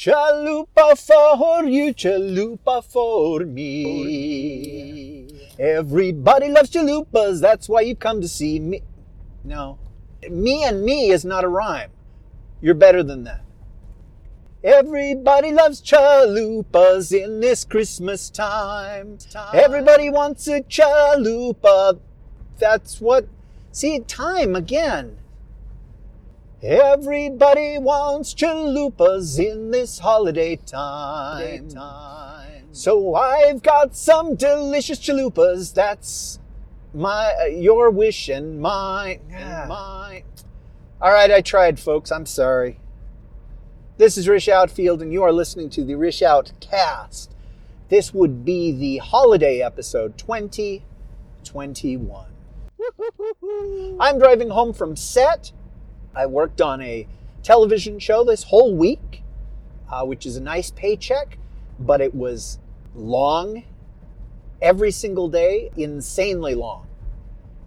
Chalupa 0.00 0.96
for 0.96 1.64
you, 1.64 1.92
chalupa 1.92 2.82
for 2.82 3.40
me. 3.40 5.28
Everybody 5.58 6.48
loves 6.48 6.70
chalupas, 6.70 7.42
that's 7.42 7.68
why 7.68 7.82
you 7.82 7.94
come 7.94 8.22
to 8.22 8.28
see 8.28 8.58
me. 8.58 8.80
No. 9.44 9.78
Me 10.30 10.64
and 10.64 10.86
me 10.86 11.10
is 11.10 11.26
not 11.26 11.44
a 11.44 11.48
rhyme. 11.48 11.90
You're 12.62 12.76
better 12.76 13.02
than 13.02 13.24
that. 13.24 13.42
Everybody 14.64 15.52
loves 15.52 15.82
chalupas 15.82 17.12
in 17.12 17.40
this 17.40 17.66
Christmas 17.66 18.30
time. 18.30 19.18
Everybody 19.52 20.08
wants 20.08 20.48
a 20.48 20.62
chalupa. 20.62 22.00
That's 22.58 23.02
what. 23.02 23.28
See, 23.70 23.98
time 24.00 24.56
again. 24.56 25.19
Everybody 26.62 27.78
wants 27.78 28.34
chalupas 28.34 29.38
in 29.38 29.70
this 29.70 30.00
holiday 30.00 30.56
time. 30.56 31.70
So 32.70 33.14
I've 33.14 33.62
got 33.62 33.96
some 33.96 34.34
delicious 34.34 34.98
chalupas. 34.98 35.72
That's 35.72 36.38
my 36.92 37.32
uh, 37.40 37.46
your 37.46 37.88
wish 37.88 38.28
and 38.28 38.60
mine. 38.60 39.22
mine. 39.68 40.24
All 41.00 41.10
right, 41.10 41.30
I 41.30 41.40
tried, 41.40 41.80
folks. 41.80 42.12
I'm 42.12 42.26
sorry. 42.26 42.78
This 43.96 44.18
is 44.18 44.28
Rish 44.28 44.48
Outfield, 44.48 45.00
and 45.00 45.14
you 45.14 45.22
are 45.22 45.32
listening 45.32 45.70
to 45.70 45.82
the 45.82 45.94
Rish 45.94 46.20
Out 46.20 46.52
Cast. 46.60 47.34
This 47.88 48.12
would 48.12 48.44
be 48.44 48.70
the 48.70 48.98
holiday 48.98 49.62
episode 49.62 50.18
2021. 50.18 52.26
I'm 53.98 54.18
driving 54.18 54.50
home 54.50 54.74
from 54.74 54.94
set 54.94 55.52
I 56.14 56.26
worked 56.26 56.60
on 56.60 56.80
a 56.82 57.06
television 57.42 57.98
show 57.98 58.24
this 58.24 58.44
whole 58.44 58.74
week, 58.74 59.22
uh, 59.90 60.04
which 60.04 60.26
is 60.26 60.36
a 60.36 60.40
nice 60.40 60.70
paycheck, 60.70 61.38
but 61.78 62.00
it 62.00 62.14
was 62.14 62.58
long 62.94 63.64
every 64.60 64.90
single 64.90 65.28
day, 65.28 65.70
insanely 65.76 66.54
long. 66.54 66.86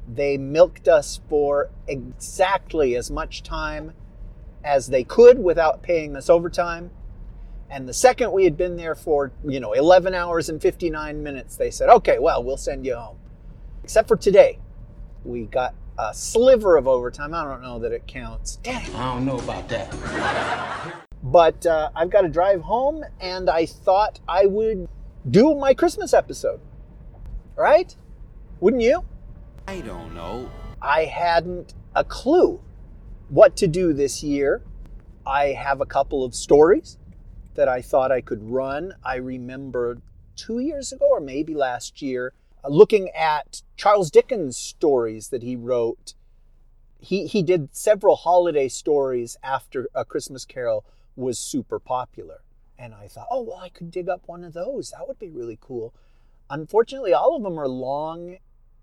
They 0.07 0.37
milked 0.37 0.87
us 0.87 1.21
for 1.29 1.69
exactly 1.87 2.95
as 2.95 3.09
much 3.09 3.41
time 3.41 3.93
as 4.63 4.87
they 4.87 5.03
could 5.03 5.39
without 5.39 5.81
paying 5.81 6.15
us 6.15 6.29
overtime. 6.29 6.91
And 7.69 7.87
the 7.87 7.93
second 7.93 8.31
we 8.31 8.43
had 8.43 8.55
been 8.55 8.77
there 8.77 8.95
for, 8.95 9.31
you 9.47 9.59
know, 9.59 9.73
11 9.73 10.13
hours 10.13 10.49
and 10.49 10.61
59 10.61 11.23
minutes, 11.23 11.55
they 11.55 11.71
said, 11.71 11.89
okay, 11.89 12.19
well, 12.19 12.43
we'll 12.43 12.57
send 12.57 12.85
you 12.85 12.95
home. 12.95 13.17
Except 13.83 14.07
for 14.07 14.17
today. 14.17 14.59
We 15.25 15.45
got 15.45 15.73
a 15.97 16.13
sliver 16.13 16.77
of 16.77 16.87
overtime. 16.87 17.33
I 17.33 17.43
don't 17.43 17.61
know 17.61 17.79
that 17.79 17.91
it 17.91 18.07
counts. 18.07 18.57
Dang. 18.57 18.93
I 18.95 19.13
don't 19.13 19.25
know 19.25 19.37
about 19.39 19.69
that. 19.69 19.93
but 21.23 21.65
uh, 21.65 21.89
I've 21.95 22.09
got 22.09 22.21
to 22.21 22.29
drive 22.29 22.61
home, 22.61 23.03
and 23.19 23.49
I 23.49 23.65
thought 23.65 24.19
I 24.27 24.45
would 24.45 24.87
do 25.29 25.55
my 25.55 25.73
Christmas 25.73 26.13
episode. 26.13 26.59
Right? 27.55 27.95
Wouldn't 28.59 28.81
you? 28.81 29.03
I 29.67 29.81
don't 29.81 30.13
know. 30.15 30.49
I 30.81 31.05
hadn't 31.05 31.73
a 31.95 32.03
clue 32.03 32.59
what 33.29 33.55
to 33.57 33.67
do 33.67 33.93
this 33.93 34.23
year. 34.23 34.61
I 35.25 35.47
have 35.47 35.79
a 35.79 35.85
couple 35.85 36.25
of 36.25 36.35
stories 36.35 36.97
that 37.55 37.69
I 37.69 37.81
thought 37.81 38.11
I 38.11 38.21
could 38.21 38.43
run. 38.43 38.93
I 39.03 39.15
remember 39.15 39.99
two 40.35 40.59
years 40.59 40.91
ago, 40.91 41.07
or 41.09 41.19
maybe 41.19 41.53
last 41.53 42.01
year, 42.01 42.33
looking 42.67 43.09
at 43.09 43.61
Charles 43.75 44.11
Dickens 44.11 44.57
stories 44.57 45.29
that 45.29 45.43
he 45.43 45.55
wrote. 45.55 46.13
He, 46.99 47.27
he 47.27 47.43
did 47.43 47.75
several 47.75 48.15
holiday 48.15 48.69
stories 48.69 49.37
after 49.43 49.89
A 49.93 50.05
Christmas 50.05 50.45
Carol 50.45 50.85
was 51.15 51.37
super 51.37 51.79
popular. 51.79 52.41
And 52.77 52.93
I 52.93 53.07
thought, 53.07 53.27
oh, 53.29 53.43
well, 53.43 53.57
I 53.57 53.69
could 53.69 53.91
dig 53.91 54.09
up 54.09 54.23
one 54.25 54.43
of 54.43 54.53
those. 54.53 54.91
That 54.91 55.07
would 55.07 55.19
be 55.19 55.29
really 55.29 55.57
cool. 55.61 55.93
Unfortunately, 56.49 57.13
all 57.13 57.35
of 57.35 57.43
them 57.43 57.59
are 57.59 57.67
long, 57.67 58.37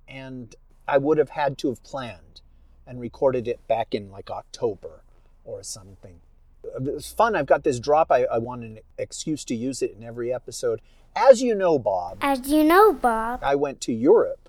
and 0.09 0.55
I 0.87 0.99
would 0.99 1.19
have 1.19 1.31
had 1.31 1.59
to 1.59 1.69
have 1.69 1.83
planned 1.83 2.41
and 2.87 3.01
recorded 3.01 3.47
it 3.47 3.67
back 3.69 3.95
in 3.95 4.11
like 4.11 4.31
October 4.31 5.03
or 5.45 5.63
something. 5.63 6.21
It 6.65 6.83
was 6.83 7.13
fun. 7.13 7.35
I've 7.35 7.47
got 7.47 7.65
this 7.65 7.81
drop. 7.81 8.11
I, 8.11 8.25
I 8.25 8.39
want 8.39 8.65
an 8.65 8.81
excuse 8.99 9.45
to 9.47 9.55
use 9.55 9.83
it 9.83 9.95
in 9.97 10.05
every 10.05 10.33
episode. 10.33 10.81
As 11.15 11.43
you 11.43 11.55
know, 11.55 11.79
Bob. 11.79 12.19
As 12.21 12.49
you 12.49 12.65
know, 12.65 12.93
Bob. 12.93 13.41
I 13.43 13.55
went 13.55 13.81
to 13.83 13.93
Europe 13.93 14.41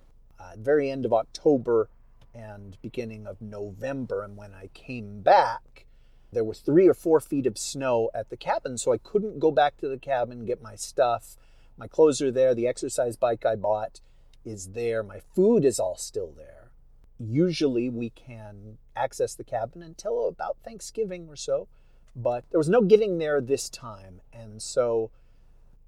uh, 0.52 0.56
very 0.58 0.90
end 0.90 1.06
of 1.06 1.14
October 1.14 1.90
and 2.34 2.78
beginning 2.82 3.28
of 3.28 3.42
November. 3.42 4.24
And 4.24 4.38
when 4.38 4.54
I 4.54 4.68
came 4.74 5.22
back, 5.22 5.86
there 6.32 6.44
was 6.44 6.60
three 6.60 6.88
or 6.88 6.94
four 6.94 7.20
feet 7.20 7.46
of 7.46 7.58
snow 7.58 8.10
at 8.14 8.30
the 8.30 8.38
cabin. 8.38 8.78
So 8.78 8.94
I 8.94 8.98
couldn't 8.98 9.40
go 9.40 9.52
back 9.52 9.78
to 9.78 9.88
the 9.88 9.98
cabin, 9.98 10.46
get 10.46 10.62
my 10.62 10.76
stuff. 10.76 11.36
My 11.78 11.88
clothes 11.88 12.22
are 12.22 12.32
there. 12.32 12.56
The 12.56 12.68
exercise 12.68 13.18
bike 13.18 13.46
I 13.46 13.56
bought 13.56 14.02
is 14.46 14.70
there. 14.70 15.04
My 15.04 15.20
food 15.36 15.66
is 15.66 15.80
all 15.80 15.98
still 15.98 16.34
there. 16.36 16.72
Usually 17.20 17.90
we 17.90 18.10
can 18.10 18.78
access 18.96 19.36
the 19.36 19.44
cabin 19.44 19.84
until 19.84 20.28
about 20.28 20.58
Thanksgiving 20.64 21.28
or 21.28 21.36
so, 21.36 21.68
but 22.16 22.46
there 22.50 22.58
was 22.58 22.70
no 22.70 22.82
getting 22.82 23.20
there 23.20 23.40
this 23.42 23.70
time. 23.70 24.22
And 24.34 24.62
so 24.62 25.12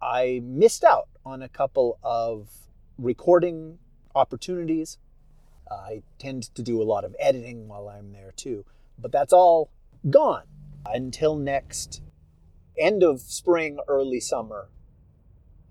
I 0.03 0.41
missed 0.43 0.83
out 0.83 1.07
on 1.25 1.41
a 1.41 1.47
couple 1.47 1.97
of 2.03 2.49
recording 2.97 3.79
opportunities. 4.13 4.97
I 5.71 6.03
tend 6.19 6.53
to 6.55 6.61
do 6.61 6.81
a 6.81 6.83
lot 6.83 7.05
of 7.05 7.15
editing 7.19 7.69
while 7.69 7.87
I'm 7.87 8.11
there 8.11 8.33
too, 8.35 8.65
but 8.99 9.13
that's 9.13 9.31
all 9.31 9.71
gone 10.09 10.43
until 10.85 11.37
next 11.37 12.01
end 12.77 13.01
of 13.01 13.21
spring, 13.21 13.79
early 13.87 14.19
summer. 14.19 14.67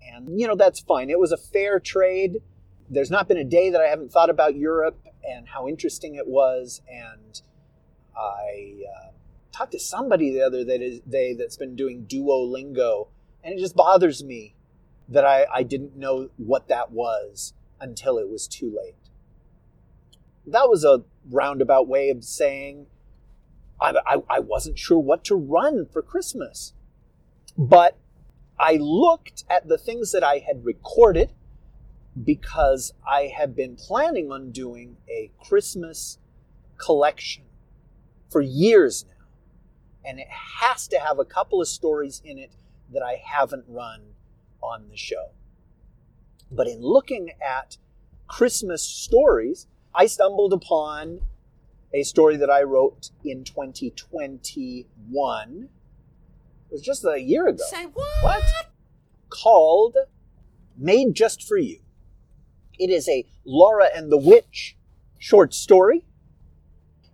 And, 0.01 0.39
you 0.39 0.47
know, 0.47 0.55
that's 0.55 0.79
fine. 0.79 1.11
It 1.11 1.19
was 1.19 1.31
a 1.31 1.37
fair 1.37 1.79
trade. 1.79 2.41
There's 2.89 3.11
not 3.11 3.27
been 3.27 3.37
a 3.37 3.43
day 3.43 3.69
that 3.69 3.81
I 3.81 3.87
haven't 3.87 4.11
thought 4.11 4.31
about 4.31 4.55
Europe 4.55 4.97
and 5.23 5.47
how 5.47 5.67
interesting 5.67 6.15
it 6.15 6.27
was. 6.27 6.81
And 6.89 7.39
I 8.17 8.81
uh, 8.97 9.11
talked 9.51 9.73
to 9.73 9.79
somebody 9.79 10.33
the 10.33 10.41
other 10.41 10.65
day 10.65 11.35
that's 11.37 11.57
been 11.57 11.75
doing 11.75 12.07
Duolingo 12.07 13.09
and 13.43 13.57
it 13.57 13.59
just 13.59 13.75
bothers 13.75 14.23
me 14.23 14.55
that 15.09 15.25
I, 15.25 15.45
I 15.53 15.63
didn't 15.63 15.95
know 15.95 16.29
what 16.37 16.67
that 16.69 16.91
was 16.91 17.53
until 17.79 18.17
it 18.17 18.29
was 18.29 18.47
too 18.47 18.73
late. 18.75 18.95
That 20.47 20.69
was 20.69 20.83
a 20.83 21.03
roundabout 21.29 21.87
way 21.87 22.09
of 22.09 22.23
saying 22.23 22.87
I, 23.79 23.93
I, 24.05 24.23
I 24.29 24.39
wasn't 24.39 24.79
sure 24.79 24.99
what 24.99 25.23
to 25.25 25.35
run 25.35 25.85
for 25.91 26.01
Christmas. 26.01 26.73
But 27.57 27.97
I 28.59 28.77
looked 28.79 29.43
at 29.49 29.67
the 29.67 29.77
things 29.77 30.11
that 30.11 30.23
I 30.23 30.43
had 30.45 30.65
recorded 30.65 31.33
because 32.23 32.93
I 33.07 33.33
have 33.35 33.55
been 33.55 33.75
planning 33.75 34.31
on 34.31 34.51
doing 34.51 34.97
a 35.09 35.31
Christmas 35.43 36.19
collection 36.77 37.43
for 38.29 38.41
years 38.41 39.05
now. 39.07 39.25
And 40.05 40.19
it 40.19 40.27
has 40.29 40.87
to 40.89 40.99
have 40.99 41.19
a 41.19 41.25
couple 41.25 41.61
of 41.61 41.67
stories 41.67 42.21
in 42.23 42.37
it 42.37 42.51
that 42.91 43.01
I 43.01 43.21
haven't 43.23 43.65
run 43.67 44.01
on 44.61 44.89
the 44.89 44.97
show. 44.97 45.29
But 46.51 46.67
in 46.67 46.81
looking 46.81 47.31
at 47.41 47.77
Christmas 48.27 48.83
stories, 48.83 49.67
I 49.93 50.07
stumbled 50.07 50.53
upon 50.53 51.21
a 51.93 52.03
story 52.03 52.37
that 52.37 52.49
I 52.49 52.63
wrote 52.63 53.11
in 53.23 53.43
2021. 53.43 55.69
It 56.69 56.71
was 56.71 56.81
just 56.81 57.05
a 57.05 57.21
year 57.21 57.47
ago. 57.47 57.63
Say 57.69 57.85
what? 57.85 58.23
What? 58.23 58.43
Called 59.29 59.97
Made 60.77 61.13
Just 61.13 61.47
for 61.47 61.57
You. 61.57 61.79
It 62.79 62.89
is 62.89 63.07
a 63.07 63.25
Laura 63.45 63.89
and 63.93 64.11
the 64.11 64.17
Witch 64.17 64.75
short 65.19 65.53
story. 65.53 66.05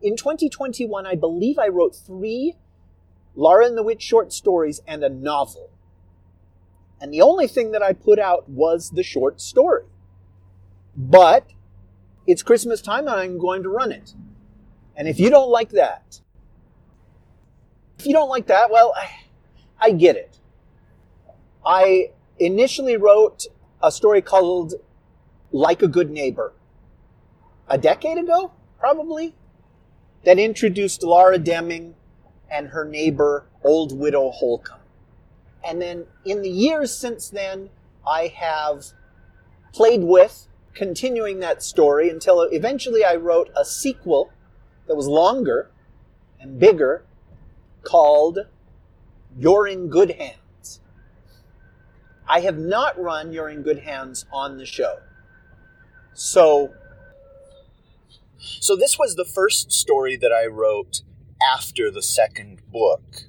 In 0.01 0.15
2021, 0.15 1.05
I 1.05 1.15
believe 1.15 1.59
I 1.59 1.67
wrote 1.67 1.93
three 1.95 2.55
Laura 3.39 3.65
and 3.65 3.77
the 3.77 3.83
Witch 3.83 4.01
short 4.01 4.33
stories 4.33 4.81
and 4.85 5.01
a 5.01 5.07
novel. 5.07 5.69
And 6.99 7.13
the 7.13 7.21
only 7.21 7.47
thing 7.47 7.71
that 7.71 7.81
I 7.81 7.93
put 7.93 8.19
out 8.19 8.49
was 8.49 8.89
the 8.89 9.01
short 9.01 9.39
story. 9.39 9.85
But 10.93 11.47
it's 12.27 12.43
Christmas 12.43 12.81
time 12.81 13.07
and 13.07 13.17
I'm 13.17 13.37
going 13.37 13.63
to 13.63 13.69
run 13.69 13.93
it. 13.93 14.13
And 14.93 15.07
if 15.07 15.21
you 15.21 15.29
don't 15.29 15.49
like 15.49 15.69
that, 15.69 16.19
if 17.97 18.05
you 18.05 18.11
don't 18.11 18.27
like 18.27 18.47
that, 18.47 18.69
well, 18.69 18.93
I, 18.97 19.09
I 19.79 19.91
get 19.91 20.17
it. 20.17 20.37
I 21.65 22.11
initially 22.39 22.97
wrote 22.97 23.45
a 23.81 23.89
story 23.89 24.21
called 24.21 24.73
Like 25.53 25.81
a 25.81 25.87
Good 25.87 26.11
Neighbor 26.11 26.51
a 27.69 27.77
decade 27.77 28.17
ago, 28.17 28.51
probably, 28.77 29.33
that 30.25 30.39
introduced 30.39 31.03
Laura 31.03 31.39
Deming 31.39 31.95
and 32.51 32.69
her 32.69 32.85
neighbor, 32.85 33.45
Old 33.63 33.97
Widow 33.97 34.31
Holcomb. 34.31 34.79
And 35.63 35.81
then 35.81 36.05
in 36.25 36.41
the 36.41 36.49
years 36.49 36.95
since 36.95 37.29
then, 37.29 37.69
I 38.07 38.27
have 38.27 38.87
played 39.73 40.03
with 40.03 40.47
continuing 40.73 41.39
that 41.39 41.61
story 41.61 42.09
until 42.09 42.41
eventually 42.41 43.03
I 43.03 43.15
wrote 43.15 43.49
a 43.55 43.65
sequel 43.65 44.31
that 44.87 44.95
was 44.95 45.07
longer 45.07 45.69
and 46.39 46.59
bigger 46.59 47.03
called 47.83 48.39
You're 49.37 49.67
in 49.67 49.89
Good 49.89 50.11
Hands. 50.11 50.81
I 52.27 52.41
have 52.41 52.57
not 52.57 52.99
run 52.99 53.33
You're 53.33 53.49
in 53.49 53.61
Good 53.61 53.79
Hands 53.79 54.25
on 54.31 54.57
the 54.57 54.65
show. 54.65 54.99
So, 56.13 56.73
so 58.37 58.75
this 58.75 58.97
was 58.97 59.15
the 59.15 59.25
first 59.25 59.71
story 59.71 60.15
that 60.17 60.31
I 60.31 60.45
wrote 60.45 61.01
after 61.41 61.89
the 61.91 62.01
second 62.01 62.59
book. 62.71 63.23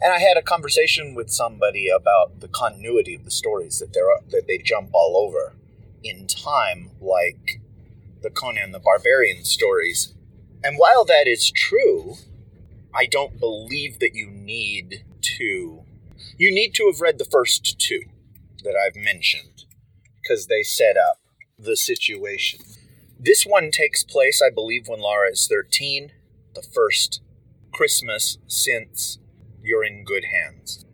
And 0.00 0.12
I 0.12 0.18
had 0.18 0.36
a 0.36 0.42
conversation 0.42 1.14
with 1.14 1.30
somebody 1.30 1.88
about 1.88 2.40
the 2.40 2.48
continuity 2.48 3.14
of 3.14 3.24
the 3.24 3.30
stories 3.30 3.78
that 3.78 3.92
they 3.92 4.00
that 4.30 4.46
they 4.46 4.58
jump 4.58 4.90
all 4.92 5.16
over 5.16 5.54
in 6.02 6.26
time, 6.26 6.90
like 7.00 7.60
the 8.22 8.30
Conan 8.30 8.72
the 8.72 8.78
Barbarian 8.78 9.44
stories. 9.44 10.14
And 10.62 10.76
while 10.78 11.04
that 11.04 11.26
is 11.26 11.50
true, 11.50 12.16
I 12.94 13.06
don't 13.06 13.38
believe 13.38 13.98
that 14.00 14.14
you 14.14 14.28
need 14.28 15.04
to. 15.38 15.82
You 16.38 16.54
need 16.54 16.74
to 16.74 16.90
have 16.90 17.00
read 17.00 17.18
the 17.18 17.24
first 17.24 17.78
two 17.78 18.02
that 18.64 18.74
I've 18.74 18.96
mentioned 18.96 19.64
because 20.22 20.46
they 20.46 20.62
set 20.62 20.96
up 20.96 21.20
the 21.58 21.76
situation. 21.76 22.60
This 23.18 23.44
one 23.44 23.70
takes 23.70 24.02
place, 24.02 24.42
I 24.44 24.50
believe, 24.50 24.88
when 24.88 25.00
Laura 25.00 25.30
is 25.30 25.46
13, 25.46 26.12
the 26.56 26.62
first 26.62 27.22
Christmas 27.72 28.38
since 28.48 29.18
You're 29.62 29.84
in 29.84 30.04
Good 30.04 30.24
Hands. 30.24 30.84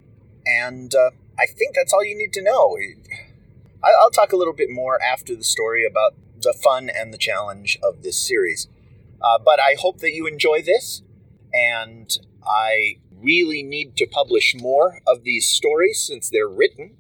And 0.45 0.95
uh, 0.95 1.11
I 1.39 1.47
think 1.47 1.75
that's 1.75 1.93
all 1.93 2.05
you 2.05 2.19
need 2.19 2.33
to 2.35 2.43
know. 2.43 2.77
I'll 3.83 4.11
talk 4.11 4.33
a 4.33 4.37
little 4.37 4.53
bit 4.53 4.71
more 4.71 5.01
after 5.01 5.35
the 5.35 5.45
story 5.45 5.87
about 5.87 6.15
the 6.41 6.53
fun 6.53 6.91
and 6.91 7.15
the 7.15 7.19
challenge 7.19 7.79
of 7.83 8.03
this 8.03 8.19
series. 8.19 8.69
Uh, 9.21 9.39
but 9.39 9.61
I 9.61 9.77
hope 9.79 9.99
that 9.99 10.13
you 10.13 10.27
enjoy 10.27 10.63
this, 10.63 11.03
and 11.55 12.11
I 12.45 12.97
really 13.21 13.63
need 13.63 13.97
to 13.99 14.07
publish 14.07 14.55
more 14.59 14.99
of 15.07 15.23
these 15.23 15.47
stories 15.47 16.01
since 16.01 16.29
they're 16.29 16.49
written, 16.49 16.97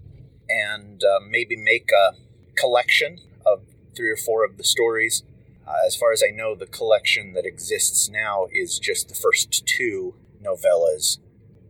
and 0.49 1.03
uh, 1.03 1.19
maybe 1.29 1.56
make 1.56 1.91
a 1.91 2.12
collection 2.55 3.19
of 3.44 3.62
three 3.97 4.11
or 4.11 4.17
four 4.17 4.44
of 4.44 4.56
the 4.56 4.64
stories. 4.64 5.25
Uh, 5.67 5.75
as 5.87 5.97
far 5.97 6.12
as 6.12 6.23
I 6.23 6.31
know, 6.31 6.55
the 6.55 6.67
collection 6.67 7.32
that 7.35 7.47
exists 7.47 8.09
now 8.09 8.49
is 8.53 8.79
just 8.79 9.09
the 9.09 9.14
first 9.14 9.64
two 9.67 10.14
novellas. 10.43 11.19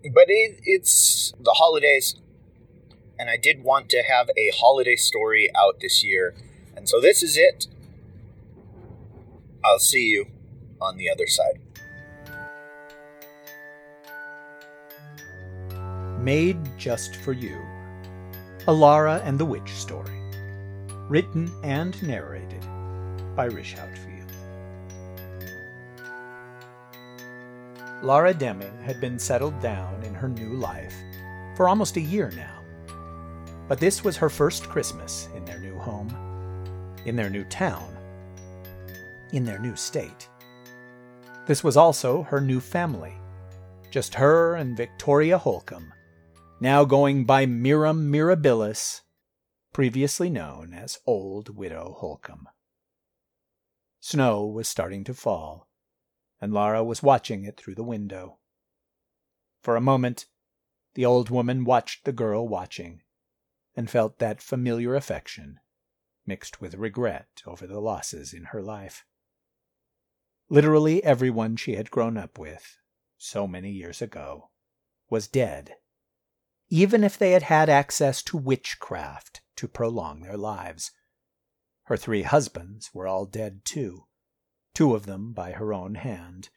But 0.03 0.25
it, 0.29 0.61
it's 0.65 1.33
the 1.39 1.53
holidays, 1.53 2.17
and 3.19 3.31
I 3.31 3.37
did 3.37 3.62
want 3.62 3.89
to 3.91 4.03
have 4.03 4.31
a 4.37 4.50
holiday 4.55 4.97
story 4.97 5.50
out 5.55 5.81
this 5.81 6.03
year. 6.03 6.35
And 6.75 6.89
so 6.89 7.00
this 7.00 7.23
is 7.23 7.37
it. 7.37 7.67
I'll 9.65 9.79
see 9.79 10.09
you 10.09 10.27
on 10.81 10.97
the 10.97 11.09
other 11.09 11.27
side. 11.27 11.61
Made 16.19 16.59
Just 16.79 17.17
for 17.17 17.33
You 17.33 17.61
Alara 18.67 19.21
and 19.25 19.39
the 19.39 19.44
Witch 19.44 19.71
Story. 19.71 20.21
Written 21.09 21.53
and 21.65 22.00
narrated 22.03 22.51
by 23.34 23.46
Rish 23.46 23.76
Outfield. 23.76 24.31
Laura 28.02 28.34
Deming 28.34 28.76
had 28.82 29.00
been 29.00 29.19
settled 29.19 29.58
down 29.61 30.02
in 30.02 30.12
her 30.12 30.29
new 30.29 30.55
life 30.55 30.94
for 31.56 31.69
almost 31.69 31.96
a 31.96 32.00
year 32.00 32.32
now. 32.34 32.58
But 33.69 33.79
this 33.79 34.02
was 34.02 34.17
her 34.17 34.29
first 34.29 34.69
Christmas 34.69 35.29
in 35.37 35.44
their 35.44 35.61
new 35.61 35.79
home, 35.79 36.12
in 37.06 37.14
their 37.17 37.31
new 37.31 37.44
town, 37.44 37.96
in 39.32 39.44
their 39.44 39.58
new 39.58 39.76
state. 39.76 40.29
This 41.46 41.62
was 41.62 41.76
also 41.76 42.23
her 42.25 42.40
new 42.40 42.61
family, 42.61 43.14
just 43.90 44.14
her 44.14 44.56
and 44.56 44.76
Victoria 44.76 45.38
Holcomb, 45.38 45.93
now 46.61 46.84
going 46.84 47.25
by 47.25 47.46
Miriam 47.46 48.12
Mirabilis, 48.12 49.02
previously 49.73 50.29
known 50.29 50.75
as 50.75 50.99
Old 51.06 51.56
Widow 51.56 51.96
Holcomb. 51.99 52.49
Snow 54.04 54.44
was 54.44 54.66
starting 54.66 55.04
to 55.04 55.14
fall, 55.14 55.69
and 56.40 56.52
Lara 56.52 56.82
was 56.82 57.04
watching 57.04 57.44
it 57.44 57.56
through 57.56 57.76
the 57.76 57.84
window. 57.84 58.40
For 59.60 59.76
a 59.76 59.81
moment, 59.81 60.26
the 60.94 61.06
old 61.06 61.31
woman 61.31 61.62
watched 61.62 62.04
the 62.04 62.12
girl 62.12 62.49
watching, 62.49 63.04
and 63.76 63.88
felt 63.88 64.19
that 64.19 64.43
familiar 64.43 64.96
affection, 64.96 65.60
mixed 66.26 66.60
with 66.60 66.75
regret 66.75 67.44
over 67.46 67.64
the 67.64 67.78
losses 67.78 68.34
in 68.34 68.46
her 68.46 68.60
life. 68.60 69.06
Literally 70.48 71.05
everyone 71.05 71.55
she 71.55 71.76
had 71.76 71.93
grown 71.93 72.16
up 72.16 72.40
with, 72.40 72.78
so 73.16 73.46
many 73.46 73.70
years 73.70 74.02
ago, 74.02 74.50
was 75.10 75.28
dead, 75.28 75.76
even 76.69 77.05
if 77.05 77.16
they 77.16 77.31
had 77.31 77.44
had 77.44 77.69
access 77.69 78.20
to 78.25 78.37
witchcraft 78.37 79.43
to 79.55 79.69
prolong 79.69 80.22
their 80.22 80.37
lives. 80.37 80.90
Her 81.84 81.96
three 81.96 82.23
husbands 82.23 82.94
were 82.94 83.06
all 83.06 83.26
dead 83.26 83.64
too, 83.64 84.06
two 84.75 84.94
of 84.94 85.06
them 85.06 85.32
by 85.32 85.52
her 85.52 85.75
own 85.75 85.96
hand, 85.96 86.49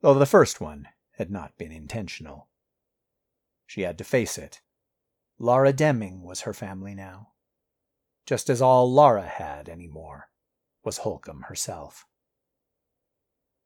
though 0.00 0.14
the 0.14 0.26
first 0.26 0.60
one 0.60 0.88
had 1.12 1.30
not 1.30 1.58
been 1.58 1.72
intentional. 1.72 2.48
She 3.66 3.82
had 3.82 3.98
to 3.98 4.04
face 4.04 4.38
it. 4.38 4.60
Laura 5.38 5.72
Deming 5.72 6.22
was 6.22 6.42
her 6.42 6.54
family 6.54 6.94
now, 6.94 7.32
just 8.26 8.48
as 8.48 8.62
all 8.62 8.90
Laura 8.90 9.26
had 9.26 9.68
any 9.68 9.88
more 9.88 10.30
was 10.84 10.98
Holcomb 10.98 11.42
herself. 11.42 12.06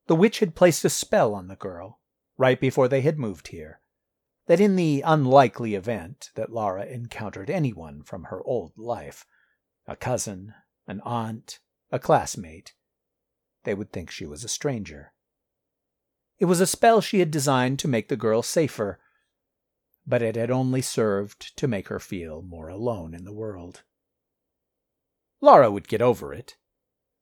The 0.06 0.16
witch 0.16 0.38
had 0.40 0.54
placed 0.54 0.84
a 0.84 0.90
spell 0.90 1.34
on 1.34 1.48
the 1.48 1.56
girl, 1.56 2.00
right 2.36 2.60
before 2.60 2.88
they 2.88 3.00
had 3.00 3.18
moved 3.18 3.48
here, 3.48 3.80
that 4.46 4.60
in 4.60 4.76
the 4.76 5.02
unlikely 5.04 5.74
event 5.74 6.30
that 6.34 6.52
Laura 6.52 6.84
encountered 6.84 7.50
anyone 7.50 8.02
from 8.02 8.24
her 8.24 8.42
old 8.44 8.76
life, 8.76 9.26
a 9.86 9.96
cousin, 9.96 10.54
an 10.86 11.00
aunt, 11.04 11.60
a 11.90 11.98
classmate, 11.98 12.74
they 13.64 13.74
would 13.74 13.92
think 13.92 14.10
she 14.10 14.26
was 14.26 14.44
a 14.44 14.48
stranger. 14.48 15.12
It 16.38 16.44
was 16.44 16.60
a 16.60 16.66
spell 16.66 17.00
she 17.00 17.18
had 17.18 17.30
designed 17.30 17.78
to 17.80 17.88
make 17.88 18.08
the 18.08 18.16
girl 18.16 18.42
safer, 18.42 19.00
but 20.06 20.22
it 20.22 20.36
had 20.36 20.50
only 20.50 20.82
served 20.82 21.56
to 21.56 21.66
make 21.66 21.88
her 21.88 21.98
feel 21.98 22.42
more 22.42 22.68
alone 22.68 23.14
in 23.14 23.24
the 23.24 23.32
world. 23.32 23.82
Laura 25.40 25.70
would 25.70 25.88
get 25.88 26.00
over 26.00 26.32
it. 26.32 26.56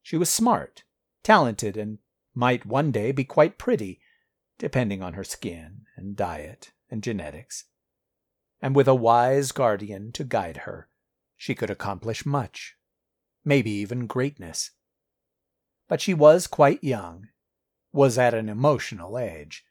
She 0.03 0.17
was 0.17 0.29
smart, 0.29 0.85
talented, 1.23 1.77
and 1.77 1.99
might 2.35 2.67
one 2.67 2.91
day 2.91 3.13
be 3.13 3.25
quite 3.25 3.59
pretty, 3.59 4.01
depending 4.59 5.03
on 5.03 5.15
her 5.15 5.25
skin 5.25 5.87
and 5.97 6.17
diet 6.17 6.73
and 6.91 7.03
genetics. 7.03 7.65
And 8.61 8.77
with 8.77 8.89
a 8.89 8.95
wise 8.95 9.53
guardian 9.53 10.13
to 10.13 10.25
guide 10.25 10.59
her, 10.59 10.89
she 11.37 11.55
could 11.55 11.71
accomplish 11.71 12.27
much, 12.27 12.77
maybe 13.45 13.71
even 13.71 14.07
greatness. 14.07 14.71
But 15.89 16.01
she 16.01 16.15
was 16.15 16.47
quite 16.47 16.83
young, 16.83 17.29
was 17.93 18.19
at 18.19 18.35
an 18.35 18.49
emotional 18.49 19.19
age, 19.19 19.65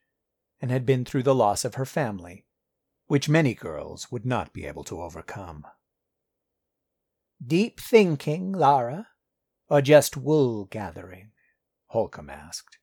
and 0.62 0.72
had 0.72 0.86
been 0.86 1.04
through 1.04 1.24
the 1.24 1.36
loss 1.36 1.66
of 1.66 1.76
her 1.76 1.86
family, 1.86 2.46
which 3.08 3.28
many 3.28 3.54
girls 3.54 4.12
would 4.12 4.26
not 4.26 4.54
be 4.54 4.66
able 4.66 4.84
to 4.86 5.02
overcome. 5.02 5.66
Deep 7.46 7.80
thinking, 7.80 8.54
Lara, 8.54 9.10
or 9.68 9.82
just 9.82 10.16
wool 10.16 10.66
gathering? 10.66 11.32
Holcomb 11.88 12.30
asked. 12.30 12.78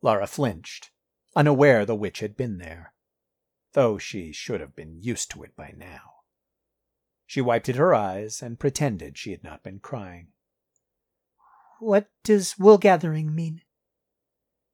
Lara 0.00 0.26
flinched, 0.26 0.90
unaware 1.34 1.84
the 1.84 1.94
witch 1.94 2.20
had 2.20 2.36
been 2.36 2.58
there, 2.58 2.92
though 3.72 3.98
she 3.98 4.32
should 4.32 4.60
have 4.60 4.76
been 4.76 5.02
used 5.02 5.30
to 5.32 5.42
it 5.42 5.56
by 5.56 5.74
now. 5.76 6.13
She 7.26 7.40
wiped 7.40 7.68
at 7.68 7.76
her 7.76 7.94
eyes 7.94 8.42
and 8.42 8.58
pretended 8.58 9.16
she 9.18 9.30
had 9.30 9.42
not 9.42 9.62
been 9.62 9.78
crying. 9.78 10.28
What 11.80 12.08
does 12.22 12.58
wool 12.58 12.78
gathering 12.78 13.34
mean? 13.34 13.62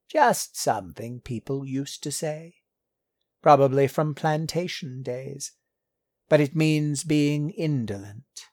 Just 0.09 0.57
something 0.57 1.21
people 1.21 1.64
used 1.64 2.02
to 2.02 2.12
say. 2.12 2.57
Probably 3.42 3.87
from 3.88 4.14
plantation 4.14 5.02
days. 5.02 5.52
But 6.28 6.40
it 6.40 6.54
means 6.54 7.04
being 7.04 7.50
indolent. 7.50 8.47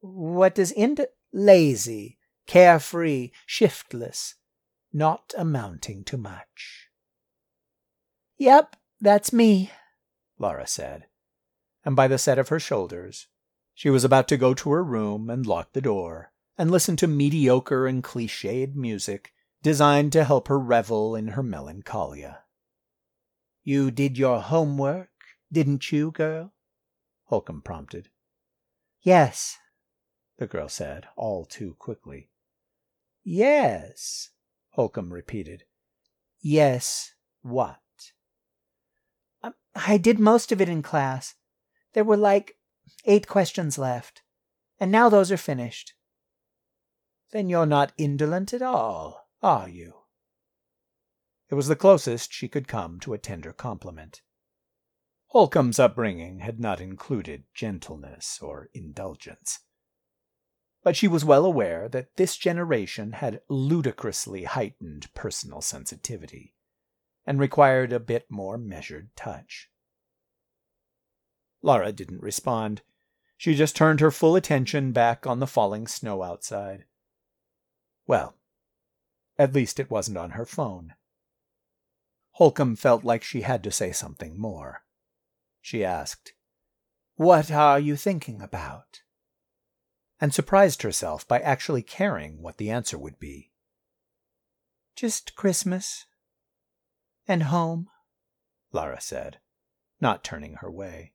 What 0.00 0.54
does 0.54 0.72
ind... 0.72 1.06
Lazy, 1.32 2.18
carefree, 2.48 3.30
shiftless, 3.46 4.34
not 4.92 5.32
amounting 5.38 6.02
to 6.02 6.16
much. 6.16 6.88
Yep, 8.36 8.74
that's 9.00 9.32
me, 9.32 9.70
Laura 10.40 10.66
said, 10.66 11.06
and 11.84 11.96
by 11.96 12.08
the 12.08 12.18
set 12.18 12.38
of 12.38 12.48
her 12.48 12.60
shoulders, 12.60 13.26
she 13.74 13.90
was 13.90 14.04
about 14.04 14.28
to 14.28 14.36
go 14.36 14.54
to 14.54 14.70
her 14.70 14.84
room 14.84 15.30
and 15.30 15.46
lock 15.46 15.72
the 15.72 15.80
door 15.80 16.32
and 16.58 16.70
listen 16.70 16.96
to 16.96 17.06
mediocre 17.06 17.86
and 17.86 18.04
cliched 18.04 18.74
music 18.74 19.32
designed 19.62 20.12
to 20.12 20.24
help 20.24 20.48
her 20.48 20.58
revel 20.58 21.16
in 21.16 21.28
her 21.28 21.42
melancholia. 21.42 22.40
You 23.62 23.90
did 23.90 24.18
your 24.18 24.40
homework, 24.40 25.10
didn't 25.52 25.92
you, 25.92 26.10
girl? 26.10 26.52
Holcomb 27.24 27.62
prompted. 27.62 28.08
Yes, 29.02 29.58
the 30.38 30.46
girl 30.46 30.68
said, 30.68 31.06
all 31.16 31.44
too 31.44 31.76
quickly. 31.78 32.30
Yes, 33.22 34.30
Holcomb 34.70 35.12
repeated. 35.12 35.64
Yes, 36.40 37.12
what? 37.42 37.78
I'm, 39.42 39.54
I 39.74 39.98
did 39.98 40.18
most 40.18 40.52
of 40.52 40.60
it 40.60 40.68
in 40.68 40.82
class. 40.82 41.34
There 41.92 42.04
were 42.04 42.16
like 42.16 42.56
eight 43.04 43.26
questions 43.26 43.78
left, 43.78 44.22
and 44.78 44.90
now 44.92 45.08
those 45.08 45.32
are 45.32 45.36
finished. 45.36 45.94
Then 47.32 47.48
you're 47.48 47.66
not 47.66 47.92
indolent 47.96 48.52
at 48.52 48.62
all, 48.62 49.28
are 49.42 49.68
you? 49.68 49.94
It 51.48 51.54
was 51.54 51.68
the 51.68 51.76
closest 51.76 52.32
she 52.32 52.48
could 52.48 52.68
come 52.68 53.00
to 53.00 53.12
a 53.12 53.18
tender 53.18 53.52
compliment. 53.52 54.22
Holcomb's 55.28 55.78
upbringing 55.78 56.40
had 56.40 56.58
not 56.58 56.80
included 56.80 57.44
gentleness 57.54 58.40
or 58.40 58.68
indulgence. 58.74 59.60
But 60.82 60.96
she 60.96 61.06
was 61.06 61.24
well 61.24 61.44
aware 61.44 61.88
that 61.88 62.16
this 62.16 62.36
generation 62.36 63.12
had 63.12 63.42
ludicrously 63.48 64.44
heightened 64.44 65.12
personal 65.14 65.60
sensitivity 65.60 66.54
and 67.26 67.38
required 67.38 67.92
a 67.92 68.00
bit 68.00 68.26
more 68.30 68.56
measured 68.58 69.14
touch. 69.14 69.70
Laura 71.62 71.92
didn't 71.92 72.22
respond. 72.22 72.82
She 73.36 73.54
just 73.54 73.76
turned 73.76 74.00
her 74.00 74.10
full 74.10 74.36
attention 74.36 74.92
back 74.92 75.26
on 75.26 75.40
the 75.40 75.46
falling 75.46 75.86
snow 75.86 76.22
outside. 76.22 76.84
Well, 78.06 78.36
at 79.38 79.52
least 79.52 79.80
it 79.80 79.90
wasn't 79.90 80.18
on 80.18 80.32
her 80.32 80.44
phone. 80.44 80.94
Holcomb 82.32 82.76
felt 82.76 83.04
like 83.04 83.22
she 83.22 83.42
had 83.42 83.62
to 83.64 83.70
say 83.70 83.92
something 83.92 84.38
more. 84.38 84.84
She 85.60 85.84
asked, 85.84 86.32
What 87.16 87.50
are 87.50 87.78
you 87.78 87.96
thinking 87.96 88.40
about? 88.40 89.02
And 90.20 90.34
surprised 90.34 90.82
herself 90.82 91.26
by 91.26 91.40
actually 91.40 91.82
caring 91.82 92.42
what 92.42 92.58
the 92.58 92.70
answer 92.70 92.98
would 92.98 93.18
be. 93.18 93.50
Just 94.94 95.34
Christmas. 95.34 96.06
And 97.26 97.44
home, 97.44 97.88
Lara 98.72 99.00
said, 99.00 99.38
not 100.00 100.24
turning 100.24 100.56
her 100.56 100.70
way. 100.70 101.12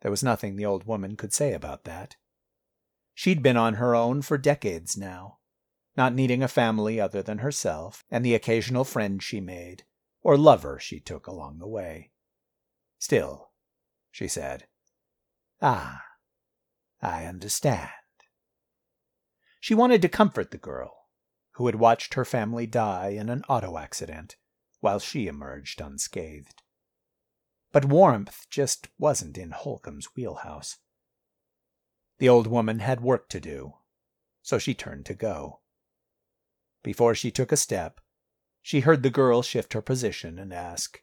There 0.00 0.10
was 0.10 0.22
nothing 0.22 0.56
the 0.56 0.66
old 0.66 0.86
woman 0.86 1.16
could 1.16 1.32
say 1.32 1.52
about 1.52 1.84
that. 1.84 2.16
She'd 3.14 3.42
been 3.42 3.56
on 3.56 3.74
her 3.74 3.94
own 3.94 4.22
for 4.22 4.38
decades 4.38 4.96
now, 4.96 5.38
not 5.96 6.14
needing 6.14 6.42
a 6.42 6.48
family 6.48 7.00
other 7.00 7.22
than 7.22 7.38
herself 7.38 8.04
and 8.10 8.24
the 8.24 8.34
occasional 8.34 8.84
friend 8.84 9.22
she 9.22 9.40
made, 9.40 9.84
or 10.22 10.38
lover 10.38 10.78
she 10.78 11.00
took 11.00 11.26
along 11.26 11.58
the 11.58 11.68
way. 11.68 12.12
Still, 12.98 13.50
she 14.10 14.26
said, 14.26 14.66
Ah, 15.60 16.02
I 17.02 17.26
understand. 17.26 17.90
She 19.60 19.74
wanted 19.74 20.00
to 20.02 20.08
comfort 20.08 20.50
the 20.50 20.58
girl, 20.58 21.08
who 21.52 21.66
had 21.66 21.74
watched 21.74 22.14
her 22.14 22.24
family 22.24 22.66
die 22.66 23.08
in 23.10 23.28
an 23.28 23.42
auto 23.48 23.76
accident 23.76 24.36
while 24.80 24.98
she 24.98 25.26
emerged 25.26 25.80
unscathed. 25.80 26.62
But 27.72 27.84
warmth 27.84 28.46
just 28.50 28.88
wasn't 28.98 29.38
in 29.38 29.52
Holcomb's 29.52 30.06
wheelhouse. 30.16 30.78
The 32.18 32.28
old 32.28 32.46
woman 32.48 32.80
had 32.80 33.00
work 33.00 33.28
to 33.28 33.40
do, 33.40 33.74
so 34.42 34.58
she 34.58 34.74
turned 34.74 35.06
to 35.06 35.14
go. 35.14 35.60
Before 36.82 37.14
she 37.14 37.30
took 37.30 37.52
a 37.52 37.56
step, 37.56 38.00
she 38.60 38.80
heard 38.80 39.02
the 39.02 39.10
girl 39.10 39.42
shift 39.42 39.72
her 39.72 39.82
position 39.82 40.38
and 40.38 40.52
ask, 40.52 41.02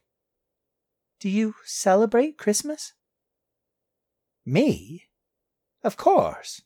Do 1.20 1.28
you 1.28 1.54
celebrate 1.64 2.38
Christmas? 2.38 2.92
Me? 4.44 5.08
Of 5.82 5.96
course. 5.96 6.62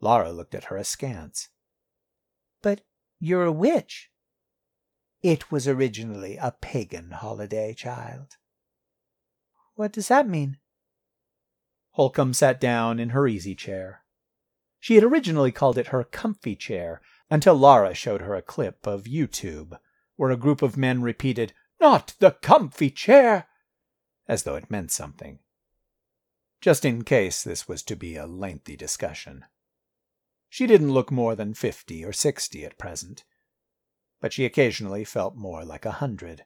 Laura 0.00 0.32
looked 0.32 0.54
at 0.54 0.64
her 0.64 0.76
askance. 0.76 1.48
But 2.60 2.82
you're 3.18 3.44
a 3.44 3.52
witch. 3.52 4.10
It 5.22 5.50
was 5.50 5.68
originally 5.68 6.36
a 6.36 6.54
pagan 6.60 7.12
holiday, 7.12 7.72
child. 7.74 8.36
What 9.82 9.90
does 9.90 10.06
that 10.06 10.28
mean? 10.28 10.58
Holcomb 11.94 12.34
sat 12.34 12.60
down 12.60 13.00
in 13.00 13.08
her 13.08 13.26
easy 13.26 13.56
chair. 13.56 14.04
She 14.78 14.94
had 14.94 15.02
originally 15.02 15.50
called 15.50 15.76
it 15.76 15.88
her 15.88 16.04
comfy 16.04 16.54
chair 16.54 17.00
until 17.28 17.56
Laura 17.56 17.92
showed 17.92 18.20
her 18.20 18.36
a 18.36 18.42
clip 18.42 18.86
of 18.86 19.06
YouTube 19.06 19.76
where 20.14 20.30
a 20.30 20.36
group 20.36 20.62
of 20.62 20.76
men 20.76 21.02
repeated, 21.02 21.52
Not 21.80 22.14
the 22.20 22.30
comfy 22.30 22.90
chair! 22.90 23.48
as 24.28 24.44
though 24.44 24.54
it 24.54 24.70
meant 24.70 24.92
something. 24.92 25.40
Just 26.60 26.84
in 26.84 27.02
case 27.02 27.42
this 27.42 27.66
was 27.66 27.82
to 27.82 27.96
be 27.96 28.14
a 28.14 28.24
lengthy 28.24 28.76
discussion. 28.76 29.46
She 30.48 30.68
didn't 30.68 30.92
look 30.92 31.10
more 31.10 31.34
than 31.34 31.54
fifty 31.54 32.04
or 32.04 32.12
sixty 32.12 32.64
at 32.64 32.78
present, 32.78 33.24
but 34.20 34.32
she 34.32 34.44
occasionally 34.44 35.02
felt 35.02 35.34
more 35.34 35.64
like 35.64 35.84
a 35.84 35.98
hundred 35.98 36.44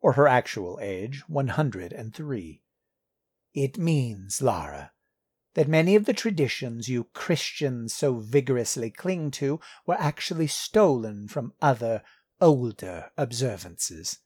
or 0.00 0.14
her 0.14 0.26
actual 0.26 0.78
age, 0.80 1.22
103. 1.28 2.62
It 3.52 3.78
means, 3.78 4.40
Lara, 4.40 4.92
that 5.54 5.68
many 5.68 5.96
of 5.96 6.04
the 6.04 6.12
traditions 6.12 6.88
you 6.88 7.04
Christians 7.12 7.94
so 7.94 8.18
vigorously 8.18 8.90
cling 8.90 9.30
to 9.32 9.60
were 9.86 9.98
actually 9.98 10.46
stolen 10.46 11.28
from 11.28 11.52
other, 11.60 12.02
older 12.40 13.10
observances. 13.16 14.18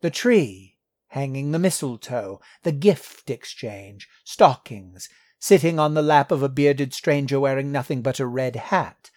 The 0.00 0.10
tree, 0.10 0.78
hanging 1.08 1.52
the 1.52 1.58
mistletoe, 1.58 2.40
the 2.62 2.72
gift 2.72 3.30
exchange, 3.30 4.08
stockings, 4.24 5.08
sitting 5.38 5.78
on 5.78 5.94
the 5.94 6.02
lap 6.02 6.30
of 6.30 6.42
a 6.42 6.48
bearded 6.48 6.92
stranger 6.94 7.38
wearing 7.38 7.70
nothing 7.70 8.02
but 8.02 8.18
a 8.18 8.26
red 8.26 8.56
hat, 8.56 9.10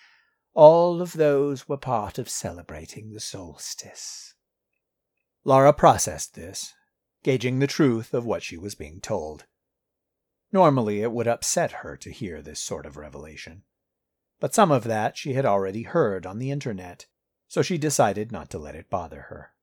all 0.53 1.01
of 1.01 1.13
those 1.13 1.69
were 1.69 1.77
part 1.77 2.17
of 2.17 2.29
celebrating 2.29 3.13
the 3.13 3.19
solstice. 3.19 4.28
Laura 5.43 5.73
processed 5.73 6.35
this, 6.35 6.73
gauging 7.23 7.59
the 7.59 7.67
truth 7.67 8.13
of 8.13 8.25
what 8.25 8.43
she 8.43 8.57
was 8.57 8.75
being 8.75 8.99
told. 8.99 9.45
Normally, 10.51 11.01
it 11.01 11.11
would 11.11 11.27
upset 11.27 11.71
her 11.71 11.95
to 11.97 12.11
hear 12.11 12.41
this 12.41 12.59
sort 12.59 12.85
of 12.85 12.97
revelation, 12.97 13.63
but 14.39 14.53
some 14.53 14.71
of 14.71 14.83
that 14.85 15.17
she 15.17 15.33
had 15.33 15.45
already 15.45 15.83
heard 15.83 16.25
on 16.25 16.39
the 16.39 16.51
internet, 16.51 17.05
so 17.47 17.61
she 17.61 17.77
decided 17.77 18.31
not 18.31 18.49
to 18.49 18.59
let 18.59 18.75
it 18.75 18.89
bother 18.89 19.21
her. 19.29 19.53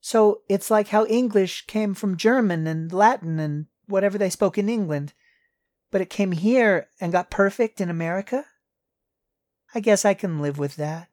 So 0.00 0.42
it's 0.48 0.70
like 0.70 0.88
how 0.88 1.06
English 1.06 1.66
came 1.66 1.94
from 1.94 2.16
German 2.16 2.66
and 2.66 2.92
Latin 2.92 3.38
and 3.38 3.66
whatever 3.86 4.18
they 4.18 4.30
spoke 4.30 4.58
in 4.58 4.68
England, 4.68 5.12
but 5.90 6.00
it 6.00 6.10
came 6.10 6.32
here 6.32 6.88
and 7.00 7.12
got 7.12 7.30
perfect 7.30 7.80
in 7.80 7.90
America? 7.90 8.44
I 9.74 9.80
guess 9.80 10.04
I 10.04 10.14
can 10.14 10.40
live 10.40 10.58
with 10.58 10.76
that. 10.76 11.08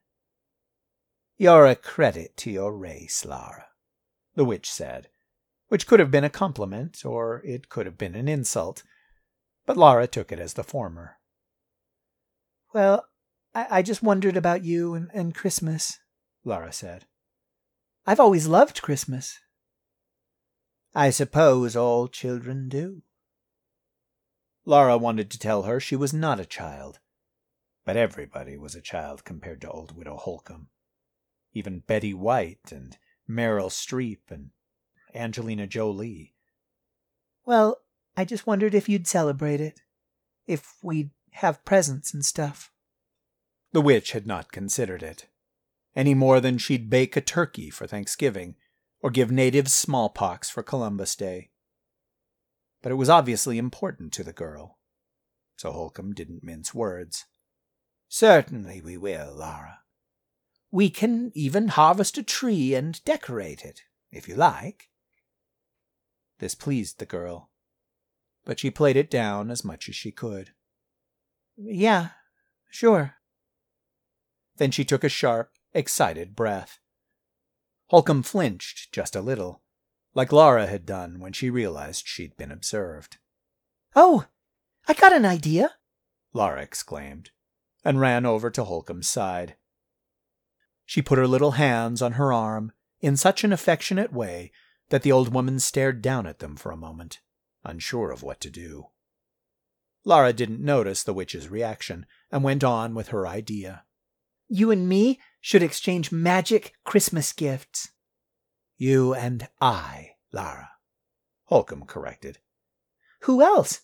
You're 1.37 1.65
a 1.65 1.75
credit 1.75 2.37
to 2.37 2.51
your 2.51 2.73
race, 2.73 3.25
Lara, 3.25 3.67
the 4.35 4.45
witch 4.45 4.71
said, 4.71 5.09
which 5.67 5.85
could 5.85 5.99
have 5.99 6.09
been 6.09 6.23
a 6.23 6.29
compliment 6.29 7.03
or 7.03 7.41
it 7.43 7.67
could 7.67 7.85
have 7.85 7.97
been 7.97 8.15
an 8.15 8.29
insult, 8.29 8.83
but 9.65 9.75
Lara 9.75 10.07
took 10.07 10.31
it 10.31 10.39
as 10.39 10.53
the 10.53 10.63
former. 10.63 11.17
Well, 12.73 13.07
I, 13.53 13.67
I 13.69 13.81
just 13.81 14.01
wondered 14.01 14.37
about 14.37 14.63
you 14.63 14.93
and, 14.93 15.11
and 15.13 15.35
Christmas, 15.35 15.99
Lara 16.45 16.71
said. 16.71 17.05
I've 18.05 18.21
always 18.21 18.47
loved 18.47 18.81
Christmas. 18.81 19.37
I 20.93 21.09
suppose 21.09 21.75
all 21.75 22.07
children 22.07 22.69
do. 22.69 23.01
Lara 24.63 24.97
wanted 24.97 25.29
to 25.31 25.39
tell 25.39 25.63
her 25.63 25.81
she 25.81 25.97
was 25.97 26.13
not 26.13 26.39
a 26.39 26.45
child, 26.45 26.99
but 27.83 27.97
everybody 27.97 28.55
was 28.55 28.73
a 28.73 28.81
child 28.81 29.25
compared 29.25 29.59
to 29.61 29.69
old 29.69 29.97
Widow 29.97 30.15
Holcomb 30.15 30.69
even 31.55 31.79
Betty 31.79 32.13
White 32.13 32.71
and 32.71 32.97
Meryl 33.27 33.69
Streep 33.69 34.29
and 34.29 34.51
Angelina 35.15 35.65
Jolie. 35.65 36.35
Well, 37.45 37.77
I 38.15 38.25
just 38.25 38.45
wondered 38.45 38.75
if 38.75 38.87
you'd 38.87 39.07
celebrate 39.07 39.61
it. 39.61 39.81
If 40.45 40.75
we'd 40.83 41.09
have 41.31 41.65
presents 41.65 42.13
and 42.13 42.23
stuff. 42.23 42.71
The 43.71 43.81
witch 43.81 44.11
had 44.11 44.27
not 44.27 44.51
considered 44.51 45.03
it, 45.03 45.27
any 45.95 46.13
more 46.13 46.39
than 46.39 46.57
she'd 46.57 46.89
bake 46.89 47.17
a 47.17 47.21
turkey 47.21 47.69
for 47.69 47.87
Thanksgiving 47.87 48.55
or 49.01 49.09
give 49.09 49.31
natives 49.31 49.73
smallpox 49.73 50.49
for 50.49 50.63
Columbus 50.63 51.15
Day. 51.15 51.49
But 52.81 52.91
it 52.91 52.95
was 52.95 53.09
obviously 53.09 53.57
important 53.57 54.13
to 54.13 54.23
the 54.23 54.33
girl, 54.33 54.77
so 55.57 55.71
Holcomb 55.71 56.13
didn't 56.13 56.43
mince 56.43 56.73
words. 56.73 57.25
Certainly 58.07 58.81
we 58.81 58.97
will, 58.97 59.35
Lara. 59.35 59.79
We 60.71 60.89
can 60.89 61.31
even 61.33 61.69
harvest 61.69 62.17
a 62.17 62.23
tree 62.23 62.73
and 62.73 63.03
decorate 63.05 63.63
it, 63.63 63.83
if 64.11 64.27
you 64.27 64.35
like. 64.35 64.89
This 66.39 66.55
pleased 66.55 66.99
the 66.99 67.05
girl, 67.05 67.49
but 68.43 68.59
she 68.59 68.69
played 68.69 68.97
it 68.97 69.09
down 69.09 69.49
as 69.49 69.63
much 69.63 69.87
as 69.87 69.95
she 69.95 70.11
could. 70.11 70.51
Yeah, 71.55 72.09
sure. 72.69 73.15
Then 74.57 74.71
she 74.71 74.83
took 74.83 75.03
a 75.03 75.09
sharp, 75.09 75.51
excited 75.73 76.35
breath. 76.35 76.79
Holcomb 77.87 78.23
flinched 78.23 78.91
just 78.91 79.15
a 79.15 79.21
little, 79.21 79.61
like 80.13 80.31
Lara 80.31 80.67
had 80.67 80.85
done 80.85 81.19
when 81.19 81.33
she 81.33 81.49
realized 81.49 82.07
she'd 82.07 82.35
been 82.35 82.51
observed. 82.51 83.17
Oh, 83.95 84.25
I 84.87 84.93
got 84.93 85.13
an 85.13 85.25
idea, 85.25 85.75
Lara 86.33 86.61
exclaimed, 86.61 87.31
and 87.83 87.99
ran 87.99 88.25
over 88.25 88.49
to 88.49 88.63
Holcomb's 88.63 89.07
side. 89.07 89.55
She 90.85 91.01
put 91.01 91.17
her 91.17 91.27
little 91.27 91.51
hands 91.51 92.01
on 92.01 92.13
her 92.13 92.31
arm, 92.31 92.71
in 93.01 93.17
such 93.17 93.43
an 93.43 93.51
affectionate 93.51 94.13
way 94.13 94.51
that 94.89 95.01
the 95.01 95.11
old 95.11 95.33
woman 95.33 95.59
stared 95.59 96.01
down 96.01 96.25
at 96.25 96.39
them 96.39 96.55
for 96.55 96.71
a 96.71 96.77
moment, 96.77 97.19
unsure 97.63 98.11
of 98.11 98.23
what 98.23 98.39
to 98.41 98.49
do. 98.49 98.87
Lara 100.03 100.33
didn't 100.33 100.63
notice 100.63 101.03
the 101.03 101.13
witch's 101.13 101.49
reaction 101.49 102.05
and 102.31 102.43
went 102.43 102.63
on 102.63 102.93
with 102.93 103.07
her 103.07 103.27
idea. 103.27 103.83
You 104.47 104.69
and 104.69 104.87
me 104.87 105.19
should 105.41 105.63
exchange 105.63 106.11
magic 106.11 106.73
Christmas 106.83 107.33
gifts. 107.33 107.89
You 108.77 109.15
and 109.15 109.47
I, 109.59 110.11
Lara, 110.31 110.69
Holcomb 111.45 111.85
corrected. 111.85 112.37
Who 113.21 113.41
else? 113.41 113.81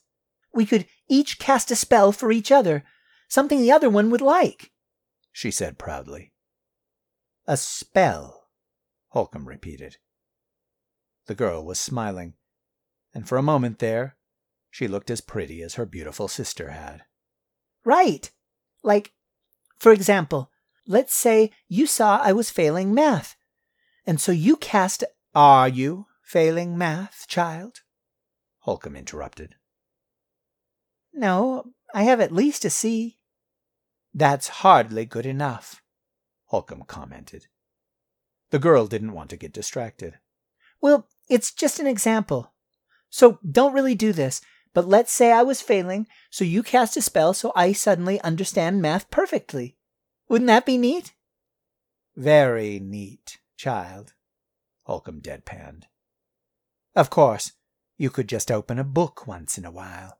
We 0.53 0.65
could 0.65 0.86
each 1.08 1.39
cast 1.39 1.72
a 1.72 1.75
spell 1.75 2.12
for 2.12 2.31
each 2.31 2.51
other, 2.51 2.84
something 3.27 3.62
the 3.62 3.72
other 3.72 3.89
one 3.89 4.12
would 4.12 4.22
like, 4.22 4.72
she 5.31 5.50
said 5.50 5.79
proudly. 5.79 6.30
A 7.51 7.58
spell, 7.58 8.48
Holcomb 9.10 9.46
repeated. 9.46 9.98
The 11.25 11.36
girl 11.36 11.65
was 11.65 11.79
smiling, 11.79 12.36
and 13.13 13.27
for 13.27 13.38
a 13.38 13.43
moment 13.43 13.79
there 13.79 14.15
she 14.70 14.88
looked 14.88 15.12
as 15.12 15.20
pretty 15.20 15.62
as 15.62 15.74
her 15.74 15.86
beautiful 15.86 16.29
sister 16.29 16.70
had. 16.70 17.03
Right. 17.84 18.31
Like, 18.84 19.12
for 19.77 19.91
example, 19.91 20.50
let's 20.88 21.13
say 21.13 21.51
you 21.67 21.88
saw 21.88 22.22
I 22.24 22.31
was 22.31 22.50
failing 22.50 22.93
math, 22.93 23.36
and 24.05 24.22
so 24.22 24.31
you 24.31 24.55
cast. 24.55 25.03
Are 25.36 25.67
you 25.67 26.05
failing 26.24 26.77
math, 26.77 27.25
child? 27.27 27.81
Holcomb 28.60 28.96
interrupted. 28.96 29.55
No, 31.12 31.74
I 31.93 32.03
have 32.03 32.22
at 32.22 32.31
least 32.31 32.63
a 32.63 32.70
C. 32.70 33.17
That's 34.13 34.48
hardly 34.63 35.03
good 35.05 35.25
enough, 35.25 35.80
Holcomb 36.51 36.84
commented. 36.84 37.48
The 38.50 38.60
girl 38.60 38.86
didn't 38.86 39.13
want 39.13 39.29
to 39.29 39.38
get 39.38 39.53
distracted. 39.53 40.20
Well, 40.81 41.08
it's 41.29 41.50
just 41.50 41.79
an 41.79 41.88
example. 41.88 42.51
So 43.10 43.39
don't 43.50 43.72
really 43.72 43.96
do 43.96 44.12
this, 44.12 44.41
but 44.74 44.86
let's 44.86 45.13
say 45.13 45.31
I 45.31 45.43
was 45.43 45.62
failing, 45.62 46.08
so 46.29 46.43
you 46.43 46.62
cast 46.62 46.98
a 46.98 47.01
spell 47.01 47.34
so 47.34 47.53
I 47.55 47.72
suddenly 47.72 48.20
understand 48.20 48.81
math 48.81 49.10
perfectly. 49.10 49.77
Wouldn't 50.27 50.50
that 50.50 50.65
be 50.65 50.77
neat? 50.77 51.13
Very 52.17 52.81
neat, 52.81 53.39
child, 53.55 54.12
Holcomb 54.84 55.22
deadpanned. 55.22 55.84
Of 56.98 57.10
course, 57.10 57.53
you 57.98 58.10
could 58.10 58.27
just 58.27 58.51
open 58.51 58.77
a 58.77 58.84
book 58.84 59.25
once 59.25 59.58
in 59.58 59.63
a 59.63 59.72
while. 59.72 60.20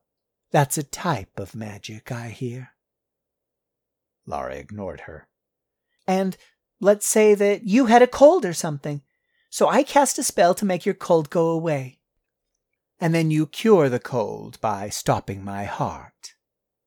That's 0.50 0.78
a 0.78 0.82
type 0.82 1.38
of 1.38 1.54
magic, 1.54 2.10
I 2.10 2.30
hear. 2.30 2.70
Lara 4.24 4.54
ignored 4.54 5.00
her. 5.00 5.28
And 6.06 6.36
let's 6.80 7.06
say 7.06 7.34
that 7.34 7.64
you 7.64 7.86
had 7.86 8.02
a 8.02 8.06
cold 8.06 8.44
or 8.44 8.52
something, 8.52 9.02
so 9.50 9.68
I 9.68 9.82
cast 9.82 10.18
a 10.18 10.22
spell 10.22 10.54
to 10.54 10.64
make 10.64 10.84
your 10.84 10.94
cold 10.94 11.30
go 11.30 11.48
away. 11.48 11.98
And 13.00 13.14
then 13.14 13.30
you 13.30 13.46
cure 13.46 13.88
the 13.88 13.98
cold 13.98 14.60
by 14.60 14.88
stopping 14.88 15.44
my 15.44 15.64
heart, 15.64 16.34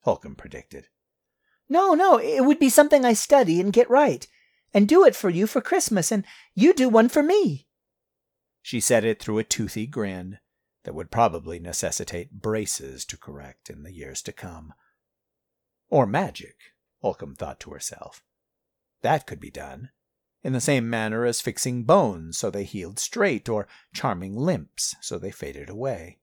Holcomb 0.01 0.36
predicted. 0.36 0.88
No, 1.67 1.93
no, 1.93 2.17
it 2.17 2.45
would 2.45 2.60
be 2.60 2.69
something 2.69 3.03
I 3.03 3.13
study 3.13 3.60
and 3.60 3.74
get 3.74 3.89
right, 3.89 4.27
and 4.74 4.88
do 4.88 5.05
it 5.05 5.15
for 5.15 5.29
you 5.29 5.48
for 5.48 5.62
Christmas, 5.62 6.12
and 6.12 6.25
you 6.53 6.74
do 6.74 6.89
one 6.89 7.10
for 7.10 7.24
me. 7.24 7.67
She 8.62 8.79
said 8.79 9.03
it 9.03 9.19
through 9.22 9.39
a 9.39 9.43
toothy 9.43 9.88
grin 9.88 10.39
that 10.84 10.95
would 10.95 11.12
probably 11.12 11.60
necessitate 11.60 12.31
braces 12.31 13.05
to 13.05 13.17
correct 13.17 13.69
in 13.69 13.84
the 13.84 13.91
years 13.91 14.22
to 14.24 14.31
come. 14.31 14.74
Or 15.89 16.05
magic, 16.05 16.55
Holcomb 17.01 17.36
thought 17.36 17.60
to 17.62 17.72
herself. 17.72 18.24
That 19.05 19.27
could 19.27 19.39
be 19.39 19.51
done, 19.51 19.91
in 20.43 20.53
the 20.53 20.59
same 20.59 20.89
manner 20.89 21.25
as 21.25 21.39
fixing 21.39 21.83
bones 21.83 22.39
so 22.39 22.50
they 22.50 22.63
healed 22.63 22.97
straight, 22.97 23.47
or 23.47 23.67
charming 23.93 24.35
limps 24.35 24.95
so 25.00 25.19
they 25.19 25.29
faded 25.29 25.69
away. 25.69 26.17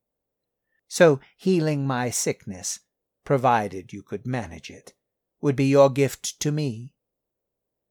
So 0.88 1.20
healing 1.36 1.86
my 1.86 2.10
sickness, 2.10 2.80
provided 3.25 3.92
you 3.92 4.02
could 4.02 4.26
manage 4.26 4.68
it, 4.68 4.95
would 5.40 5.54
be 5.54 5.66
your 5.66 5.90
gift 5.90 6.40
to 6.40 6.50
me? 6.50 6.92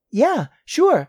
Yeah, 0.10 0.47
sure. 0.65 1.08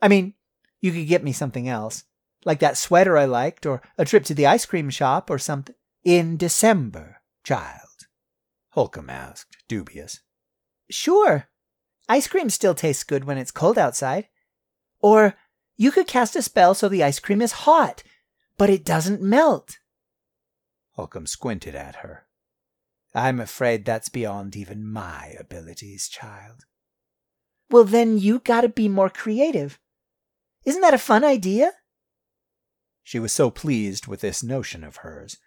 I 0.00 0.06
mean, 0.06 0.34
you 0.80 0.92
could 0.92 1.08
get 1.08 1.24
me 1.24 1.32
something 1.32 1.68
else, 1.68 2.04
like 2.44 2.60
that 2.60 2.76
sweater 2.76 3.18
I 3.18 3.24
liked, 3.24 3.66
or 3.66 3.82
a 3.98 4.04
trip 4.04 4.22
to 4.26 4.34
the 4.34 4.46
ice 4.46 4.64
cream 4.64 4.90
shop, 4.90 5.28
or 5.28 5.40
something. 5.40 5.74
In 6.04 6.36
December, 6.36 7.20
child? 7.42 8.06
Holcomb 8.68 9.10
asked, 9.10 9.56
dubious. 9.66 10.20
Sure. 10.88 11.48
Ice 12.08 12.26
cream 12.26 12.48
still 12.48 12.74
tastes 12.74 13.04
good 13.04 13.24
when 13.24 13.38
it's 13.38 13.50
cold 13.50 13.76
outside. 13.76 14.28
Or 15.00 15.34
you 15.76 15.90
could 15.92 16.06
cast 16.06 16.36
a 16.36 16.42
spell 16.42 16.74
so 16.74 16.88
the 16.88 17.04
ice 17.04 17.18
cream 17.18 17.42
is 17.42 17.52
hot, 17.52 18.02
but 18.56 18.70
it 18.70 18.84
doesn't 18.84 19.22
melt. 19.22 19.78
Holcomb 20.92 21.26
squinted 21.26 21.74
at 21.74 21.96
her. 21.96 22.26
I'm 23.14 23.40
afraid 23.40 23.84
that's 23.84 24.08
beyond 24.08 24.56
even 24.56 24.86
my 24.86 25.34
abilities, 25.38 26.08
child. 26.08 26.64
Well, 27.70 27.84
then 27.84 28.18
you 28.18 28.40
gotta 28.40 28.68
be 28.68 28.88
more 28.88 29.10
creative. 29.10 29.78
Isn't 30.64 30.80
that 30.80 30.94
a 30.94 30.98
fun 30.98 31.24
idea? 31.24 31.72
She 33.02 33.18
was 33.18 33.32
so 33.32 33.50
pleased 33.50 34.06
with 34.06 34.20
this 34.20 34.42
notion 34.42 34.82
of 34.84 34.96
hers 34.96 35.38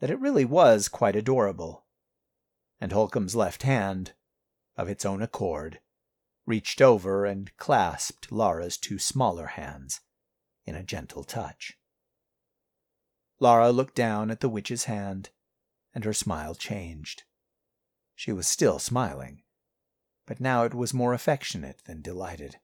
that 0.00 0.10
it 0.10 0.20
really 0.20 0.44
was 0.44 0.88
quite 0.88 1.16
adorable. 1.16 1.86
And 2.80 2.92
Holcomb's 2.92 3.34
left 3.34 3.62
hand, 3.62 4.12
of 4.76 4.88
its 4.88 5.04
own 5.04 5.22
accord, 5.22 5.80
reached 6.46 6.80
over 6.80 7.24
and 7.24 7.56
clasped 7.56 8.32
Lara's 8.32 8.76
two 8.76 8.98
smaller 8.98 9.46
hands 9.46 10.00
in 10.64 10.74
a 10.74 10.82
gentle 10.82 11.24
touch. 11.24 11.74
Lara 13.40 13.70
looked 13.72 13.94
down 13.94 14.30
at 14.30 14.40
the 14.40 14.48
witch's 14.48 14.84
hand, 14.84 15.30
and 15.94 16.04
her 16.04 16.12
smile 16.12 16.54
changed. 16.54 17.24
She 18.14 18.32
was 18.32 18.46
still 18.46 18.78
smiling, 18.78 19.42
but 20.26 20.40
now 20.40 20.64
it 20.64 20.74
was 20.74 20.94
more 20.94 21.12
affectionate 21.12 21.82
than 21.86 22.02
delighted. 22.02 22.56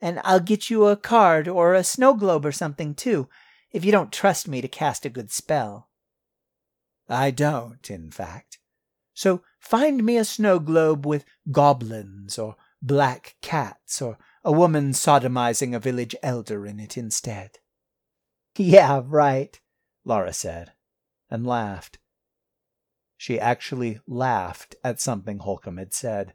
And 0.00 0.20
I'll 0.24 0.40
get 0.40 0.70
you 0.70 0.86
a 0.86 0.96
card 0.96 1.48
or 1.48 1.74
a 1.74 1.84
snow 1.84 2.14
globe 2.14 2.44
or 2.44 2.52
something, 2.52 2.94
too, 2.94 3.28
if 3.72 3.84
you 3.84 3.92
don't 3.92 4.12
trust 4.12 4.48
me 4.48 4.60
to 4.60 4.68
cast 4.68 5.06
a 5.06 5.10
good 5.10 5.30
spell. 5.30 5.88
I 7.08 7.30
don't, 7.30 7.88
in 7.90 8.10
fact. 8.10 8.58
So 9.14 9.42
find 9.58 10.04
me 10.04 10.16
a 10.16 10.24
snow 10.24 10.58
globe 10.58 11.06
with 11.06 11.24
goblins 11.50 12.38
or 12.38 12.56
black 12.82 13.36
cats 13.40 14.00
or 14.00 14.18
a 14.44 14.52
woman 14.52 14.92
sodomizing 14.92 15.74
a 15.74 15.80
village 15.80 16.14
elder 16.22 16.66
in 16.66 16.80
it 16.80 16.96
instead. 16.96 17.58
Yeah, 18.56 19.02
right, 19.04 19.60
Laura 20.04 20.32
said, 20.32 20.72
and 21.30 21.46
laughed. 21.46 21.98
She 23.16 23.38
actually 23.38 24.00
laughed 24.08 24.74
at 24.82 25.00
something 25.00 25.38
Holcomb 25.38 25.76
had 25.76 25.94
said. 25.94 26.34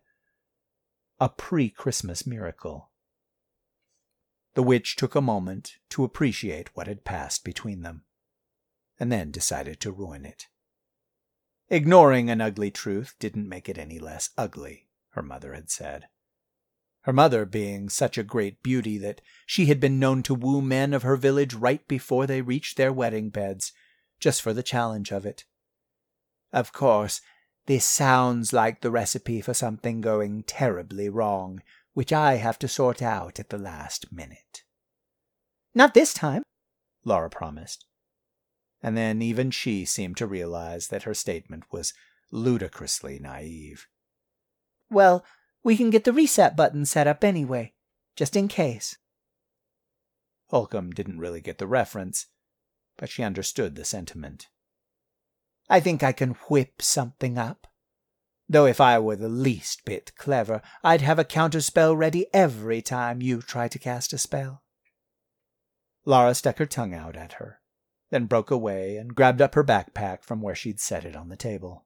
A 1.19 1.27
pre 1.27 1.69
Christmas 1.69 2.25
miracle. 2.25 2.91
The 4.53 4.63
witch 4.63 4.95
took 4.95 5.13
a 5.13 5.21
moment 5.21 5.77
to 5.89 6.05
appreciate 6.05 6.75
what 6.75 6.87
had 6.87 7.03
passed 7.03 7.43
between 7.43 7.81
them, 7.81 8.05
and 8.97 9.11
then 9.11 9.29
decided 9.29 9.81
to 9.81 9.91
ruin 9.91 10.25
it. 10.25 10.47
Ignoring 11.69 12.29
an 12.29 12.39
ugly 12.39 12.71
truth 12.71 13.15
didn't 13.19 13.49
make 13.49 13.67
it 13.67 13.77
any 13.77 13.99
less 13.99 14.29
ugly, 14.37 14.87
her 15.09 15.21
mother 15.21 15.53
had 15.53 15.69
said. 15.69 16.07
Her 17.05 17.13
mother 17.13 17.45
being 17.45 17.89
such 17.89 18.17
a 18.17 18.23
great 18.23 18.61
beauty 18.61 18.97
that 18.97 19.21
she 19.45 19.67
had 19.67 19.79
been 19.79 19.99
known 19.99 20.21
to 20.23 20.35
woo 20.35 20.61
men 20.61 20.93
of 20.93 21.03
her 21.03 21.15
village 21.15 21.53
right 21.53 21.87
before 21.87 22.27
they 22.27 22.41
reached 22.41 22.77
their 22.77 22.91
wedding 22.91 23.29
beds, 23.29 23.71
just 24.19 24.41
for 24.41 24.53
the 24.53 24.63
challenge 24.63 25.11
of 25.11 25.25
it. 25.25 25.45
Of 26.51 26.73
course, 26.73 27.21
this 27.67 27.85
sounds 27.85 28.53
like 28.53 28.81
the 28.81 28.91
recipe 28.91 29.41
for 29.41 29.53
something 29.53 30.01
going 30.01 30.43
terribly 30.43 31.09
wrong, 31.09 31.61
which 31.93 32.11
I 32.11 32.35
have 32.35 32.59
to 32.59 32.67
sort 32.67 33.01
out 33.01 33.39
at 33.39 33.49
the 33.49 33.57
last 33.57 34.11
minute. 34.11 34.63
Not 35.73 35.93
this 35.93 36.13
time, 36.13 36.43
Laura 37.03 37.29
promised 37.29 37.85
and 38.85 38.95
then 38.95 39.19
even 39.19 39.49
she 39.49 39.83
seemed 39.83 40.15
to 40.15 40.27
realize 40.27 40.89
that 40.89 41.01
her 41.03 41.13
statement 41.15 41.63
was 41.71 41.91
ludicrously 42.31 43.17
naive. 43.17 43.87
Well, 44.91 45.25
we 45.65 45.75
can 45.75 45.89
get 45.89 46.05
the 46.05 46.13
reset 46.13 46.55
button 46.55 46.85
set 46.85 47.07
up 47.07 47.23
anyway, 47.23 47.73
just 48.15 48.37
in 48.37 48.47
case. 48.47 48.97
Holcomb 50.47 50.91
didn't 50.91 51.19
really 51.19 51.41
get 51.41 51.57
the 51.57 51.67
reference, 51.67 52.27
but 52.95 53.09
she 53.09 53.21
understood 53.21 53.75
the 53.75 53.83
sentiment. 53.83 54.47
I 55.69 55.81
think 55.81 56.03
I 56.03 56.13
can 56.13 56.35
whip 56.49 56.81
something 56.81 57.37
up. 57.37 57.67
Though 58.47 58.67
if 58.67 58.79
I 58.79 58.99
were 58.99 59.17
the 59.17 59.27
least 59.27 59.83
bit 59.83 60.13
clever, 60.15 60.61
I'd 60.83 61.01
have 61.01 61.19
a 61.19 61.25
counterspell 61.25 61.97
ready 61.97 62.27
every 62.31 62.81
time 62.81 63.21
you 63.21 63.41
try 63.41 63.67
to 63.67 63.79
cast 63.79 64.13
a 64.13 64.17
spell. 64.17 64.63
Lara 66.05 66.35
stuck 66.35 66.59
her 66.59 66.65
tongue 66.65 66.93
out 66.93 67.17
at 67.17 67.33
her 67.33 67.59
then 68.15 68.25
broke 68.25 68.51
away 68.51 68.97
and 68.97 69.15
grabbed 69.15 69.41
up 69.41 69.55
her 69.55 69.63
backpack 69.63 70.23
from 70.23 70.41
where 70.41 70.55
she'd 70.55 70.79
set 70.79 71.05
it 71.05 71.15
on 71.15 71.29
the 71.29 71.35
table. 71.35 71.85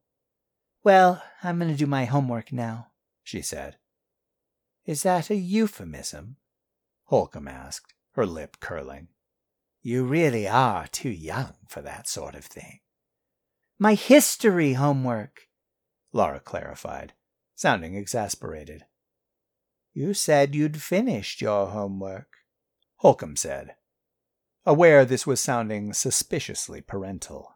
Well, 0.83 1.23
I'm 1.43 1.59
going 1.59 1.71
to 1.71 1.77
do 1.77 1.87
my 1.87 2.05
homework 2.05 2.51
now, 2.51 2.87
she 3.23 3.41
said. 3.41 3.77
Is 4.85 5.03
that 5.03 5.29
a 5.29 5.35
euphemism? 5.35 6.37
Holcomb 7.05 7.47
asked. 7.47 7.93
her 8.13 8.25
lip 8.25 8.57
curling. 8.59 9.07
You 9.81 10.05
really 10.05 10.47
are 10.47 10.87
too 10.87 11.09
young 11.09 11.53
for 11.67 11.81
that 11.81 12.07
sort 12.07 12.35
of 12.35 12.43
thing. 12.43 12.79
My 13.77 13.93
history 13.93 14.73
homework, 14.73 15.47
Laura 16.11 16.39
clarified, 16.39 17.13
sounding 17.55 17.95
exasperated. 17.95 18.85
You 19.93 20.13
said 20.13 20.53
you'd 20.55 20.81
finished 20.81 21.41
your 21.41 21.67
homework, 21.67 22.27
Holcomb 22.97 23.37
said, 23.37 23.75
aware 24.65 25.05
this 25.05 25.25
was 25.25 25.39
sounding 25.39 25.93
suspiciously 25.93 26.81
parental. 26.81 27.55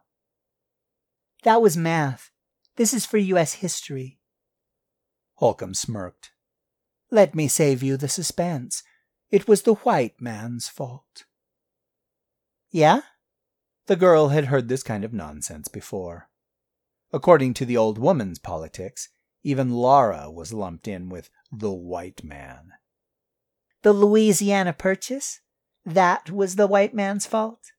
That 1.42 1.60
was 1.60 1.76
math. 1.76 2.30
This 2.76 2.94
is 2.94 3.04
for 3.04 3.18
U.S. 3.18 3.54
history. 3.54 4.18
Holcomb 5.34 5.74
smirked. 5.74 6.32
Let 7.10 7.34
me 7.34 7.48
save 7.48 7.82
you 7.82 7.96
the 7.96 8.08
suspense. 8.08 8.82
It 9.30 9.48
was 9.48 9.62
the 9.62 9.74
white 9.74 10.20
man's 10.20 10.68
fault. 10.68 11.24
Yeah? 12.70 13.02
The 13.86 13.96
girl 13.96 14.28
had 14.28 14.46
heard 14.46 14.68
this 14.68 14.82
kind 14.82 15.04
of 15.04 15.12
nonsense 15.12 15.68
before. 15.68 16.28
According 17.12 17.54
to 17.54 17.64
the 17.64 17.76
old 17.76 17.98
woman's 17.98 18.38
politics, 18.38 19.08
even 19.42 19.70
Laura 19.70 20.30
was 20.30 20.52
lumped 20.52 20.88
in 20.88 21.08
with 21.08 21.30
the 21.52 21.72
white 21.72 22.24
man. 22.24 22.72
The 23.82 23.92
Louisiana 23.92 24.72
Purchase? 24.72 25.40
That 25.84 26.30
was 26.30 26.56
the 26.56 26.66
white 26.66 26.94
man's 26.94 27.26
fault? 27.26 27.72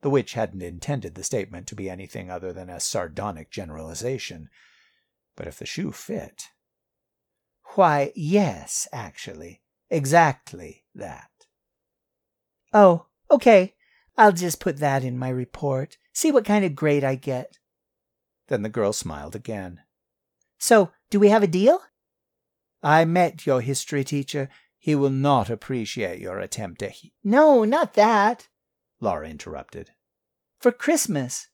The 0.00 0.10
witch 0.10 0.32
hadn't 0.32 0.62
intended 0.62 1.14
the 1.14 1.24
statement 1.24 1.66
to 1.68 1.74
be 1.74 1.90
anything 1.90 2.30
other 2.30 2.52
than 2.52 2.70
a 2.70 2.80
sardonic 2.80 3.50
generalization, 3.50 4.48
but 5.36 5.46
if 5.46 5.58
the 5.58 5.66
shoe 5.66 5.92
fit. 5.92 6.48
Why, 7.74 8.12
yes, 8.14 8.88
actually. 8.92 9.62
Exactly 9.90 10.84
that. 10.94 11.30
Oh, 12.72 13.06
okay. 13.30 13.74
I'll 14.16 14.32
just 14.32 14.60
put 14.60 14.78
that 14.78 15.04
in 15.04 15.18
my 15.18 15.28
report. 15.28 15.98
See 16.12 16.32
what 16.32 16.44
kind 16.44 16.64
of 16.64 16.74
grade 16.74 17.04
I 17.04 17.14
get. 17.14 17.58
Then 18.48 18.62
the 18.62 18.68
girl 18.68 18.92
smiled 18.92 19.36
again. 19.36 19.80
So, 20.58 20.90
do 21.10 21.20
we 21.20 21.28
have 21.28 21.42
a 21.42 21.48
deal? 21.48 21.82
I 22.82 23.04
met 23.04 23.46
your 23.46 23.60
history 23.60 24.04
teacher. 24.04 24.48
He 24.78 24.94
will 24.94 25.10
not 25.10 25.50
appreciate 25.50 26.20
your 26.20 26.38
attempt 26.38 26.78
to. 26.80 26.88
He- 26.88 27.12
no, 27.22 27.64
not 27.64 27.94
that. 27.94 28.48
Laura 29.00 29.28
interrupted. 29.28 29.90
For 30.60 30.72
Christmas, 30.72 31.48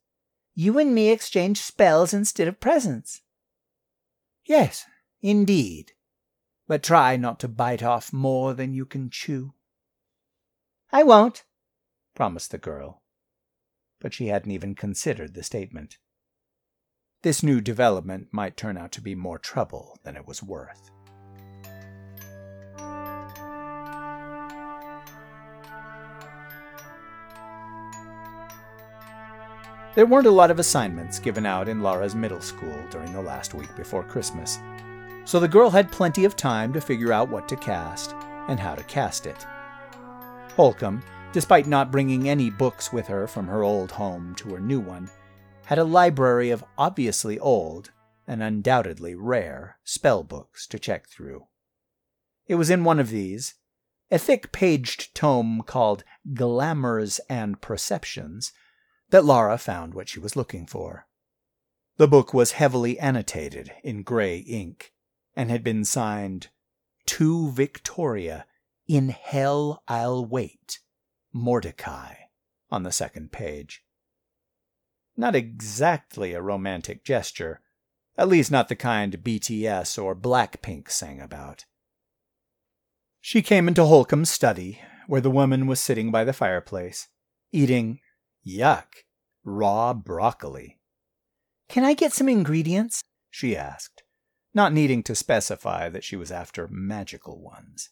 you 0.55 0.79
and 0.79 0.95
me 0.95 1.11
exchange 1.11 1.61
spells 1.61 2.15
instead 2.15 2.47
of 2.47 2.61
presents. 2.61 3.23
Yes, 4.45 4.85
indeed. 5.21 5.93
But 6.67 6.83
try 6.83 7.17
not 7.17 7.39
to 7.41 7.49
bite 7.49 7.83
off 7.83 8.13
more 8.13 8.55
than 8.55 8.75
you 8.75 8.87
can 8.87 9.11
chew. 9.11 9.55
I 10.91 11.03
won't, 11.03 11.45
promised 12.15 12.51
the 12.51 12.59
girl. 12.59 13.03
But 14.01 14.13
she 14.15 14.29
hadn't 14.29 14.51
even 14.51 14.75
considered 14.75 15.35
the 15.35 15.43
statement. 15.43 15.99
This 17.23 17.43
new 17.43 17.61
development 17.61 18.29
might 18.33 18.57
turn 18.57 18.77
out 18.77 18.91
to 18.93 19.01
be 19.01 19.15
more 19.15 19.39
trouble 19.39 19.99
than 20.03 20.17
it 20.17 20.27
was 20.27 20.43
worth. 20.43 20.91
There 29.95 30.07
weren't 30.07 30.27
a 30.27 30.31
lot 30.31 30.51
of 30.51 30.59
assignments 30.59 31.19
given 31.19 31.45
out 31.45 31.69
in 31.69 31.83
Laura's 31.83 32.15
middle 32.15 32.41
school 32.41 32.83
during 32.91 33.13
the 33.13 33.21
last 33.21 33.53
week 33.53 33.77
before 33.77 34.03
Christmas, 34.03 34.59
so 35.27 35.39
the 35.39 35.47
girl 35.47 35.69
had 35.69 35.93
plenty 35.93 36.25
of 36.25 36.35
time 36.35 36.73
to 36.73 36.81
figure 36.81 37.13
out 37.13 37.29
what 37.29 37.47
to 37.51 37.57
cast 37.57 38.15
and 38.49 38.59
how 38.59 38.75
to 38.75 38.83
cast 38.85 39.27
it. 39.27 39.47
Holcomb, 40.57 41.03
despite 41.33 41.67
not 41.67 41.93
bringing 41.93 42.27
any 42.27 42.49
books 42.49 42.91
with 42.91 43.07
her 43.07 43.27
from 43.27 43.47
her 43.49 43.63
old 43.63 43.91
home 43.91 44.35
to 44.37 44.55
her 44.55 44.61
new 44.61 44.81
one, 44.81 45.11
had 45.67 45.79
a 45.79 45.85
library 45.85 46.49
of 46.49 46.65
obviously 46.79 47.39
old 47.39 47.91
and 48.27 48.43
undoubtedly 48.43 49.15
rare 49.15 49.77
spell 49.85 50.23
books 50.23 50.67
to 50.69 50.79
check 50.79 51.07
through. 51.07 51.47
It 52.47 52.55
was 52.55 52.71
in 52.71 52.85
one 52.85 52.99
of 52.99 53.11
these, 53.11 53.57
a 54.11 54.19
thick 54.19 54.53
paged 54.53 55.15
tome 55.15 55.63
called 55.67 56.03
Glamours 56.33 57.21
and 57.29 57.61
Perceptions, 57.61 58.53
that 59.13 59.27
Laura 59.27 59.59
found 59.59 59.93
what 59.93 60.09
she 60.09 60.19
was 60.19 60.37
looking 60.37 60.67
for. 60.67 61.07
The 61.99 62.09
book 62.09 62.33
was 62.33 62.53
heavily 62.53 62.99
annotated 62.99 63.71
in 63.85 64.03
gray 64.03 64.39
ink 64.39 64.95
and 65.37 65.51
had 65.51 65.63
been 65.63 65.85
signed 65.85 66.49
To 67.07 67.51
Victoria, 67.51 68.47
in 68.89 69.11
Hell 69.11 69.83
I'll 69.87 70.25
Wait, 70.25 70.79
Mordecai, 71.31 72.15
on 72.71 72.85
the 72.85 72.91
second 72.91 73.33
page. 73.33 73.85
Not 75.15 75.37
exactly 75.37 76.33
a 76.33 76.41
romantic 76.41 77.05
gesture, 77.05 77.61
at 78.17 78.29
least 78.29 78.51
not 78.51 78.69
the 78.69 78.77
kind 78.77 79.23
BTS 79.23 80.03
or 80.03 80.17
Blackpink 80.17 80.91
sang 80.91 81.21
about. 81.21 81.67
She 83.21 83.43
came 83.43 83.69
into 83.69 83.85
Holcomb's 83.85 84.31
study, 84.31 84.81
where 85.07 85.21
the 85.21 85.31
woman 85.31 85.67
was 85.67 85.81
sitting 85.81 86.11
by 86.11 86.25
the 86.25 86.33
fireplace, 86.33 87.09
eating 87.53 88.01
Yuck! 88.47 89.05
Raw 89.45 89.93
broccoli. 89.95 90.81
Can 91.69 91.85
I 91.85 91.95
get 91.95 92.13
some 92.13 92.29
ingredients? 92.29 93.03
she 93.31 93.57
asked, 93.57 94.03
not 94.53 94.73
needing 94.73 95.03
to 95.05 95.15
specify 95.15 95.89
that 95.89 96.05
she 96.05 96.17
was 96.17 96.31
after 96.31 96.69
magical 96.69 97.41
ones. 97.41 97.91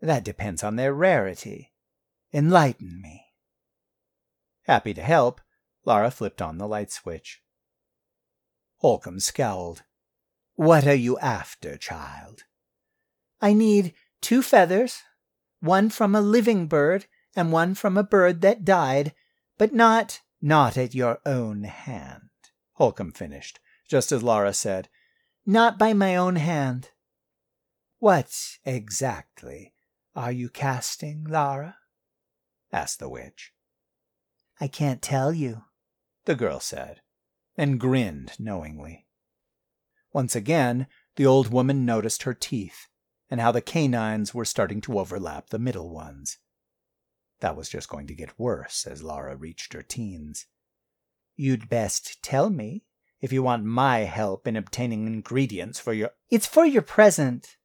That 0.00 0.24
depends 0.24 0.64
on 0.64 0.76
their 0.76 0.92
rarity. 0.92 1.72
Enlighten 2.32 3.00
me. 3.00 3.26
Happy 4.62 4.94
to 4.94 5.02
help, 5.02 5.40
Lara 5.84 6.10
flipped 6.10 6.42
on 6.42 6.58
the 6.58 6.66
light 6.66 6.90
switch. 6.90 7.42
Holcomb 8.78 9.20
scowled. 9.20 9.82
What 10.54 10.86
are 10.86 10.94
you 10.94 11.18
after, 11.18 11.76
child? 11.76 12.42
I 13.40 13.52
need 13.52 13.94
two 14.20 14.42
feathers, 14.42 15.02
one 15.60 15.88
from 15.90 16.14
a 16.14 16.20
living 16.20 16.66
bird 16.66 17.06
and 17.36 17.52
one 17.52 17.74
from 17.74 17.96
a 17.96 18.02
bird 18.02 18.40
that 18.42 18.64
died, 18.64 19.14
but 19.62 19.72
not 19.72 20.22
not 20.40 20.76
at 20.76 20.92
your 20.92 21.20
own 21.24 21.62
hand, 21.62 22.30
Holcomb 22.72 23.12
finished, 23.12 23.60
just 23.88 24.10
as 24.10 24.20
Laura 24.20 24.52
said, 24.52 24.88
Not 25.46 25.78
by 25.78 25.92
my 25.92 26.16
own 26.16 26.34
hand. 26.34 26.90
What 28.00 28.58
exactly 28.64 29.72
are 30.16 30.32
you 30.32 30.48
casting, 30.48 31.22
Laura? 31.22 31.76
asked 32.72 32.98
the 32.98 33.08
witch. 33.08 33.52
I 34.60 34.66
can't 34.66 35.00
tell 35.00 35.32
you, 35.32 35.62
the 36.24 36.34
girl 36.34 36.58
said, 36.58 37.00
and 37.56 37.78
grinned 37.78 38.32
knowingly. 38.40 39.06
Once 40.12 40.34
again, 40.34 40.88
the 41.14 41.26
old 41.26 41.52
woman 41.52 41.86
noticed 41.86 42.24
her 42.24 42.34
teeth 42.34 42.88
and 43.30 43.40
how 43.40 43.52
the 43.52 43.62
canines 43.62 44.34
were 44.34 44.44
starting 44.44 44.80
to 44.80 44.98
overlap 44.98 45.50
the 45.50 45.60
middle 45.60 45.90
ones. 45.94 46.38
That 47.42 47.56
was 47.56 47.68
just 47.68 47.88
going 47.88 48.06
to 48.06 48.14
get 48.14 48.38
worse 48.38 48.86
as 48.86 49.02
Laura 49.02 49.34
reached 49.34 49.72
her 49.72 49.82
teens. 49.82 50.46
You'd 51.34 51.68
best 51.68 52.22
tell 52.22 52.50
me 52.50 52.84
if 53.20 53.32
you 53.32 53.42
want 53.42 53.64
my 53.64 54.00
help 54.00 54.46
in 54.46 54.54
obtaining 54.54 55.08
ingredients 55.08 55.80
for 55.80 55.92
your. 55.92 56.10
It's 56.30 56.46
for 56.46 56.64
your 56.64 56.82
present, 56.82 57.56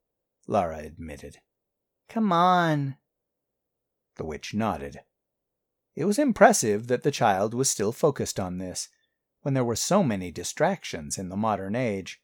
Laura 0.48 0.80
admitted. 0.80 1.38
Come 2.10 2.34
on. 2.34 2.96
The 4.16 4.26
witch 4.26 4.52
nodded. 4.52 5.02
It 5.96 6.06
was 6.06 6.18
impressive 6.18 6.88
that 6.88 7.04
the 7.04 7.12
child 7.12 7.54
was 7.54 7.70
still 7.70 7.92
focused 7.92 8.40
on 8.40 8.58
this, 8.58 8.90
when 9.44 9.54
there 9.54 9.63
were 9.63 9.76
so 9.76 10.02
many 10.02 10.32
distractions 10.32 11.20
in 11.20 11.30
the 11.30 11.38
modern 11.38 11.76
age. 11.76 12.20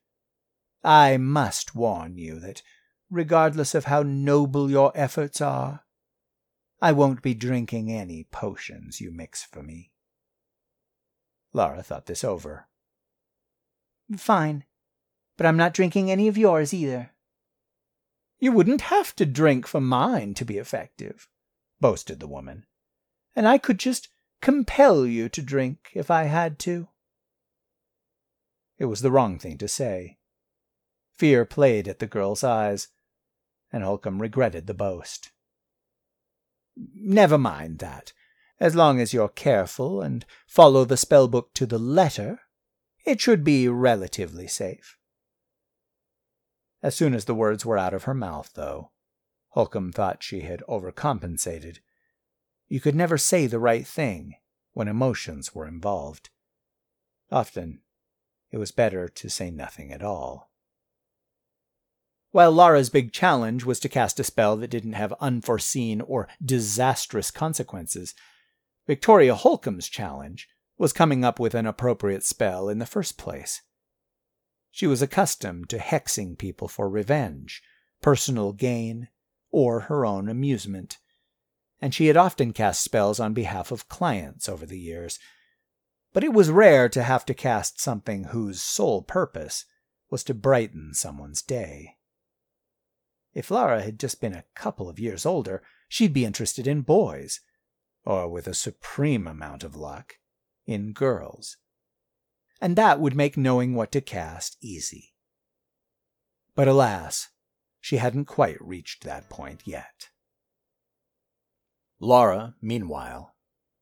I 0.84 1.18
must 1.18 1.76
warn 1.76 2.18
you 2.18 2.39
that, 2.39 2.63
regardless 3.12 3.76
of 3.76 3.86
how 3.86 4.02
noble 4.02 4.72
your 4.72 4.92
efforts 4.96 5.39
are, 5.39 5.84
I 6.84 6.91
won't 6.91 7.22
be 7.22 7.34
drinking 7.34 7.89
any 7.89 8.26
potions 8.26 9.00
you 9.00 9.10
mix 9.10 9.41
for 9.41 9.63
me. 9.63 9.93
Laura 11.54 11.82
thought 11.82 12.08
this 12.08 12.26
over. 12.26 12.67
Fine, 14.17 14.65
but 15.38 15.46
I'm 15.46 15.56
not 15.56 15.74
drinking 15.74 16.12
any 16.12 16.28
of 16.28 16.38
yours 16.38 16.74
either. 16.74 17.12
You 18.38 18.52
wouldn't 18.52 18.82
have 18.82 19.15
to 19.15 19.26
drink 19.26 19.65
for 19.65 19.80
mine 19.80 20.34
to 20.34 20.43
be 20.43 20.58
effective, 20.58 21.30
boasted 21.80 22.19
the 22.19 22.28
woman, 22.28 22.65
and 23.34 23.48
I 23.48 23.60
could 23.60 23.80
just 23.80 24.10
compel 24.41 25.06
you 25.06 25.30
to 25.30 25.41
drink 25.41 25.91
if 25.93 26.12
I 26.12 26.24
had 26.24 26.60
to. 26.60 26.89
It 28.78 28.86
was 28.88 29.00
the 29.00 29.12
wrong 29.12 29.39
thing 29.39 29.58
to 29.60 29.69
say. 29.69 30.17
Fear 31.17 31.46
played 31.46 31.88
at 31.88 32.00
the 32.00 32.08
girl's 32.08 32.43
eyes, 32.43 32.89
and 33.72 33.86
Holcomb 33.86 34.22
regretted 34.22 34.67
the 34.67 34.74
boast. 34.74 35.32
Never 36.76 37.38
mind 37.38 37.80
that. 37.80 38.14
As 38.60 38.76
long 38.76 39.00
as 39.00 39.14
you're 39.14 39.30
careful 39.30 40.02
and 40.02 40.26
follow 40.48 40.86
the 40.86 40.98
spell 40.98 41.28
book 41.28 41.54
to 41.56 41.66
the 41.66 41.80
letter, 41.80 42.40
it 43.06 43.20
should 43.20 43.44
be 43.44 43.68
relatively 43.68 44.48
safe. 44.48 44.98
As 46.82 46.96
soon 46.96 47.14
as 47.14 47.26
the 47.26 47.36
words 47.36 47.66
were 47.66 47.78
out 47.78 47.94
of 47.94 48.04
her 48.04 48.14
mouth, 48.14 48.52
though, 48.54 48.92
Holcomb 49.50 49.92
thought 49.92 50.24
she 50.24 50.42
had 50.42 50.64
overcompensated. 50.68 51.80
You 52.68 52.80
could 52.80 52.96
never 52.96 53.18
say 53.18 53.48
the 53.48 53.60
right 53.60 53.86
thing 53.86 54.36
when 54.74 54.88
emotions 54.88 55.54
were 55.54 55.68
involved. 55.68 56.30
Often, 57.32 57.82
it 58.52 58.58
was 58.58 58.72
better 58.72 59.08
to 59.08 59.30
say 59.30 59.52
nothing 59.52 59.92
at 59.92 60.02
all. 60.02 60.52
While 62.34 62.52
Lara's 62.52 62.89
big 62.89 63.12
challenge 63.12 63.63
was 63.63 63.80
to 63.82 63.88
cast 63.88 64.19
a 64.19 64.24
spell 64.24 64.58
that 64.58 64.72
didn't 64.72 64.93
have 64.93 65.13
unforeseen 65.22 66.02
or 66.02 66.28
disastrous 66.43 67.30
consequences, 67.30 68.15
Victoria 68.88 69.36
Holcomb's 69.36 69.88
challenge 69.88 70.50
was 70.76 70.93
coming 70.93 71.24
up 71.24 71.39
with 71.39 71.54
an 71.54 71.67
appropriate 71.67 72.24
spell 72.24 72.69
in 72.69 72.80
the 72.80 72.88
first 72.88 73.19
place. 73.19 73.62
She 74.72 74.88
was 74.88 75.04
accustomed 75.04 75.69
to 75.69 75.78
hexing 75.78 76.36
people 76.36 76.67
for 76.67 76.89
revenge, 76.89 77.62
personal 78.02 78.52
gain, 78.52 79.10
or 79.52 79.82
her 79.82 80.04
own 80.04 80.28
amusement, 80.28 80.98
and 81.80 81.93
she 81.93 82.08
had 82.08 82.17
often 82.17 82.52
cast 82.52 82.84
spells 82.84 83.19
on 83.19 83.36
behalf 83.36 83.69
of 83.69 83.89
clients 83.89 84.50
over 84.50 84.65
the 84.65 84.80
years. 84.80 85.19
But 86.13 86.24
it 86.24 86.34
was 86.34 86.50
rare 86.50 86.89
to 86.89 87.04
have 87.04 87.28
to 87.28 87.36
cast 87.36 87.80
something 87.80 88.24
whose 88.24 88.60
sole 88.60 89.04
purpose 89.04 89.65
was 90.10 90.24
to 90.24 90.34
brighten 90.34 90.96
someone's 90.96 91.43
day. 91.43 91.98
If 93.34 93.50
Laura 93.50 93.82
had 93.82 94.00
just 94.00 94.22
been 94.22 94.36
a 94.36 94.46
couple 94.54 94.88
of 94.88 95.00
years 95.00 95.26
older, 95.26 95.63
she'd 95.88 96.13
be 96.13 96.26
interested 96.26 96.67
in 96.67 96.82
boys, 96.82 97.41
or 98.06 98.30
with 98.30 98.48
a 98.48 98.54
supreme 98.54 99.28
amount 99.28 99.63
of 99.63 99.76
luck, 99.76 100.19
in 100.65 100.93
girls. 100.93 101.58
And 102.62 102.76
that 102.76 103.00
would 103.00 103.15
make 103.15 103.36
knowing 103.36 103.74
what 103.74 103.91
to 103.93 104.02
cast 104.02 104.58
easy. 104.62 105.13
But 106.56 106.67
alas, 106.67 107.30
she 107.82 107.98
hadn't 107.98 108.26
quite 108.26 108.62
reached 108.62 109.04
that 109.04 109.30
point 109.30 109.63
yet. 109.65 110.10
Laura, 112.00 112.56
meanwhile, 112.62 113.36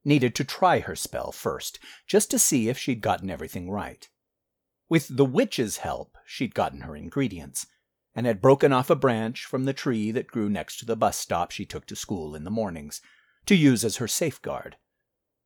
needed 0.05 0.33
to 0.35 0.43
try 0.43 0.79
her 0.79 0.95
spell 0.95 1.31
first, 1.31 1.77
just 2.07 2.31
to 2.31 2.39
see 2.39 2.69
if 2.69 2.77
she'd 2.77 3.01
gotten 3.01 3.29
everything 3.29 3.69
right. 3.69 4.07
With 4.89 5.15
the 5.15 5.25
witch's 5.25 5.77
help, 5.77 6.17
she'd 6.25 6.55
gotten 6.55 6.81
her 6.81 6.95
ingredients 6.95 7.67
and 8.15 8.25
had 8.25 8.41
broken 8.41 8.73
off 8.73 8.89
a 8.89 8.95
branch 8.95 9.45
from 9.45 9.65
the 9.65 9.73
tree 9.73 10.11
that 10.11 10.27
grew 10.27 10.49
next 10.49 10.77
to 10.77 10.85
the 10.85 10.95
bus 10.95 11.17
stop 11.17 11.51
she 11.51 11.65
took 11.65 11.85
to 11.85 11.95
school 11.95 12.35
in 12.35 12.43
the 12.43 12.51
mornings, 12.51 13.01
to 13.45 13.55
use 13.55 13.83
as 13.83 13.97
her 13.97 14.07
safeguard. 14.07 14.77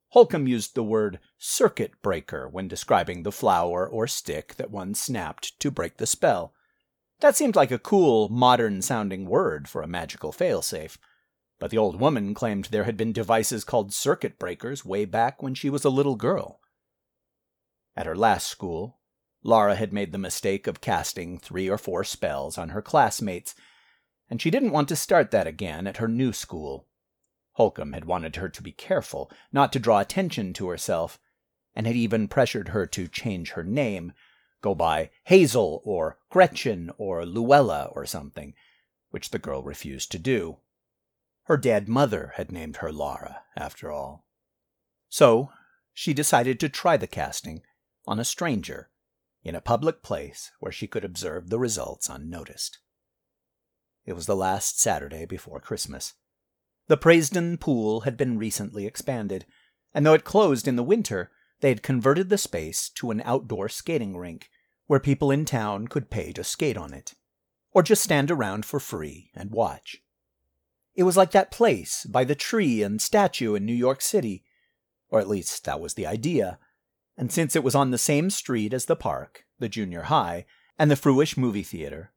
Holcomb 0.09 0.47
used 0.47 0.75
the 0.75 0.83
word 0.83 1.19
circuit 1.37 2.01
breaker 2.01 2.47
when 2.47 2.67
describing 2.67 3.23
the 3.23 3.31
flower 3.31 3.87
or 3.87 4.07
stick 4.07 4.55
that 4.55 4.71
one 4.71 4.95
snapped 4.95 5.59
to 5.59 5.69
break 5.69 5.97
the 5.97 6.07
spell. 6.07 6.53
That 7.19 7.35
seemed 7.35 7.55
like 7.55 7.71
a 7.71 7.79
cool, 7.79 8.29
modern 8.29 8.81
sounding 8.81 9.25
word 9.25 9.67
for 9.67 9.81
a 9.81 9.87
magical 9.87 10.31
failsafe. 10.31 10.97
But 11.59 11.71
the 11.71 11.77
old 11.77 11.99
woman 11.99 12.33
claimed 12.33 12.65
there 12.65 12.83
had 12.83 12.97
been 12.97 13.13
devices 13.13 13.63
called 13.63 13.93
circuit 13.93 14.37
breakers 14.37 14.85
way 14.85 15.05
back 15.05 15.41
when 15.41 15.53
she 15.53 15.69
was 15.69 15.85
a 15.85 15.89
little 15.89 16.15
girl. 16.15 16.59
At 17.95 18.05
her 18.05 18.15
last 18.15 18.47
school, 18.47 18.99
Laura 19.45 19.75
had 19.75 19.93
made 19.93 20.11
the 20.11 20.17
mistake 20.17 20.65
of 20.65 20.81
casting 20.81 21.37
three 21.37 21.69
or 21.69 21.77
four 21.77 22.03
spells 22.03 22.57
on 22.57 22.69
her 22.69 22.81
classmates, 22.81 23.53
and 24.27 24.41
she 24.41 24.49
didn't 24.49 24.71
want 24.71 24.89
to 24.89 24.95
start 24.95 25.29
that 25.29 25.45
again 25.45 25.85
at 25.85 25.97
her 25.97 26.07
new 26.07 26.33
school. 26.33 26.87
Holcomb 27.51 27.93
had 27.93 28.05
wanted 28.05 28.37
her 28.37 28.49
to 28.49 28.63
be 28.63 28.71
careful, 28.71 29.31
not 29.51 29.71
to 29.71 29.79
draw 29.79 29.99
attention 29.99 30.51
to 30.53 30.67
herself, 30.67 31.19
and 31.75 31.85
had 31.85 31.95
even 31.95 32.27
pressured 32.27 32.69
her 32.69 32.87
to 32.87 33.07
change 33.07 33.51
her 33.51 33.63
name, 33.63 34.13
go 34.61 34.73
by 34.73 35.11
Hazel 35.25 35.79
or 35.85 36.17
Gretchen 36.31 36.89
or 36.97 37.23
Luella 37.23 37.91
or 37.91 38.07
something, 38.07 38.55
which 39.11 39.29
the 39.29 39.37
girl 39.37 39.61
refused 39.61 40.11
to 40.13 40.17
do. 40.17 40.57
Her 41.43 41.55
dead 41.55 41.87
mother 41.87 42.33
had 42.37 42.51
named 42.51 42.77
her 42.77 42.91
Laura, 42.91 43.43
after 43.55 43.91
all. 43.91 44.25
So 45.07 45.51
she 45.93 46.15
decided 46.15 46.59
to 46.61 46.67
try 46.67 46.97
the 46.97 47.05
casting 47.05 47.61
on 48.07 48.19
a 48.19 48.25
stranger 48.25 48.89
in 49.45 49.55
a 49.55 49.61
public 49.61 50.01
place 50.01 50.51
where 50.59 50.71
she 50.71 50.87
could 50.87 51.05
observe 51.05 51.49
the 51.49 51.59
results 51.59 52.09
unnoticed. 52.09 52.79
It 54.05 54.13
was 54.13 54.25
the 54.25 54.35
last 54.35 54.81
Saturday 54.81 55.25
before 55.25 55.59
Christmas. 55.59 56.13
The 56.87 56.97
Praesden 56.97 57.59
pool 57.59 58.01
had 58.01 58.17
been 58.17 58.39
recently 58.39 58.85
expanded, 58.85 59.45
and 59.93 60.05
though 60.05 60.13
it 60.13 60.23
closed 60.23 60.67
in 60.67 60.75
the 60.75 60.83
winter, 60.83 61.31
they 61.61 61.69
had 61.69 61.83
converted 61.83 62.29
the 62.29 62.37
space 62.37 62.89
to 62.89 63.11
an 63.11 63.21
outdoor 63.23 63.69
skating 63.69 64.17
rink 64.17 64.49
where 64.87 64.99
people 64.99 65.31
in 65.31 65.45
town 65.45 65.87
could 65.87 66.09
pay 66.09 66.31
to 66.33 66.43
skate 66.43 66.77
on 66.77 66.93
it, 66.93 67.13
or 67.71 67.83
just 67.83 68.03
stand 68.03 68.29
around 68.29 68.65
for 68.65 68.79
free 68.79 69.31
and 69.35 69.51
watch. 69.51 70.01
It 70.95 71.03
was 71.03 71.17
like 71.17 71.31
that 71.31 71.51
place 71.51 72.05
by 72.05 72.23
the 72.23 72.35
tree 72.35 72.81
and 72.81 73.01
statue 73.01 73.53
in 73.53 73.65
New 73.65 73.73
York 73.73 74.01
City, 74.01 74.43
or 75.09 75.19
at 75.19 75.29
least 75.29 75.65
that 75.65 75.79
was 75.79 75.93
the 75.93 76.07
idea, 76.07 76.57
and 77.17 77.31
since 77.31 77.55
it 77.55 77.63
was 77.63 77.75
on 77.75 77.91
the 77.91 77.97
same 77.97 78.29
street 78.29 78.73
as 78.73 78.85
the 78.85 78.95
park, 78.95 79.45
the 79.59 79.69
junior 79.69 80.03
high, 80.03 80.45
and 80.77 80.91
the 80.91 80.95
Fruish 80.95 81.37
movie 81.37 81.63
theater, 81.63 82.11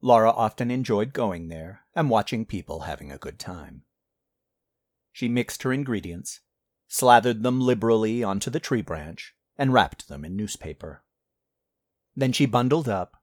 Laura 0.00 0.30
often 0.30 0.70
enjoyed 0.70 1.12
going 1.12 1.48
there 1.48 1.80
and 1.94 2.10
watching 2.10 2.44
people 2.44 2.80
having 2.80 3.10
a 3.10 3.18
good 3.18 3.38
time. 3.38 3.82
She 5.12 5.28
mixed 5.28 5.62
her 5.62 5.72
ingredients, 5.72 6.40
slathered 6.86 7.42
them 7.42 7.60
liberally 7.60 8.22
onto 8.22 8.50
the 8.50 8.60
tree 8.60 8.82
branch, 8.82 9.34
and 9.58 9.72
wrapped 9.72 10.08
them 10.08 10.24
in 10.24 10.36
newspaper. 10.36 11.02
Then 12.14 12.32
she 12.32 12.46
bundled 12.46 12.88
up, 12.88 13.16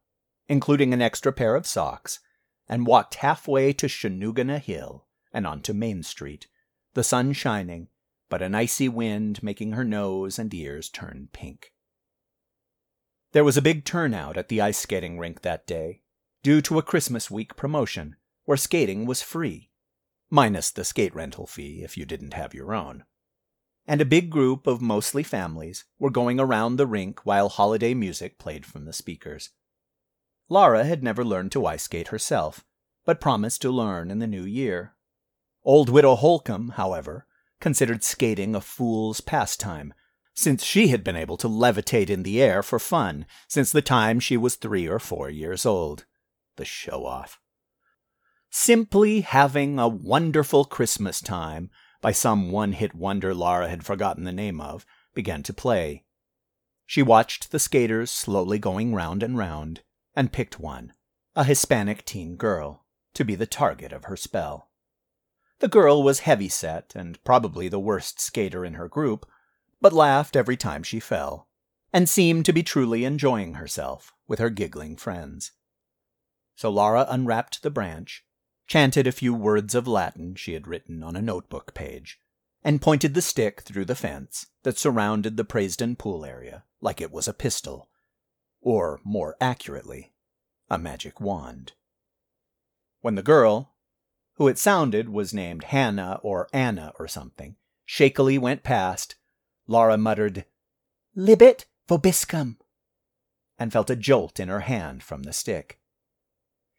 including 0.48 0.94
an 0.94 1.02
extra 1.02 1.32
pair 1.32 1.56
of 1.56 1.68
socks, 1.68 2.20
and 2.68 2.88
walked 2.88 3.16
halfway 3.16 3.74
to 3.74 3.88
Shanugana 3.88 4.60
Hill 4.60 5.08
and 5.32 5.48
onto 5.48 5.74
Main 5.74 6.04
Street, 6.04 6.48
the 6.94 7.04
sun 7.04 7.34
shining 7.34 7.88
but 8.34 8.42
an 8.42 8.56
icy 8.56 8.90
wind 8.90 9.44
making 9.44 9.74
her 9.74 9.84
nose 9.84 10.40
and 10.40 10.52
ears 10.56 10.90
turn 10.90 11.30
pink. 11.34 11.72
There 13.32 13.44
was 13.44 13.58
a 13.58 13.62
big 13.62 13.86
turnout 13.86 14.38
at 14.38 14.50
the 14.50 14.60
ice 14.60 14.80
skating 14.80 15.20
rink 15.20 15.44
that 15.44 15.68
day, 15.68 16.02
due 16.42 16.60
to 16.62 16.80
a 16.80 16.82
Christmas 16.82 17.30
week 17.30 17.56
promotion 17.56 18.16
where 18.46 18.58
skating 18.58 19.06
was 19.06 19.22
free, 19.22 19.70
minus 20.32 20.72
the 20.72 20.84
skate 20.84 21.14
rental 21.14 21.46
fee 21.46 21.84
if 21.84 21.96
you 21.96 22.08
didn't 22.08 22.34
have 22.34 22.56
your 22.56 22.74
own. 22.74 23.04
And 23.86 24.02
a 24.02 24.04
big 24.04 24.32
group 24.32 24.66
of 24.66 24.82
mostly 24.82 25.22
families 25.22 25.86
were 26.00 26.10
going 26.10 26.40
around 26.40 26.78
the 26.78 26.88
rink 26.88 27.24
while 27.28 27.50
holiday 27.50 27.94
music 27.94 28.40
played 28.40 28.66
from 28.66 28.86
the 28.86 28.94
speakers. 28.94 29.52
Laura 30.50 30.86
had 30.86 31.04
never 31.04 31.24
learned 31.24 31.52
to 31.52 31.68
ice 31.68 31.84
skate 31.84 32.08
herself, 32.08 32.66
but 33.06 33.22
promised 33.22 33.62
to 33.62 33.70
learn 33.70 34.10
in 34.10 34.18
the 34.18 34.26
new 34.26 34.44
year. 34.44 34.96
Old 35.64 35.88
Widow 35.88 36.16
Holcomb, 36.16 36.70
however, 36.70 37.28
considered 37.64 38.04
skating 38.04 38.54
a 38.54 38.60
fool's 38.60 39.22
pastime, 39.22 39.94
since 40.34 40.66
she 40.66 40.90
had 40.90 41.02
been 41.02 41.16
able 41.16 41.38
to 41.38 41.48
levitate 41.48 42.10
in 42.10 42.24
the 42.24 42.42
air 42.42 42.62
for 42.62 42.78
fun 42.78 43.26
since 43.48 43.72
the 43.72 43.82
time 43.82 44.20
she 44.20 44.36
was 44.36 44.56
three 44.56 44.86
or 44.86 45.00
four 45.00 45.30
years 45.30 45.66
old. 45.66 46.04
The 46.58 46.66
show 46.66 47.06
off. 47.06 47.40
Simply 48.50 49.22
having 49.22 49.80
a 49.80 49.88
wonderful 49.88 50.66
Christmas 50.66 51.22
time 51.22 51.70
by 52.02 52.12
some 52.12 52.52
one 52.52 52.74
hit 52.74 52.94
wonder 52.94 53.34
Laura 53.34 53.70
had 53.70 53.86
forgotten 53.86 54.26
the 54.26 54.34
name 54.34 54.60
of 54.60 54.86
began 55.14 55.42
to 55.44 55.54
play. 55.54 56.04
She 56.86 57.02
watched 57.02 57.52
the 57.52 57.60
skaters 57.60 58.12
slowly 58.12 58.60
going 58.60 58.94
round 58.94 59.24
and 59.24 59.38
round, 59.38 59.84
and 60.18 60.34
picked 60.34 60.60
one, 60.60 60.92
a 61.34 61.46
Hispanic 61.46 62.04
teen 62.04 62.36
girl, 62.36 62.84
to 63.14 63.24
be 63.24 63.36
the 63.36 63.48
target 63.48 63.94
of 63.94 64.04
her 64.04 64.18
spell. 64.18 64.70
The 65.64 65.70
girl 65.70 66.04
was 66.04 66.20
heavy 66.20 66.50
set 66.50 66.92
and 66.94 67.24
probably 67.24 67.70
the 67.70 67.80
worst 67.80 68.20
skater 68.20 68.66
in 68.66 68.74
her 68.74 68.90
group, 68.90 69.26
but 69.80 69.94
laughed 69.94 70.36
every 70.36 70.58
time 70.58 70.84
she 70.84 71.00
fell, 71.00 71.48
and 71.94 72.10
seemed 72.10 72.44
to 72.48 72.52
be 72.52 72.64
truly 72.64 73.06
enjoying 73.06 73.54
herself 73.54 74.14
with 74.28 74.40
her 74.40 74.50
giggling 74.50 74.98
friends. 74.98 75.54
So 76.58 76.70
Laura 76.70 77.06
unwrapped 77.08 77.64
the 77.64 77.72
branch, 77.72 78.26
chanted 78.68 79.08
a 79.08 79.14
few 79.14 79.34
words 79.34 79.74
of 79.74 79.88
Latin 79.88 80.36
she 80.36 80.52
had 80.52 80.68
written 80.68 81.02
on 81.02 81.16
a 81.16 81.22
notebook 81.22 81.74
page, 81.74 82.20
and 82.62 82.82
pointed 82.82 83.14
the 83.14 83.22
stick 83.22 83.62
through 83.62 83.86
the 83.86 83.96
fence 83.96 84.48
that 84.64 84.78
surrounded 84.78 85.38
the 85.38 85.46
Praesden 85.46 85.98
pool 85.98 86.26
area 86.26 86.66
like 86.82 87.00
it 87.00 87.10
was 87.10 87.26
a 87.26 87.34
pistol, 87.34 87.88
or 88.60 89.00
more 89.06 89.38
accurately, 89.40 90.12
a 90.70 90.78
magic 90.78 91.22
wand. 91.22 91.72
When 93.00 93.16
the 93.16 93.24
girl, 93.24 93.73
who 94.36 94.48
it 94.48 94.58
sounded 94.58 95.10
was 95.10 95.34
named 95.34 95.66
Hannah 95.66 96.20
or 96.24 96.48
Anna 96.52 96.94
or 96.98 97.08
something, 97.08 97.56
shakily 97.86 98.38
went 98.38 98.64
past, 98.64 99.16
Laura 99.68 99.98
muttered, 99.98 100.46
Libet 101.16 101.66
vobiscum, 101.88 102.58
and 103.60 103.72
felt 103.72 103.90
a 103.90 103.96
jolt 103.96 104.40
in 104.40 104.50
her 104.50 104.62
hand 104.62 105.04
from 105.04 105.24
the 105.24 105.34
stick. 105.34 105.80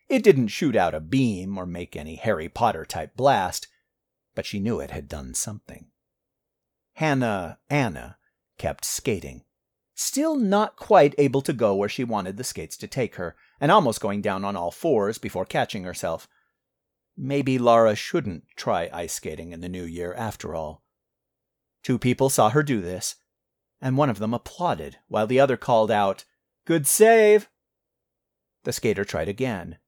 It 0.09 0.23
didn't 0.23 0.49
shoot 0.49 0.77
out 0.77 0.95
a 0.95 1.01
beam 1.01 1.57
or 1.57 1.67
make 1.67 1.97
any 1.97 2.17
Harry 2.17 2.49
Potter 2.49 2.85
type 2.85 3.17
blast, 3.17 3.69
but 4.35 4.45
she 4.45 4.59
knew 4.61 4.81
it 4.81 4.91
had 4.91 5.09
done 5.09 5.35
something. 5.35 5.87
Hannah 6.95 7.59
Anna 7.71 8.19
kept 8.59 8.85
skating, 8.85 9.45
still 9.95 10.37
not 10.37 10.77
quite 10.77 11.15
able 11.19 11.41
to 11.43 11.53
go 11.53 11.75
where 11.75 11.89
she 11.89 12.05
wanted 12.05 12.37
the 12.37 12.45
skates 12.45 12.77
to 12.79 12.87
take 12.87 13.15
her, 13.15 13.37
and 13.61 13.71
almost 13.71 14.01
going 14.01 14.21
down 14.21 14.45
on 14.45 14.57
all 14.57 14.71
fours 14.71 15.19
before 15.19 15.45
catching 15.45 15.85
herself. 15.85 16.29
Maybe 17.17 17.59
Laura 17.59 17.95
shouldn't 17.95 18.45
try 18.57 18.89
ice 18.93 19.15
skating 19.15 19.53
in 19.53 19.61
the 19.61 19.69
new 19.69 19.85
year 19.85 20.15
after 20.15 20.55
all. 20.55 20.83
Two 21.83 21.99
people 21.99 22.31
saw 22.31 22.51
her 22.51 22.63
do 22.63 22.81
this, 22.81 23.17
and 23.81 23.97
one 23.97 24.11
of 24.11 24.19
them 24.19 24.35
applauded 24.35 24.99
while 25.09 25.27
the 25.27 25.41
other 25.41 25.57
called 25.57 25.91
out, 25.91 26.25
Good 26.65 26.87
save! 26.87 27.49
The 28.65 28.73
skater 28.73 29.05
tried 29.05 29.29
again, 29.29 29.79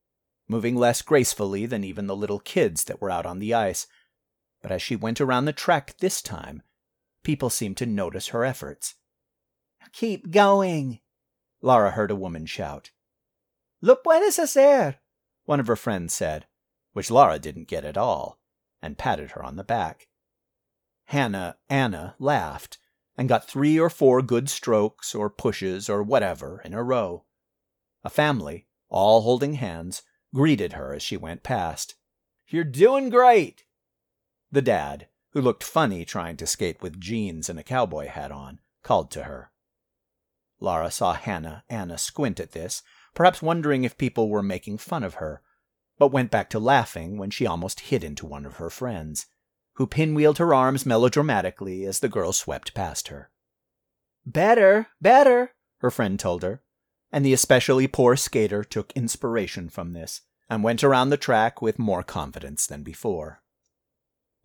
moving 0.49 0.77
less 0.77 1.01
gracefully 1.01 1.65
than 1.65 1.83
even 1.83 2.07
the 2.07 2.17
little 2.17 2.39
kids 2.39 2.85
that 2.85 3.01
were 3.01 3.11
out 3.11 3.25
on 3.25 3.39
the 3.39 3.55
ice. 3.55 3.87
But 4.61 4.71
as 4.71 4.83
she 4.83 4.97
went 4.97 5.21
around 5.21 5.47
the 5.47 5.53
track 5.53 5.97
this 5.99 6.21
time, 6.21 6.63
people 7.23 7.51
seemed 7.51 7.79
to 7.79 7.87
notice 7.87 8.29
her 8.29 8.45
efforts. 8.45 8.95
Keep 9.93 10.31
going, 10.31 11.01
Laura 11.63 11.93
heard 11.93 12.11
a 12.11 12.17
woman 12.17 12.45
shout. 12.45 12.91
Lo 13.81 13.97
puedes 13.97 14.37
hacer, 14.37 14.97
one 15.45 15.61
of 15.61 15.67
her 15.67 15.77
friends 15.77 16.13
said, 16.13 16.47
which 16.97 17.11
Laura 17.11 17.39
didn't 17.39 17.69
get 17.69 17.85
at 17.85 17.99
all, 17.99 18.41
and 18.81 18.97
patted 18.97 19.33
her 19.33 19.45
on 19.45 19.57
the 19.57 19.63
back. 19.63 20.09
Hannah 21.09 21.59
Anna 21.69 22.15
laughed 22.19 22.79
and 23.19 23.29
got 23.29 23.47
three 23.47 23.79
or 23.79 23.91
four 23.91 24.23
good 24.23 24.49
strokes 24.49 25.15
or 25.15 25.29
pushes 25.29 25.91
or 25.91 26.03
whatever 26.03 26.63
in 26.65 26.73
a 26.73 26.83
row. 26.83 27.27
A 28.03 28.09
family, 28.09 28.67
all 28.89 29.21
holding 29.21 29.53
hands, 29.57 30.05
greeted 30.35 30.73
her 30.73 30.95
as 30.95 31.03
she 31.03 31.19
went 31.19 31.43
past. 31.43 31.97
You're 32.49 32.65
doing 32.65 33.11
great! 33.11 33.65
The 34.51 34.63
dad, 34.63 35.09
who 35.33 35.43
looked 35.43 35.65
funny 35.65 36.07
trying 36.07 36.39
to 36.39 36.47
skate 36.47 36.81
with 36.81 36.99
jeans 36.99 37.51
and 37.51 37.59
a 37.59 37.63
cowboy 37.63 38.07
hat 38.07 38.33
on, 38.33 38.59
called 38.83 39.11
to 39.11 39.25
her. 39.25 39.51
Laura 40.61 40.91
saw 40.91 41.13
Hannah 41.13 41.63
Anna 41.69 41.99
squint 41.99 42.41
at 42.41 42.53
this, 42.53 42.83
perhaps 43.13 43.43
wondering 43.43 43.85
if 43.85 43.99
people 43.99 44.31
were 44.31 44.43
making 44.43 44.79
fun 44.79 45.05
of 45.05 45.17
her, 45.17 45.43
but 45.99 46.13
went 46.13 46.31
back 46.31 46.51
to 46.51 46.59
laughing 46.59 47.19
when 47.19 47.31
she 47.31 47.47
almost 47.47 47.81
hit 47.81 48.05
into 48.05 48.27
one 48.27 48.45
of 48.45 48.57
her 48.57 48.71
friends 48.71 49.27
who 49.75 49.87
pinwheeled 49.87 50.39
her 50.39 50.55
arms 50.55 50.87
melodramatically 50.87 51.85
as 51.85 52.01
the 52.01 52.09
girl 52.09 52.33
swept 52.33 52.75
past 52.75 53.09
her. 53.09 53.31
Better, 54.25 54.89
better, 55.01 55.53
her 55.79 55.91
friend 55.91 56.19
told 56.19 56.43
her, 56.43 56.63
and 57.13 57.25
the 57.25 57.33
especially 57.33 57.87
poor 57.87 58.17
skater 58.17 58.65
took 58.65 58.93
inspiration 58.93 59.69
from 59.69 59.93
this 59.93 60.23
and 60.49 60.65
went 60.65 60.83
around 60.83 61.11
the 61.11 61.17
track 61.17 61.61
with 61.61 61.79
more 61.79 62.03
confidence 62.03 62.67
than 62.67 62.83
before. 62.83 63.43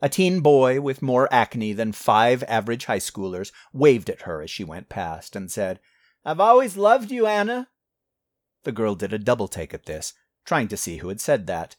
A 0.02 0.10
teen 0.10 0.42
boy 0.42 0.82
with 0.82 1.02
more 1.02 1.32
acne 1.32 1.74
than 1.74 1.92
five 1.92 2.44
average 2.48 2.86
high 2.86 3.00
schoolers 3.00 3.52
waved 3.72 4.10
at 4.10 4.24
her 4.24 4.42
as 4.42 4.50
she 4.50 4.64
went 4.64 4.90
past 4.90 5.36
and 5.36 5.50
said, 5.50 5.80
I've 6.26 6.40
always 6.40 6.76
loved 6.76 7.12
you, 7.12 7.28
Anna. 7.28 7.70
The 8.64 8.72
girl 8.72 8.96
did 8.96 9.14
a 9.14 9.20
double 9.20 9.48
take 9.48 9.74
at 9.74 9.86
this, 9.86 10.14
trying 10.46 10.68
to 10.68 10.78
see 10.78 10.98
who 10.98 11.10
had 11.10 11.22
said 11.22 11.48
that, 11.48 11.76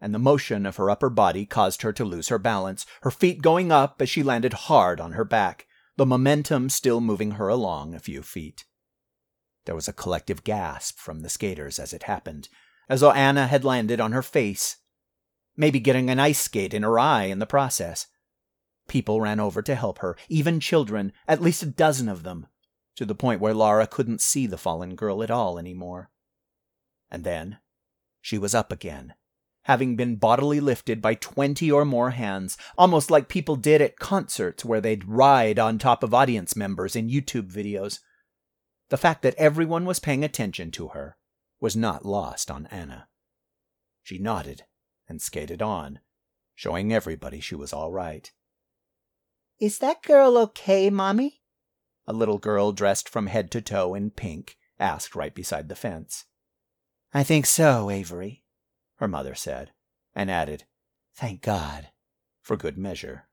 and 0.00 0.14
the 0.14 0.18
motion 0.18 0.64
of 0.64 0.76
her 0.76 0.88
upper 0.88 1.10
body 1.10 1.44
caused 1.44 1.82
her 1.82 1.92
to 1.92 2.04
lose 2.04 2.28
her 2.28 2.38
balance, 2.38 2.86
her 3.02 3.10
feet 3.10 3.42
going 3.42 3.70
up 3.70 4.00
as 4.00 4.08
she 4.08 4.22
landed 4.22 4.52
hard 4.52 5.00
on 5.00 5.12
her 5.12 5.24
back, 5.24 5.66
the 5.96 6.06
momentum 6.06 6.70
still 6.70 7.00
moving 7.00 7.32
her 7.32 7.48
along 7.48 7.94
a 7.94 7.98
few 7.98 8.22
feet. 8.22 8.64
There 9.66 9.74
was 9.74 9.88
a 9.88 9.92
collective 9.92 10.42
gasp 10.44 10.98
from 10.98 11.20
the 11.20 11.28
skaters 11.28 11.78
as 11.78 11.92
it 11.92 12.04
happened, 12.04 12.48
as 12.88 13.00
though 13.00 13.12
Anna 13.12 13.46
had 13.46 13.64
landed 13.64 14.00
on 14.00 14.12
her 14.12 14.22
face, 14.22 14.78
maybe 15.56 15.78
getting 15.78 16.08
an 16.08 16.18
ice 16.18 16.40
skate 16.40 16.72
in 16.72 16.82
her 16.82 16.98
eye 16.98 17.24
in 17.24 17.38
the 17.38 17.46
process. 17.46 18.06
People 18.88 19.20
ran 19.20 19.38
over 19.38 19.60
to 19.62 19.74
help 19.74 19.98
her, 19.98 20.16
even 20.28 20.58
children, 20.58 21.12
at 21.28 21.42
least 21.42 21.62
a 21.62 21.66
dozen 21.66 22.08
of 22.08 22.22
them, 22.22 22.46
to 22.96 23.04
the 23.04 23.14
point 23.14 23.40
where 23.40 23.54
Laura 23.54 23.86
couldn't 23.86 24.22
see 24.22 24.46
the 24.46 24.58
fallen 24.58 24.94
girl 24.94 25.22
at 25.22 25.30
all 25.30 25.58
anymore. 25.58 26.10
And 27.10 27.22
then 27.22 27.58
she 28.20 28.38
was 28.38 28.54
up 28.54 28.72
again 28.72 29.14
having 29.64 29.96
been 29.96 30.16
bodily 30.16 30.60
lifted 30.60 31.02
by 31.02 31.14
20 31.14 31.70
or 31.70 31.84
more 31.84 32.10
hands, 32.10 32.56
almost 32.78 33.10
like 33.10 33.28
people 33.28 33.56
did 33.56 33.80
at 33.80 33.98
concerts 33.98 34.64
where 34.64 34.80
they'd 34.80 35.08
ride 35.08 35.58
on 35.58 35.78
top 35.78 36.02
of 36.02 36.14
audience 36.14 36.56
members 36.56 36.96
in 36.96 37.08
YouTube 37.08 37.52
videos. 37.52 38.00
The 38.88 38.96
fact 38.96 39.22
that 39.22 39.36
everyone 39.36 39.84
was 39.84 40.00
paying 40.00 40.24
attention 40.24 40.70
to 40.72 40.88
her 40.88 41.16
was 41.60 41.76
not 41.76 42.04
lost 42.04 42.50
on 42.50 42.66
Anna. 42.66 43.08
She 44.02 44.18
nodded 44.18 44.64
and 45.08 45.20
skated 45.20 45.62
on, 45.62 46.00
showing 46.54 46.92
everybody 46.92 47.40
she 47.40 47.54
was 47.54 47.72
all 47.72 47.92
right. 47.92 48.30
Is 49.60 49.78
that 49.78 50.02
girl 50.02 50.38
okay, 50.38 50.88
Mommy? 50.88 51.42
A 52.06 52.12
little 52.12 52.38
girl 52.38 52.72
dressed 52.72 53.08
from 53.08 53.26
head 53.26 53.50
to 53.52 53.60
toe 53.60 53.94
in 53.94 54.10
pink 54.10 54.56
asked 54.78 55.14
right 55.14 55.34
beside 55.34 55.68
the 55.68 55.76
fence. 55.76 56.24
I 57.12 57.24
think 57.24 57.46
so, 57.46 57.90
Avery, 57.90 58.44
her 58.96 59.08
mother 59.08 59.34
said, 59.34 59.72
and 60.14 60.30
added, 60.30 60.64
Thank 61.14 61.42
God, 61.42 61.88
for 62.40 62.56
good 62.56 62.78
measure. 62.78 63.28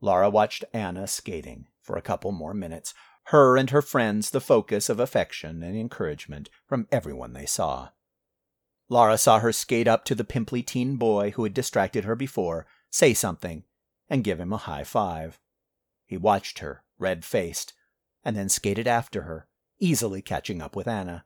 Laura 0.00 0.28
watched 0.28 0.64
Anna 0.72 1.06
skating 1.06 1.68
for 1.80 1.96
a 1.96 2.02
couple 2.02 2.32
more 2.32 2.54
minutes, 2.54 2.92
her 3.24 3.56
and 3.56 3.70
her 3.70 3.82
friends 3.82 4.30
the 4.30 4.40
focus 4.40 4.88
of 4.88 4.98
affection 4.98 5.62
and 5.62 5.76
encouragement 5.76 6.50
from 6.66 6.88
everyone 6.90 7.32
they 7.32 7.46
saw. 7.46 7.90
Laura 8.88 9.16
saw 9.16 9.38
her 9.38 9.52
skate 9.52 9.86
up 9.86 10.04
to 10.04 10.16
the 10.16 10.24
pimply 10.24 10.62
teen 10.62 10.96
boy 10.96 11.30
who 11.30 11.44
had 11.44 11.54
distracted 11.54 12.04
her 12.04 12.16
before, 12.16 12.66
say 12.90 13.14
something, 13.14 13.62
and 14.08 14.24
give 14.24 14.40
him 14.40 14.52
a 14.52 14.56
high 14.56 14.82
five. 14.82 15.38
He 16.06 16.16
watched 16.16 16.58
her, 16.58 16.82
red 16.98 17.24
faced, 17.24 17.72
and 18.24 18.36
then 18.36 18.48
skated 18.48 18.88
after 18.88 19.22
her, 19.22 19.46
easily 19.78 20.20
catching 20.20 20.60
up 20.60 20.74
with 20.74 20.88
Anna. 20.88 21.24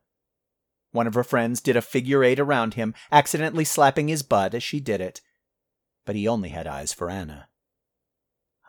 One 0.95 1.09
of 1.09 1.15
her 1.15 1.25
friends 1.25 1.61
did 1.61 1.77
a 1.77 1.83
figure 1.83 2.23
eight 2.23 2.39
around 2.39 2.75
him, 2.75 2.95
accidentally 3.11 3.65
slapping 3.65 4.07
his 4.07 4.23
butt 4.23 4.55
as 4.55 4.63
she 4.63 4.79
did 4.79 5.01
it. 5.01 5.21
But 6.05 6.15
he 6.15 6.29
only 6.29 6.51
had 6.51 6.69
eyes 6.69 6.93
for 6.93 7.11
Anna. 7.11 7.49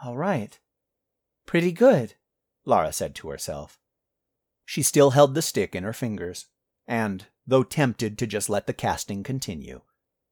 All 0.03 0.17
right. 0.17 0.59
Pretty 1.45 1.71
good, 1.71 2.15
Laura 2.65 2.91
said 2.91 3.13
to 3.15 3.29
herself. 3.29 3.79
She 4.65 4.81
still 4.81 5.11
held 5.11 5.35
the 5.35 5.43
stick 5.43 5.75
in 5.75 5.83
her 5.83 5.93
fingers, 5.93 6.47
and, 6.87 7.27
though 7.45 7.61
tempted 7.61 8.17
to 8.17 8.25
just 8.25 8.49
let 8.49 8.65
the 8.65 8.73
casting 8.73 9.21
continue, 9.21 9.81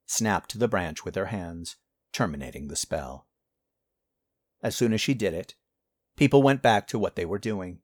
snapped 0.07 0.57
the 0.57 0.67
branch 0.67 1.05
with 1.05 1.13
her 1.13 1.27
hands, 1.27 1.75
terminating 2.11 2.69
the 2.69 2.75
spell. 2.75 3.27
As 4.63 4.75
soon 4.75 4.93
as 4.93 5.01
she 5.01 5.13
did 5.13 5.35
it, 5.35 5.53
people 6.17 6.41
went 6.41 6.63
back 6.63 6.87
to 6.87 6.97
what 6.97 7.15
they 7.15 7.25
were 7.25 7.37
doing, 7.37 7.81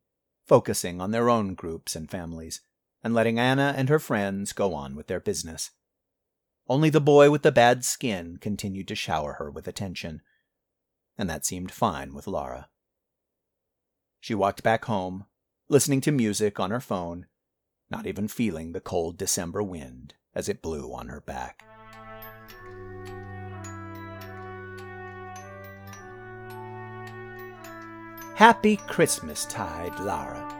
focusing 0.47 0.99
on 0.99 1.11
their 1.11 1.29
own 1.29 1.53
groups 1.53 1.95
and 1.95 2.09
families 2.09 2.61
and 3.03 3.13
letting 3.13 3.39
Anna 3.39 3.73
and 3.75 3.89
her 3.89 3.99
friends 3.99 4.53
go 4.53 4.73
on 4.73 4.95
with 4.95 5.07
their 5.07 5.19
business. 5.19 5.71
Only 6.67 6.89
the 6.89 7.01
boy 7.01 7.31
with 7.31 7.41
the 7.41 7.51
bad 7.51 7.83
skin 7.83 8.37
continued 8.37 8.87
to 8.89 8.95
shower 8.95 9.33
her 9.33 9.49
with 9.49 9.67
attention, 9.67 10.21
and 11.17 11.29
that 11.29 11.45
seemed 11.45 11.71
fine 11.71 12.13
with 12.13 12.27
Laura. 12.27 12.69
She 14.19 14.35
walked 14.35 14.63
back 14.63 14.85
home, 14.85 15.25
listening 15.67 16.01
to 16.01 16.11
music 16.11 16.59
on 16.59 16.71
her 16.71 16.79
phone, 16.79 17.25
not 17.89 18.05
even 18.05 18.27
feeling 18.27 18.71
the 18.71 18.81
cold 18.81 19.17
December 19.17 19.63
wind 19.63 20.13
as 20.35 20.47
it 20.47 20.61
blew 20.61 20.93
on 20.93 21.07
her 21.07 21.21
back. 21.21 21.63
Happy 28.35 28.77
Christmas 28.77 29.45
tide, 29.45 29.99
Lara. 29.99 30.58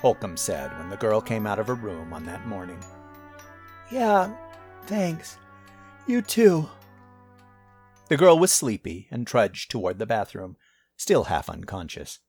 Holcomb 0.00 0.36
said 0.36 0.76
when 0.78 0.90
the 0.90 0.96
girl 0.96 1.20
came 1.20 1.46
out 1.46 1.58
of 1.58 1.66
her 1.66 1.74
room 1.74 2.12
on 2.12 2.24
that 2.26 2.46
morning. 2.46 2.78
Yeah, 3.90 4.32
thanks. 4.86 5.38
You 6.06 6.22
too. 6.22 6.68
The 8.08 8.16
girl 8.16 8.38
was 8.38 8.52
sleepy 8.52 9.08
and 9.10 9.26
trudged 9.26 9.70
toward 9.70 9.98
the 9.98 10.06
bathroom, 10.06 10.56
still 10.96 11.24
half 11.24 11.50
unconscious. 11.50 12.20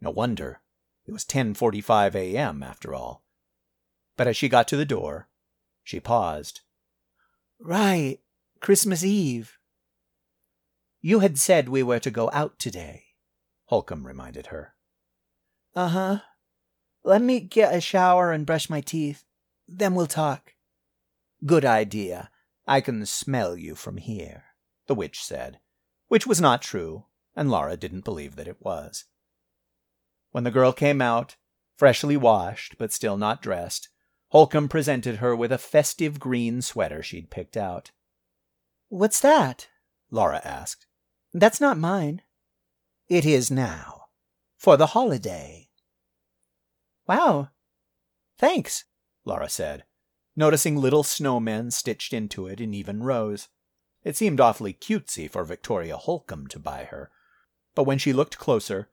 No 0.00 0.10
wonder. 0.10 0.60
It 1.06 1.12
was 1.12 1.24
10:45 1.24 2.14
a.m. 2.14 2.62
after 2.62 2.94
all. 2.94 3.22
But 4.16 4.26
as 4.26 4.36
she 4.36 4.48
got 4.48 4.66
to 4.68 4.76
the 4.76 4.84
door, 4.84 5.28
she 5.84 6.00
paused. 6.00 6.62
Right, 7.60 8.18
Christmas 8.60 9.04
Eve. 9.04 9.58
You 11.00 11.20
had 11.20 11.38
said 11.38 11.68
we 11.68 11.82
were 11.82 12.00
to 12.00 12.10
go 12.10 12.30
out 12.32 12.58
today, 12.58 13.04
Holcomb 13.66 14.06
reminded 14.06 14.46
her. 14.46 14.74
Uh 15.74 15.88
huh. 15.88 16.18
Let 17.08 17.22
me 17.22 17.40
get 17.40 17.74
a 17.74 17.80
shower 17.80 18.32
and 18.32 18.44
brush 18.44 18.68
my 18.68 18.82
teeth. 18.82 19.24
Then 19.66 19.94
we'll 19.94 20.06
talk. 20.06 20.52
Good 21.46 21.64
idea. 21.64 22.28
I 22.66 22.82
can 22.82 23.06
smell 23.06 23.56
you 23.56 23.74
from 23.74 23.96
here, 23.96 24.44
the 24.88 24.94
witch 24.94 25.24
said, 25.24 25.58
which 26.08 26.26
was 26.26 26.38
not 26.38 26.60
true, 26.60 27.06
and 27.34 27.50
Laura 27.50 27.78
didn't 27.78 28.04
believe 28.04 28.36
that 28.36 28.46
it 28.46 28.60
was. 28.60 29.06
When 30.32 30.44
the 30.44 30.50
girl 30.50 30.74
came 30.74 31.00
out, 31.00 31.36
freshly 31.78 32.18
washed 32.18 32.76
but 32.76 32.92
still 32.92 33.16
not 33.16 33.40
dressed, 33.40 33.88
Holcomb 34.28 34.68
presented 34.68 35.16
her 35.16 35.34
with 35.34 35.50
a 35.50 35.56
festive 35.56 36.20
green 36.20 36.60
sweater 36.60 37.02
she'd 37.02 37.30
picked 37.30 37.56
out. 37.56 37.90
What's 38.90 39.20
that? 39.20 39.68
Laura 40.10 40.42
asked. 40.44 40.84
That's 41.32 41.58
not 41.58 41.78
mine. 41.78 42.20
It 43.08 43.24
is 43.24 43.50
now. 43.50 44.08
For 44.58 44.76
the 44.76 44.88
holiday. 44.88 45.67
Wow. 47.08 47.48
Thanks, 48.38 48.84
Laura 49.24 49.48
said, 49.48 49.84
noticing 50.36 50.76
little 50.76 51.02
snowmen 51.02 51.72
stitched 51.72 52.12
into 52.12 52.46
it 52.46 52.60
in 52.60 52.74
even 52.74 53.02
rows. 53.02 53.48
It 54.04 54.16
seemed 54.16 54.40
awfully 54.40 54.74
cutesy 54.74 55.28
for 55.28 55.42
Victoria 55.42 55.96
Holcomb 55.96 56.46
to 56.48 56.58
buy 56.58 56.84
her. 56.84 57.10
But 57.74 57.84
when 57.84 57.98
she 57.98 58.12
looked 58.12 58.38
closer, 58.38 58.90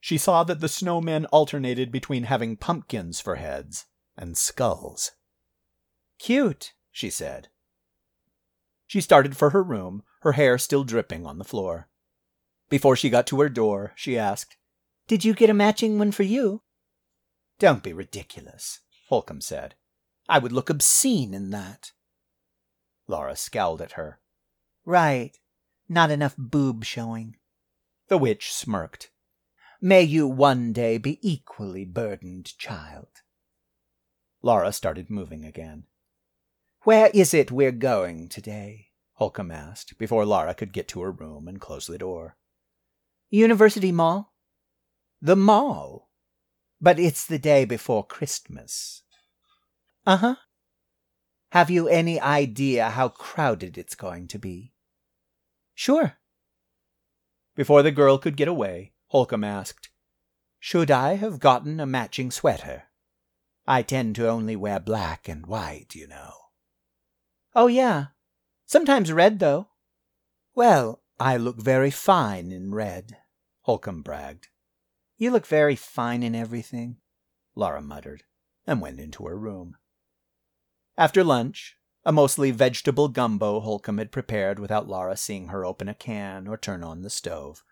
she 0.00 0.16
saw 0.16 0.44
that 0.44 0.60
the 0.60 0.66
snowmen 0.66 1.26
alternated 1.30 1.92
between 1.92 2.24
having 2.24 2.56
pumpkins 2.56 3.20
for 3.20 3.36
heads 3.36 3.86
and 4.16 4.36
skulls. 4.36 5.12
Cute, 6.18 6.72
she 6.90 7.10
said. 7.10 7.48
She 8.86 9.00
started 9.00 9.36
for 9.36 9.50
her 9.50 9.62
room, 9.62 10.02
her 10.22 10.32
hair 10.32 10.56
still 10.56 10.84
dripping 10.84 11.26
on 11.26 11.38
the 11.38 11.44
floor. 11.44 11.88
Before 12.68 12.96
she 12.96 13.10
got 13.10 13.26
to 13.28 13.40
her 13.40 13.48
door, 13.48 13.92
she 13.94 14.18
asked, 14.18 14.56
Did 15.06 15.24
you 15.24 15.34
get 15.34 15.50
a 15.50 15.54
matching 15.54 15.98
one 15.98 16.12
for 16.12 16.22
you? 16.22 16.62
Don't 17.58 17.82
be 17.82 17.92
ridiculous, 17.92 18.80
Holcomb 19.08 19.40
said. 19.40 19.74
I 20.28 20.38
would 20.38 20.52
look 20.52 20.70
obscene 20.70 21.34
in 21.34 21.50
that. 21.50 21.92
Laura 23.06 23.34
scowled 23.34 23.80
at 23.80 23.92
her. 23.92 24.20
Right. 24.84 25.38
Not 25.88 26.10
enough 26.10 26.34
boob 26.36 26.84
showing. 26.84 27.36
The 28.08 28.18
witch 28.18 28.52
smirked. 28.52 29.10
May 29.80 30.02
you 30.02 30.26
one 30.26 30.72
day 30.72 30.98
be 30.98 31.18
equally 31.22 31.84
burdened, 31.84 32.56
child. 32.58 33.08
Laura 34.42 34.72
started 34.72 35.10
moving 35.10 35.44
again. 35.44 35.84
Where 36.82 37.10
is 37.12 37.34
it 37.34 37.50
we're 37.50 37.72
going 37.72 38.28
today? 38.28 38.88
Holcomb 39.14 39.50
asked, 39.50 39.98
before 39.98 40.24
Laura 40.24 40.54
could 40.54 40.72
get 40.72 40.86
to 40.88 41.00
her 41.00 41.10
room 41.10 41.48
and 41.48 41.60
close 41.60 41.86
the 41.86 41.98
door. 41.98 42.36
University 43.30 43.90
Mall? 43.90 44.32
The 45.20 45.36
mall? 45.36 46.07
But 46.80 46.98
it's 46.98 47.26
the 47.26 47.38
day 47.38 47.64
before 47.64 48.06
Christmas. 48.06 49.02
Uh 50.06 50.16
huh. 50.16 50.36
Have 51.52 51.70
you 51.70 51.88
any 51.88 52.20
idea 52.20 52.90
how 52.90 53.08
crowded 53.08 53.78
it's 53.78 53.94
going 53.94 54.28
to 54.28 54.38
be? 54.38 54.72
Sure. 55.74 56.18
Before 57.56 57.82
the 57.82 57.90
girl 57.90 58.18
could 58.18 58.36
get 58.36 58.48
away, 58.48 58.92
Holcomb 59.08 59.44
asked, 59.44 59.88
Should 60.60 60.90
I 60.90 61.14
have 61.16 61.40
gotten 61.40 61.80
a 61.80 61.86
matching 61.86 62.30
sweater? 62.30 62.84
I 63.66 63.82
tend 63.82 64.14
to 64.16 64.28
only 64.28 64.56
wear 64.56 64.78
black 64.78 65.28
and 65.28 65.46
white, 65.46 65.94
you 65.94 66.06
know. 66.06 66.32
Oh, 67.54 67.66
yeah. 67.66 68.06
Sometimes 68.66 69.12
red, 69.12 69.40
though. 69.40 69.68
Well, 70.54 71.02
I 71.18 71.36
look 71.36 71.60
very 71.60 71.90
fine 71.90 72.52
in 72.52 72.74
red, 72.74 73.16
Holcomb 73.62 74.02
bragged. 74.02 74.48
You 75.18 75.32
look 75.32 75.46
very 75.46 75.74
fine 75.74 76.22
in 76.22 76.36
everything, 76.36 76.98
Laura 77.56 77.82
muttered, 77.82 78.22
and 78.66 78.80
went 78.80 79.00
into 79.00 79.26
her 79.26 79.36
room. 79.36 79.76
After 80.96 81.24
lunch, 81.24 81.76
a 82.04 82.12
mostly 82.12 82.52
vegetable 82.52 83.08
gumbo 83.08 83.58
Holcomb 83.58 83.98
had 83.98 84.12
prepared 84.12 84.60
without 84.60 84.88
Laura 84.88 85.16
seeing 85.16 85.48
her 85.48 85.64
open 85.64 85.88
a 85.88 85.94
can 85.94 86.46
or 86.46 86.56
turn 86.56 86.84
on 86.84 87.02
the 87.02 87.10
stove. 87.10 87.64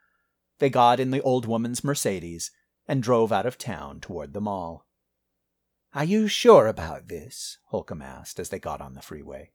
They 0.58 0.68
got 0.68 0.98
in 0.98 1.12
the 1.12 1.22
old 1.22 1.46
woman's 1.46 1.84
Mercedes 1.84 2.50
and 2.88 3.02
drove 3.02 3.30
out 3.30 3.46
of 3.46 3.58
town 3.58 4.00
toward 4.00 4.32
the 4.32 4.40
mall. 4.40 4.86
Are 5.94 6.04
you 6.04 6.26
sure 6.26 6.66
about 6.66 7.08
this? 7.08 7.58
Holcomb 7.66 8.02
asked 8.02 8.40
as 8.40 8.48
they 8.48 8.58
got 8.58 8.80
on 8.80 8.94
the 8.94 9.02
freeway. 9.02 9.52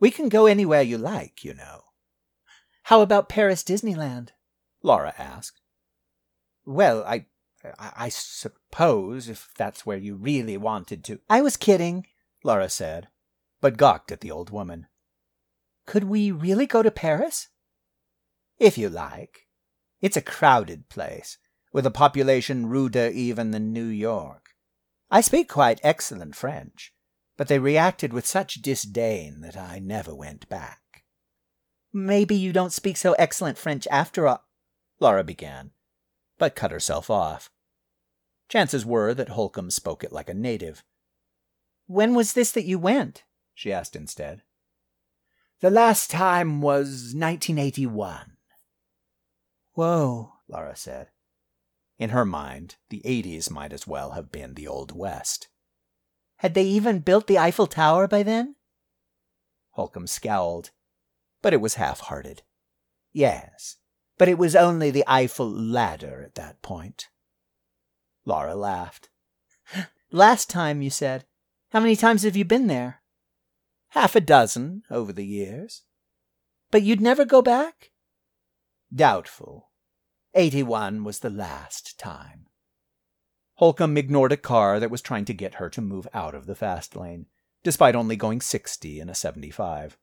We 0.00 0.10
can 0.10 0.28
go 0.28 0.46
anywhere 0.46 0.82
you 0.82 0.96
like, 0.98 1.44
you 1.44 1.52
know. 1.52 1.84
How 2.84 3.02
about 3.02 3.28
Paris 3.28 3.62
Disneyland? 3.62 4.30
Laura 4.82 5.14
asked. 5.18 5.60
Well, 6.66 7.04
I, 7.04 7.26
I 7.78 8.08
suppose 8.08 9.28
if 9.28 9.50
that's 9.56 9.86
where 9.86 9.96
you 9.96 10.16
really 10.16 10.56
wanted 10.56 11.04
to. 11.04 11.20
I 11.30 11.40
was 11.40 11.56
kidding, 11.56 12.06
Laura 12.44 12.68
said, 12.68 13.08
but 13.60 13.76
gawked 13.76 14.12
at 14.12 14.20
the 14.20 14.30
old 14.30 14.50
woman. 14.50 14.86
Could 15.86 16.04
we 16.04 16.32
really 16.32 16.66
go 16.66 16.82
to 16.82 16.90
Paris? 16.90 17.48
If 18.58 18.76
you 18.76 18.88
like. 18.88 19.46
It's 20.00 20.16
a 20.16 20.22
crowded 20.22 20.88
place, 20.88 21.38
with 21.72 21.86
a 21.86 21.90
population 21.90 22.66
ruder 22.66 23.08
even 23.08 23.52
than 23.52 23.72
New 23.72 23.86
York. 23.86 24.50
I 25.10 25.20
speak 25.20 25.48
quite 25.48 25.80
excellent 25.82 26.34
French, 26.34 26.92
but 27.36 27.48
they 27.48 27.58
reacted 27.58 28.12
with 28.12 28.26
such 28.26 28.62
disdain 28.62 29.40
that 29.42 29.56
I 29.56 29.78
never 29.78 30.14
went 30.14 30.48
back. 30.48 31.04
Maybe 31.92 32.34
you 32.34 32.52
don't 32.52 32.72
speak 32.72 32.96
so 32.96 33.12
excellent 33.14 33.56
French 33.56 33.86
after 33.90 34.26
all, 34.26 34.44
Laura 35.00 35.24
began, 35.24 35.70
but 36.38 36.54
cut 36.54 36.70
herself 36.70 37.10
off. 37.10 37.50
Chances 38.48 38.86
were 38.86 39.14
that 39.14 39.30
Holcomb 39.30 39.70
spoke 39.70 40.04
it 40.04 40.12
like 40.12 40.28
a 40.28 40.34
native. 40.34 40.84
When 41.86 42.14
was 42.14 42.32
this 42.32 42.52
that 42.52 42.64
you 42.64 42.78
went? 42.78 43.24
she 43.54 43.72
asked 43.72 43.96
instead. 43.96 44.42
The 45.60 45.70
last 45.70 46.10
time 46.10 46.60
was 46.60 47.14
1981. 47.14 48.36
Whoa, 49.72 50.32
Laura 50.48 50.76
said. 50.76 51.08
In 51.98 52.10
her 52.10 52.24
mind, 52.26 52.76
the 52.90 53.00
80s 53.04 53.50
might 53.50 53.72
as 53.72 53.86
well 53.86 54.10
have 54.10 54.30
been 54.30 54.54
the 54.54 54.68
Old 54.68 54.94
West. 54.94 55.48
Had 56.36 56.54
they 56.54 56.64
even 56.64 56.98
built 56.98 57.26
the 57.26 57.38
Eiffel 57.38 57.66
Tower 57.66 58.06
by 58.06 58.22
then? 58.22 58.56
Holcomb 59.70 60.06
scowled, 60.06 60.70
but 61.40 61.54
it 61.54 61.60
was 61.60 61.74
half 61.74 62.00
hearted. 62.00 62.42
Yes, 63.12 63.76
but 64.18 64.28
it 64.28 64.38
was 64.38 64.56
only 64.56 64.90
the 64.90 65.04
Eiffel 65.06 65.50
ladder 65.50 66.22
at 66.24 66.34
that 66.36 66.62
point. 66.62 67.08
Laura 68.24 68.54
laughed. 68.54 69.08
Last 70.12 70.50
time, 70.50 70.82
you 70.82 70.90
said. 70.90 71.24
How 71.70 71.80
many 71.80 71.96
times 71.96 72.22
have 72.22 72.36
you 72.36 72.44
been 72.44 72.66
there? 72.66 73.02
Half 73.88 74.16
a 74.16 74.20
dozen 74.20 74.82
over 74.90 75.12
the 75.12 75.26
years. 75.26 75.82
But 76.70 76.82
you'd 76.82 77.00
never 77.00 77.24
go 77.24 77.42
back? 77.42 77.92
Doubtful. 78.94 79.70
Eighty 80.34 80.62
one 80.62 81.04
was 81.04 81.20
the 81.20 81.30
last 81.30 81.98
time. 81.98 82.46
Holcomb 83.54 83.96
ignored 83.96 84.32
a 84.32 84.36
car 84.36 84.78
that 84.78 84.90
was 84.90 85.00
trying 85.00 85.24
to 85.26 85.34
get 85.34 85.54
her 85.54 85.70
to 85.70 85.80
move 85.80 86.06
out 86.12 86.34
of 86.34 86.46
the 86.46 86.54
fast 86.54 86.94
lane, 86.94 87.26
despite 87.62 87.96
only 87.96 88.16
going 88.16 88.40
sixty 88.40 89.00
in 89.00 89.08
a 89.08 89.14
seventy 89.14 89.50
five. 89.50 89.96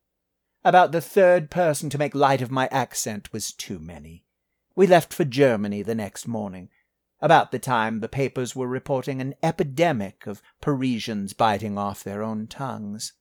About 0.66 0.94
the 0.94 1.02
third 1.02 1.52
person 1.52 1.90
to 1.90 1.98
make 1.98 2.16
light 2.16 2.42
of 2.42 2.50
my 2.50 2.68
accent 2.72 3.34
was 3.34 3.52
too 3.52 3.80
many. 3.80 4.26
We 4.76 4.88
left 4.88 5.14
for 5.14 5.26
Germany 5.26 5.82
the 5.82 5.96
next 5.96 6.28
morning, 6.28 6.70
about 7.20 7.52
the 7.52 7.60
time 7.60 8.00
the 8.00 8.08
papers 8.08 8.56
were 8.56 8.68
reporting 8.68 9.20
an 9.20 9.36
epidemic 9.44 10.26
of 10.26 10.42
Parisians 10.62 11.34
biting 11.34 11.78
off 11.78 12.04
their 12.04 12.24
own 12.24 12.48
tongues. 12.48 13.14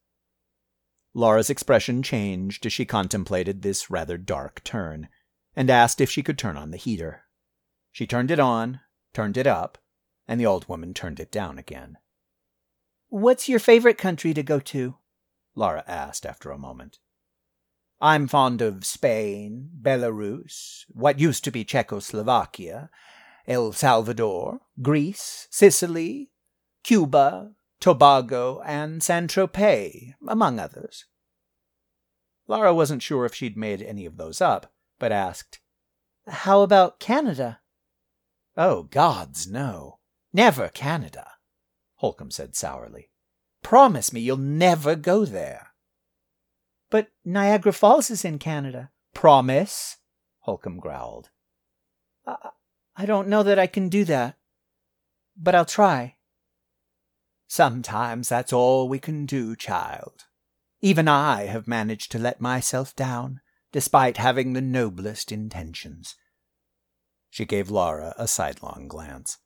Laura's 1.15 1.51
expression 1.51 2.03
changed 2.03 2.65
as 2.65 2.73
she 2.73 2.85
contemplated 2.85 3.63
this 3.63 3.91
rather 3.91 4.17
dark 4.17 4.63
turn, 4.65 5.09
and 5.55 5.69
asked 5.69 6.01
if 6.01 6.11
she 6.11 6.23
could 6.23 6.39
turn 6.39 6.57
on 6.57 6.71
the 6.71 6.77
heater. 6.77 7.23
She 7.91 8.07
turned 8.07 8.31
it 8.31 8.41
on, 8.41 8.81
turned 9.13 9.37
it 9.37 9.47
up, 9.47 9.79
and 10.27 10.41
the 10.41 10.47
old 10.47 10.69
woman 10.69 10.95
turned 10.95 11.21
it 11.21 11.31
down 11.31 11.59
again. 11.59 11.99
What's 13.09 13.49
your 13.49 13.59
favorite 13.59 13.99
country 13.99 14.33
to 14.33 14.43
go 14.43 14.59
to? 14.61 14.97
Laura 15.55 15.85
asked 15.87 16.25
after 16.25 16.51
a 16.51 16.57
moment. 16.57 16.99
I'm 18.05 18.27
fond 18.27 18.61
of 18.61 18.85
Spain, 18.85 19.71
Belarus, 19.81 20.85
what 20.89 21.21
used 21.21 21.45
to 21.45 21.53
be 21.53 21.63
Czechoslovakia, 21.63 22.91
El 23.47 23.71
Salvador, 23.71 24.59
Greece, 24.83 25.47
Sicily, 25.53 26.33
Cuba, 26.83 27.53
Tobago, 27.79 28.61
and 28.67 29.05
San 29.05 29.29
Tropez, 29.29 30.15
among 30.27 30.59
others. 30.59 31.05
Laura 32.49 32.75
wasn't 32.75 33.03
sure 33.03 33.25
if 33.25 33.37
she'd 33.37 33.57
made 33.57 33.81
any 33.81 34.05
of 34.05 34.17
those 34.17 34.41
up, 34.41 34.73
but 34.99 35.13
asked, 35.13 35.61
How 36.27 36.63
about 36.63 36.99
Canada? 36.99 37.61
Oh, 38.57 38.83
gods, 38.83 39.47
no. 39.47 40.01
Never 40.33 40.69
Canada, 40.71 41.29
Holcomb 41.99 42.33
said 42.33 42.57
sourly. 42.57 43.11
Promise 43.63 44.13
me 44.13 44.23
you'll 44.23 44.39
never 44.39 44.97
go 44.97 45.25
there. 45.25 45.72
But 46.93 47.09
Niagara 47.25 47.73
Falls 47.73 48.11
is 48.11 48.23
in 48.23 48.39
Canada. 48.39 48.91
Promise, 49.15 49.97
Holcomb 50.41 50.79
growled. 50.79 51.31
I, 52.27 52.51
I 52.95 53.07
don't 53.07 53.29
know 53.29 53.43
that 53.43 53.59
I 53.59 53.67
can 53.67 53.89
do 53.89 54.05
that, 54.05 54.37
but 55.35 55.55
I'll 55.55 55.65
try. 55.65 56.17
Sometimes 57.49 58.29
that's 58.29 58.53
all 58.53 58.91
we 58.91 58.99
can 58.99 59.25
do, 59.25 59.57
child. 59.57 60.25
Even 60.83 61.09
I 61.09 61.47
have 61.47 61.67
managed 61.67 62.13
to 62.13 62.19
let 62.19 62.43
myself 62.43 62.95
down, 62.95 63.41
despite 63.73 64.19
having 64.19 64.53
the 64.53 64.61
noblest 64.61 65.33
intentions. 65.33 66.15
She 67.31 67.47
gave 67.47 67.71
Laura 67.71 68.15
a 68.19 68.29
sidelong 68.29 68.87
glance. 68.87 69.39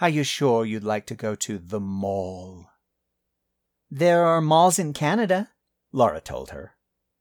Are 0.00 0.08
you 0.08 0.22
sure 0.22 0.64
you'd 0.64 0.84
like 0.84 1.06
to 1.06 1.16
go 1.16 1.34
to 1.34 1.58
the 1.58 1.80
mall? 1.80 2.66
There 3.90 4.24
are 4.24 4.40
malls 4.40 4.78
in 4.78 4.92
Canada, 4.92 5.48
Laura 5.92 6.20
told 6.20 6.50
her, 6.50 6.74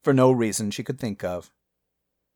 for 0.04 0.14
no 0.14 0.32
reason 0.32 0.72
she 0.72 0.84
could 0.84 1.00
think 1.00 1.24
of. 1.24 1.52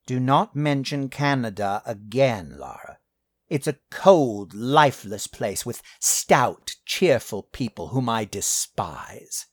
Do 0.05 0.19
not 0.19 0.55
mention 0.55 1.09
Canada 1.09 1.81
again, 1.85 2.55
Laura. 2.57 2.99
It's 3.47 3.67
a 3.67 3.77
cold, 3.89 4.53
lifeless 4.53 5.27
place 5.27 5.65
with 5.65 5.81
stout, 5.99 6.75
cheerful 6.85 7.43
people 7.43 7.89
whom 7.89 8.09
I 8.09 8.25
despise. 8.25 9.47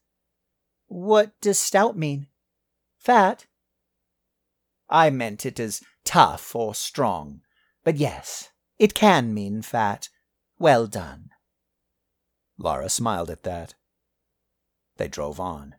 What 0.86 1.32
does 1.40 1.58
stout 1.58 1.96
mean? 1.96 2.26
Fat? 2.98 3.46
I 4.88 5.10
meant 5.10 5.46
it 5.46 5.58
as 5.58 5.82
tough 6.04 6.54
or 6.54 6.74
strong. 6.74 7.40
But 7.84 7.96
yes, 7.96 8.50
it 8.78 8.94
can 8.94 9.32
mean 9.32 9.62
fat. 9.62 10.08
Well 10.58 10.86
done. 10.86 11.30
Laura 12.58 12.88
smiled 12.88 13.30
at 13.30 13.42
that. 13.42 13.74
They 14.96 15.08
drove 15.08 15.40
on. 15.40 15.76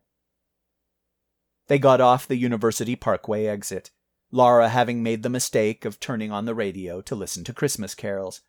They 1.67 1.79
got 1.79 2.01
off 2.01 2.27
the 2.27 2.35
University 2.35 2.95
Parkway 2.95 3.45
exit, 3.45 3.91
Laura 4.31 4.69
having 4.69 5.03
made 5.03 5.23
the 5.23 5.29
mistake 5.29 5.85
of 5.85 5.99
turning 5.99 6.31
on 6.31 6.45
the 6.45 6.55
radio 6.55 7.01
to 7.01 7.15
listen 7.15 7.43
to 7.45 7.53
Christmas 7.53 7.95
carols. 7.95 8.41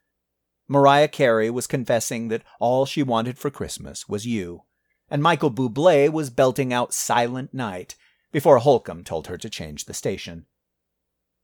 Mariah 0.67 1.09
Carey 1.09 1.51
was 1.51 1.67
confessing 1.67 2.29
that 2.29 2.43
all 2.59 2.87
she 2.87 3.03
wanted 3.03 3.39
for 3.39 3.51
Christmas 3.51 4.09
was 4.09 4.27
you, 4.27 4.63
and 5.11 5.23
Michael 5.23 5.51
Bublé 5.51 6.11
was 6.11 6.31
belting 6.31 6.73
out 6.73 6.95
Silent 6.95 7.53
Night 7.53 7.97
before 8.33 8.59
Holcomb 8.59 9.05
told 9.05 9.27
her 9.27 9.37
to 9.37 9.51
change 9.51 9.85
the 9.85 9.95
station. 9.95 10.47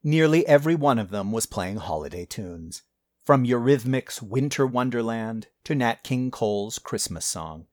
Nearly 0.03 0.47
every 0.47 0.75
one 0.75 0.99
of 0.99 1.11
them 1.11 1.31
was 1.31 1.45
playing 1.45 1.77
holiday 1.77 2.25
tunes, 2.25 2.83
from 3.25 3.47
Eurythmics' 3.47 4.23
Winter 4.23 4.67
Wonderland 4.67 5.49
to 5.65 5.75
Nat 5.75 6.03
King 6.03 6.31
Cole's 6.31 6.79
Christmas 6.79 7.27
song, 7.27 7.67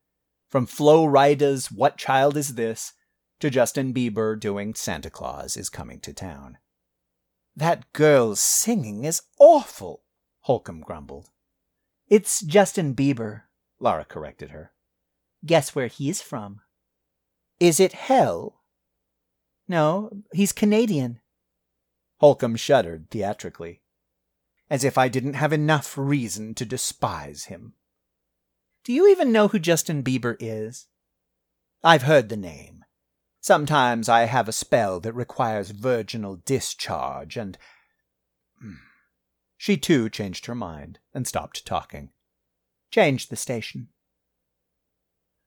from 0.49 0.65
Flo 0.65 1.05
Rida's 1.05 1.71
What 1.71 1.97
Child 1.97 2.35
Is 2.35 2.55
This 2.55 2.93
to 3.39 3.49
Justin 3.49 3.93
Bieber 3.93 4.39
doing 4.39 4.73
Santa 4.73 5.09
Claus 5.09 5.57
is 5.57 5.69
Coming 5.69 5.99
to 6.01 6.13
Town. 6.13 6.57
That 7.55 7.91
girl's 7.93 8.39
singing 8.39 9.03
is 9.03 9.21
awful, 9.39 10.03
Holcomb 10.41 10.81
grumbled. 10.81 11.29
It's 12.07 12.41
Justin 12.41 12.95
Bieber, 12.95 13.43
Laura 13.79 14.05
corrected 14.05 14.51
her. 14.51 14.71
Guess 15.45 15.75
where 15.75 15.88
he's 15.88 16.21
from. 16.21 16.61
Is 17.59 17.79
it 17.79 17.93
hell? 17.93 18.61
No, 19.67 20.11
he's 20.33 20.51
Canadian. 20.51 21.19
Holcomb 22.17 22.55
shuddered 22.55 23.09
theatrically. 23.09 23.81
As 24.69 24.83
if 24.83 24.97
I 24.97 25.07
didn't 25.07 25.33
have 25.33 25.53
enough 25.53 25.97
reason 25.97 26.53
to 26.55 26.65
despise 26.65 27.45
him. 27.45 27.73
Do 28.83 28.93
you 28.93 29.09
even 29.09 29.31
know 29.31 29.47
who 29.47 29.59
Justin 29.59 30.03
Bieber 30.03 30.35
is? 30.39 30.88
I've 31.83 32.03
heard 32.03 32.29
the 32.29 32.38
name. 32.38 32.76
Sometimes 33.47 34.09
I 34.09 34.25
have 34.25 34.49
a 34.49 34.51
spell 34.51 34.99
that 34.99 35.13
requires 35.13 35.71
virginal 35.71 36.35
discharge, 36.35 37.37
and. 37.37 37.57
Hmm. 38.59 38.73
She 39.55 39.77
too 39.77 40.09
changed 40.09 40.47
her 40.47 40.53
mind 40.53 40.99
and 41.13 41.25
stopped 41.25 41.65
talking. 41.65 42.09
Changed 42.91 43.29
the 43.29 43.37
station. 43.37 43.87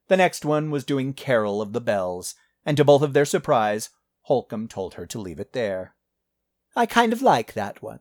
The 0.09 0.16
next 0.16 0.46
one 0.46 0.70
was 0.70 0.86
doing 0.86 1.12
Carol 1.12 1.61
of 1.61 1.74
the 1.74 1.80
Bells, 1.82 2.34
and 2.64 2.74
to 2.78 2.86
both 2.86 3.03
of 3.03 3.12
their 3.12 3.26
surprise, 3.26 3.90
Holcomb 4.22 4.66
told 4.66 4.94
her 4.94 5.05
to 5.05 5.20
leave 5.20 5.38
it 5.38 5.53
there. 5.53 5.94
I 6.74 6.86
kind 6.86 7.12
of 7.12 7.20
like 7.20 7.53
that 7.53 7.82
one. 7.82 8.01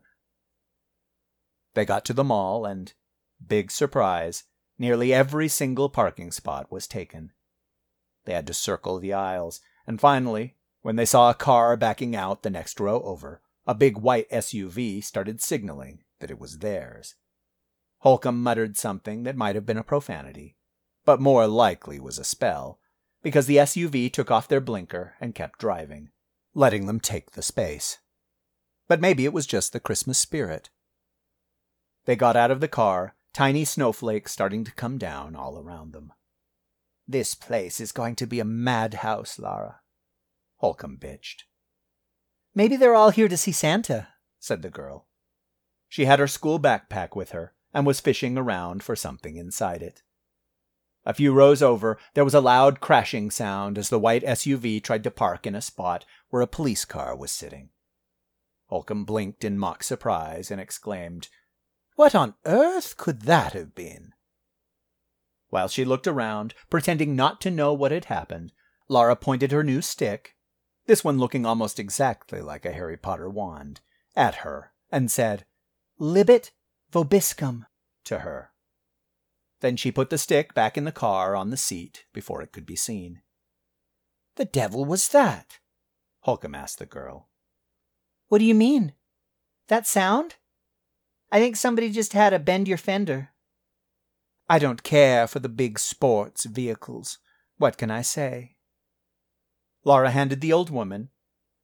They 1.74 1.84
got 1.84 2.06
to 2.06 2.14
the 2.14 2.24
mall, 2.24 2.66
and, 2.66 2.94
big 3.46 3.70
surprise, 3.70 4.46
nearly 4.78 5.14
every 5.14 5.50
single 5.50 5.90
parking 5.90 6.32
spot 6.32 6.72
was 6.72 6.88
taken. 6.88 7.34
They 8.24 8.32
had 8.32 8.48
to 8.48 8.54
circle 8.54 9.00
the 9.00 9.12
aisles, 9.12 9.60
and 9.90 10.00
finally, 10.00 10.54
when 10.84 10.98
they 10.98 11.06
saw 11.06 11.32
a 11.32 11.34
car 11.34 11.76
backing 11.76 12.16
out 12.16 12.44
the 12.44 12.50
next 12.52 12.80
row 12.80 13.02
over, 13.02 13.42
a 13.66 13.74
big 13.74 13.98
white 13.98 14.30
SUV 14.30 15.04
started 15.04 15.42
signaling 15.42 16.04
that 16.20 16.30
it 16.30 16.40
was 16.40 16.60
theirs. 16.60 17.16
Holcomb 18.02 18.44
muttered 18.44 18.78
something 18.78 19.24
that 19.24 19.36
might 19.36 19.56
have 19.56 19.66
been 19.66 19.80
a 19.80 19.84
profanity, 19.84 20.56
but 21.06 21.20
more 21.20 21.48
likely 21.48 22.00
was 22.00 22.20
a 22.20 22.24
spell, 22.24 22.80
because 23.24 23.48
the 23.48 23.58
SUV 23.58 24.14
took 24.14 24.30
off 24.30 24.48
their 24.48 24.62
blinker 24.62 25.16
and 25.20 25.34
kept 25.34 25.58
driving, 25.58 26.12
letting 26.54 26.86
them 26.86 27.00
take 27.00 27.32
the 27.32 27.42
space. 27.42 27.98
But 28.88 29.02
maybe 29.02 29.26
it 29.26 29.34
was 29.34 29.48
just 29.48 29.74
the 29.74 29.80
Christmas 29.80 30.20
spirit. 30.20 30.70
They 32.06 32.16
got 32.16 32.36
out 32.36 32.52
of 32.52 32.60
the 32.60 32.68
car, 32.68 33.16
tiny 33.34 33.66
snowflakes 33.66 34.32
starting 34.32 34.64
to 34.66 34.72
come 34.72 35.00
down 35.00 35.36
all 35.36 35.58
around 35.58 35.94
them. 35.94 36.14
This 37.12 37.34
place 37.34 37.82
is 37.82 37.92
going 37.92 38.16
to 38.18 38.28
be 38.28 38.40
a 38.40 38.46
madhouse, 38.46 39.40
Lara. 39.40 39.80
Holcomb 40.58 41.00
bitched. 41.02 41.46
Maybe 42.54 42.76
they're 42.76 42.94
all 42.94 43.10
here 43.10 43.28
to 43.28 43.36
see 43.36 43.52
Santa, 43.52 44.10
said 44.38 44.62
the 44.62 44.70
girl. 44.70 45.08
She 45.88 46.06
had 46.06 46.20
her 46.20 46.28
school 46.28 46.60
backpack 46.60 47.16
with 47.16 47.32
her 47.32 47.56
and 47.74 47.84
was 47.88 48.00
fishing 48.00 48.38
around 48.38 48.84
for 48.84 48.96
something 48.96 49.38
inside 49.38 49.82
it. 49.82 50.04
A 51.04 51.16
few 51.16 51.34
rows 51.34 51.64
over, 51.64 51.98
there 52.14 52.24
was 52.24 52.36
a 52.36 52.42
loud 52.42 52.80
crashing 52.80 53.32
sound 53.32 53.80
as 53.80 53.90
the 53.90 53.98
white 53.98 54.22
SUV 54.22 54.84
tried 54.84 55.04
to 55.04 55.10
park 55.10 55.48
in 55.48 55.56
a 55.56 55.62
spot 55.62 56.06
where 56.30 56.44
a 56.44 56.48
police 56.48 56.86
car 56.86 57.16
was 57.16 57.32
sitting. 57.32 57.70
Holcomb 58.68 59.04
blinked 59.04 59.44
in 59.44 59.58
mock 59.58 59.82
surprise 59.82 60.52
and 60.52 60.62
exclaimed, 60.62 61.30
What 61.96 62.14
on 62.14 62.36
earth 62.46 62.98
could 62.98 63.24
that 63.24 63.54
have 63.54 63.74
been? 63.74 64.14
While 65.50 65.68
she 65.68 65.86
looked 65.86 66.08
around, 66.08 66.54
pretending 66.70 67.16
not 67.16 67.42
to 67.42 67.52
know 67.52 67.74
what 67.74 67.92
had 67.92 68.06
happened, 68.06 68.54
Lara 68.88 69.16
pointed 69.16 69.52
her 69.52 69.64
new 69.64 69.82
stick, 69.82 70.36
this 70.86 71.04
one 71.04 71.20
looking 71.20 71.46
almost 71.46 71.80
exactly 71.80 72.42
like 72.42 72.66
a 72.66 72.72
Harry 72.72 72.98
Potter 72.98 73.30
wand, 73.30 73.82
at 74.16 74.36
her 74.36 74.74
and 74.92 75.12
said, 75.12 75.46
Libet 76.00 76.52
vobiscum, 76.92 77.66
to 78.06 78.20
her. 78.20 78.52
Then 79.60 79.76
she 79.76 79.92
put 79.92 80.10
the 80.10 80.18
stick 80.18 80.54
back 80.54 80.78
in 80.78 80.86
the 80.86 80.92
car 80.92 81.36
on 81.36 81.50
the 81.50 81.58
seat 81.58 82.06
before 82.14 82.42
it 82.42 82.52
could 82.52 82.66
be 82.66 82.76
seen. 82.76 83.22
The 84.36 84.46
devil 84.46 84.86
was 84.86 85.10
that? 85.10 85.60
Holcomb 86.22 86.56
asked 86.56 86.80
the 86.80 86.86
girl. 86.86 87.30
What 88.30 88.40
do 88.40 88.46
you 88.46 88.56
mean? 88.56 88.94
That 89.68 89.86
sound? 89.86 90.36
I 91.32 91.40
think 91.40 91.56
somebody 91.56 91.92
just 91.92 92.14
had 92.14 92.34
a 92.34 92.40
bend 92.40 92.68
your 92.68 92.78
fender. 92.78 93.32
I 94.50 94.58
don't 94.58 94.82
care 94.82 95.28
for 95.28 95.38
the 95.38 95.48
big 95.48 95.78
sports 95.78 96.46
vehicles. 96.46 97.20
What 97.58 97.78
can 97.78 97.92
I 97.92 98.02
say? 98.02 98.56
Laura 99.86 100.10
handed 100.10 100.42
the 100.42 100.52
old 100.52 100.72
woman, 100.72 101.10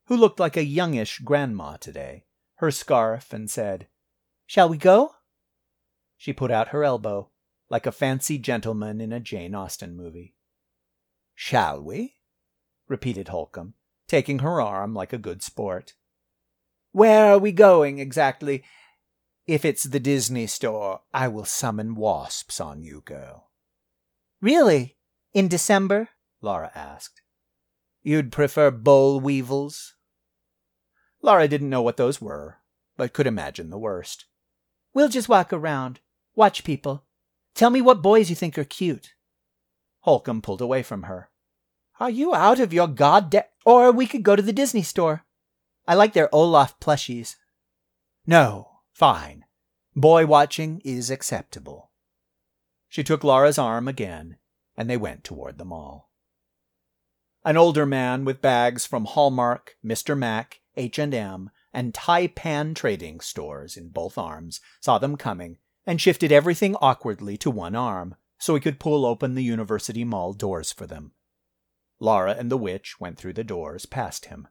who 0.06 0.16
looked 0.16 0.40
like 0.40 0.56
a 0.56 0.64
youngish 0.64 1.20
grandma 1.20 1.78
today, 1.78 2.26
her 2.58 2.70
scarf 2.70 3.34
and 3.34 3.50
said, 3.50 3.88
Shall 4.46 4.70
we 4.70 4.78
go? 4.78 5.16
She 6.16 6.32
put 6.32 6.52
out 6.52 6.68
her 6.68 6.84
elbow, 6.84 7.32
like 7.70 7.88
a 7.88 7.92
fancy 7.92 8.38
gentleman 8.38 9.02
in 9.02 9.12
a 9.12 9.20
Jane 9.20 9.56
Austen 9.56 9.98
movie. 9.98 10.36
Shall 11.34 11.82
we? 11.82 12.18
repeated 12.88 13.30
Holcomb, 13.30 13.74
taking 14.08 14.40
her 14.40 14.62
arm 14.62 14.94
like 14.94 15.12
a 15.12 15.18
good 15.18 15.42
sport. 15.42 15.96
Where 16.92 17.34
are 17.34 17.40
we 17.40 17.52
going 17.52 17.98
exactly? 17.98 18.64
If 19.48 19.64
it's 19.64 19.84
the 19.84 20.00
Disney 20.00 20.48
store, 20.48 21.02
I 21.14 21.28
will 21.28 21.46
summon 21.46 21.94
wasps 21.94 22.60
on 22.60 22.82
you, 22.82 23.02
girl. 23.06 23.52
Really? 24.42 24.98
In 25.34 25.48
December? 25.48 26.10
Laura 26.42 26.72
asked. 26.74 27.22
You'd 28.02 28.32
prefer 28.32 28.72
boll 28.72 29.20
weevils? 29.20 29.96
Laura 31.22 31.48
didn't 31.48 31.70
know 31.70 31.82
what 31.82 31.98
those 31.98 32.20
were, 32.20 32.58
but 32.98 33.14
could 33.14 33.28
imagine 33.28 33.70
the 33.70 33.78
worst. 33.78 34.26
We'll 34.94 35.10
just 35.10 35.30
walk 35.30 35.54
around, 35.54 36.00
watch 36.36 36.64
people. 36.64 37.06
Tell 37.54 37.70
me 37.70 37.82
what 37.82 38.02
boys 38.02 38.30
you 38.30 38.36
think 38.36 38.58
are 38.58 38.64
cute. 38.64 39.14
Holcomb 40.02 40.42
pulled 40.42 40.62
away 40.62 40.84
from 40.84 41.04
her. 41.04 41.30
Are 42.00 42.10
you 42.10 42.34
out 42.36 42.60
of 42.60 42.74
your 42.74 42.88
goddamn. 42.88 43.44
Or 43.66 43.92
we 43.92 44.06
could 44.06 44.24
go 44.24 44.36
to 44.36 44.42
the 44.42 44.54
Disney 44.54 44.84
store. 44.84 45.26
I 45.88 45.96
like 45.96 46.14
their 46.14 46.34
Olaf 46.34 46.80
plushies. 46.80 47.36
No, 48.28 48.75
fine. 48.96 49.44
Boy 49.94 50.26
watching 50.26 50.82
is 50.86 51.10
acceptable. 51.10 51.92
She 52.88 53.04
took 53.04 53.26
Laura's 53.26 53.58
arm 53.58 53.90
again, 53.90 54.38
and 54.78 54.90
they 54.90 54.96
went 54.96 55.26
toward 55.26 55.58
the 55.58 55.66
mall. 55.66 56.10
An 57.44 57.58
older 57.58 57.86
man 57.86 58.24
with 58.24 58.42
bags 58.42 58.86
from 58.86 59.04
Hallmark, 59.06 59.76
Mr. 59.86 60.18
Mac, 60.18 60.62
H&M, 60.78 61.50
and 61.74 61.94
Taipan 61.94 62.74
trading 62.74 63.20
stores 63.20 63.76
in 63.76 63.90
both 63.90 64.18
arms 64.18 64.62
saw 64.80 64.98
them 64.98 65.18
coming 65.18 65.58
and 65.86 66.00
shifted 66.00 66.32
everything 66.32 66.76
awkwardly 66.78 67.38
to 67.38 67.52
one 67.52 67.76
arm 67.76 68.16
so 68.40 68.56
he 68.56 68.62
could 68.62 68.80
pull 68.80 69.06
open 69.06 69.36
the 69.36 69.44
University 69.44 70.06
Mall 70.06 70.32
doors 70.32 70.72
for 70.72 70.88
them. 70.88 71.12
Laura 72.00 72.32
and 72.32 72.50
the 72.50 72.58
witch 72.58 73.00
went 73.00 73.18
through 73.18 73.34
the 73.34 73.44
doors 73.44 73.86
past 73.86 74.26
him. 74.26 74.48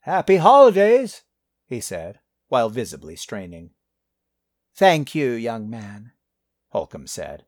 Happy 0.00 0.36
holidays, 0.36 1.22
he 1.66 1.80
said, 1.80 2.18
while 2.52 2.68
visibly 2.68 3.16
straining. 3.16 3.70
Thank 4.74 5.14
you, 5.14 5.30
young 5.30 5.70
man, 5.70 6.12
Holcomb 6.68 7.06
said, 7.06 7.46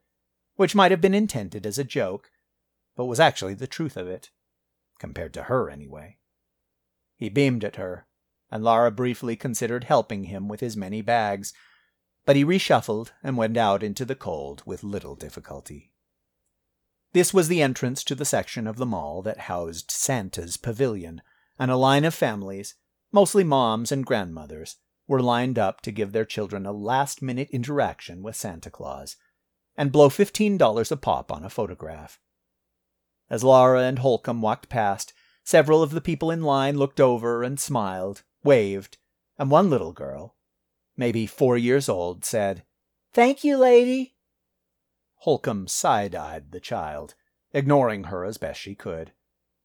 which 0.57 0.75
might 0.75 0.91
have 0.93 1.03
been 1.03 1.13
intended 1.13 1.67
as 1.67 1.79
a 1.79 1.85
joke, 1.85 2.31
but 2.97 3.05
was 3.05 3.21
actually 3.21 3.53
the 3.53 3.67
truth 3.67 3.99
of 3.99 4.09
it, 4.09 4.31
compared 4.99 5.35
to 5.35 5.43
her 5.43 5.69
anyway. 5.69 6.17
He 7.17 7.29
beamed 7.29 7.65
at 7.65 7.77
her, 7.77 8.07
and 8.51 8.65
Lara 8.65 8.91
briefly 8.91 9.37
considered 9.37 9.85
helping 9.85 10.25
him 10.25 10.49
with 10.49 10.61
his 10.61 10.75
many 10.75 11.03
bags, 11.03 11.53
but 12.25 12.35
he 12.35 12.43
reshuffled 12.43 13.13
and 13.23 13.37
went 13.37 13.59
out 13.59 13.83
into 13.83 14.07
the 14.07 14.17
cold 14.17 14.63
with 14.65 14.83
little 14.83 15.17
difficulty. 15.17 15.93
This 17.13 17.35
was 17.35 17.49
the 17.49 17.61
entrance 17.61 18.05
to 18.05 18.15
the 18.15 18.25
section 18.25 18.67
of 18.67 18.77
the 18.79 18.87
mall 18.87 19.21
that 19.21 19.41
housed 19.41 19.91
Santa's 19.91 20.57
pavilion, 20.57 21.21
and 21.59 21.71
a 21.71 21.77
line 21.77 22.07
of 22.07 22.15
families, 22.15 22.77
mostly 23.13 23.45
moms 23.45 23.93
and 23.93 24.07
grandmothers, 24.07 24.79
were 25.07 25.23
lined 25.23 25.59
up 25.59 25.81
to 25.83 25.93
give 25.93 26.13
their 26.13 26.25
children 26.25 26.67
a 26.67 26.73
last 26.73 27.21
minute 27.21 27.49
interaction 27.51 28.23
with 28.23 28.37
Santa 28.37 28.71
Claus 28.71 29.17
and 29.77 29.93
blow 29.93 30.09
$15 30.09 30.91
a 30.91 30.97
pop 30.97 31.33
on 31.33 31.45
a 31.45 31.51
photograph. 31.51 32.21
As 33.29 33.45
Laura 33.45 33.83
and 33.83 33.99
Holcomb 33.99 34.43
walked 34.43 34.69
past, 34.69 35.13
several 35.45 35.83
of 35.83 35.91
the 35.91 36.01
people 36.01 36.31
in 36.31 36.43
line 36.43 36.77
looked 36.77 37.01
over 37.01 37.43
and 37.43 37.59
smiled, 37.59 38.23
waved, 38.43 38.99
and 39.39 39.51
one 39.51 39.71
little 39.71 39.93
girl, 39.93 40.37
maybe 40.97 41.27
four 41.27 41.57
years 41.57 41.89
old, 41.89 42.25
said, 42.25 42.65
Thank 43.13 43.45
you, 43.45 43.57
lady. 43.57 44.17
Holcomb 45.19 45.69
side 45.69 46.15
eyed 46.15 46.53
the 46.53 46.61
child, 46.61 47.15
ignoring 47.53 48.05
her 48.05 48.25
as 48.25 48.37
best 48.37 48.61
she 48.61 48.75
could, 48.75 49.13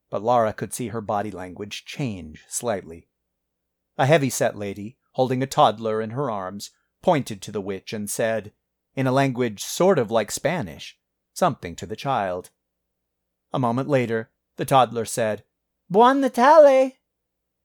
but 0.10 0.24
Laura 0.24 0.54
could 0.54 0.74
see 0.74 0.88
her 0.90 1.02
body 1.02 1.32
language 1.32 1.86
change 1.86 2.46
slightly. 2.48 3.10
A 3.98 4.06
heavy 4.06 4.30
set 4.30 4.56
lady, 4.58 4.98
holding 5.12 5.42
a 5.42 5.48
toddler 5.48 6.02
in 6.02 6.12
her 6.12 6.30
arms, 6.30 6.72
pointed 7.02 7.42
to 7.42 7.52
the 7.52 7.62
witch 7.62 7.94
and 7.94 8.10
said, 8.10 8.52
in 8.96 9.08
a 9.08 9.12
language 9.12 9.64
sort 9.64 9.98
of 9.98 10.12
like 10.12 10.32
Spanish, 10.32 10.98
something 11.34 11.76
to 11.76 11.86
the 11.86 11.96
child. 11.96 12.50
A 13.54 13.60
moment 13.60 13.88
later, 13.88 14.32
the 14.58 14.66
toddler 14.66 15.06
said, 15.06 15.44
Buon 15.90 16.20
Natale, 16.20 16.98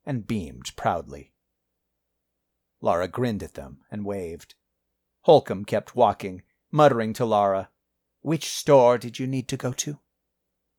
and 0.05 0.25
beamed 0.25 0.75
proudly. 0.75 1.33
Lara 2.81 3.07
grinned 3.07 3.43
at 3.43 3.55
them 3.55 3.79
and 3.91 4.05
waved. 4.05 4.55
Holcomb 5.21 5.65
kept 5.65 5.95
walking, 5.95 6.43
muttering 6.71 7.13
to 7.13 7.25
Lara, 7.25 7.69
Which 8.21 8.49
store 8.49 8.97
did 8.97 9.19
you 9.19 9.27
need 9.27 9.47
to 9.49 9.57
go 9.57 9.73
to? 9.73 9.99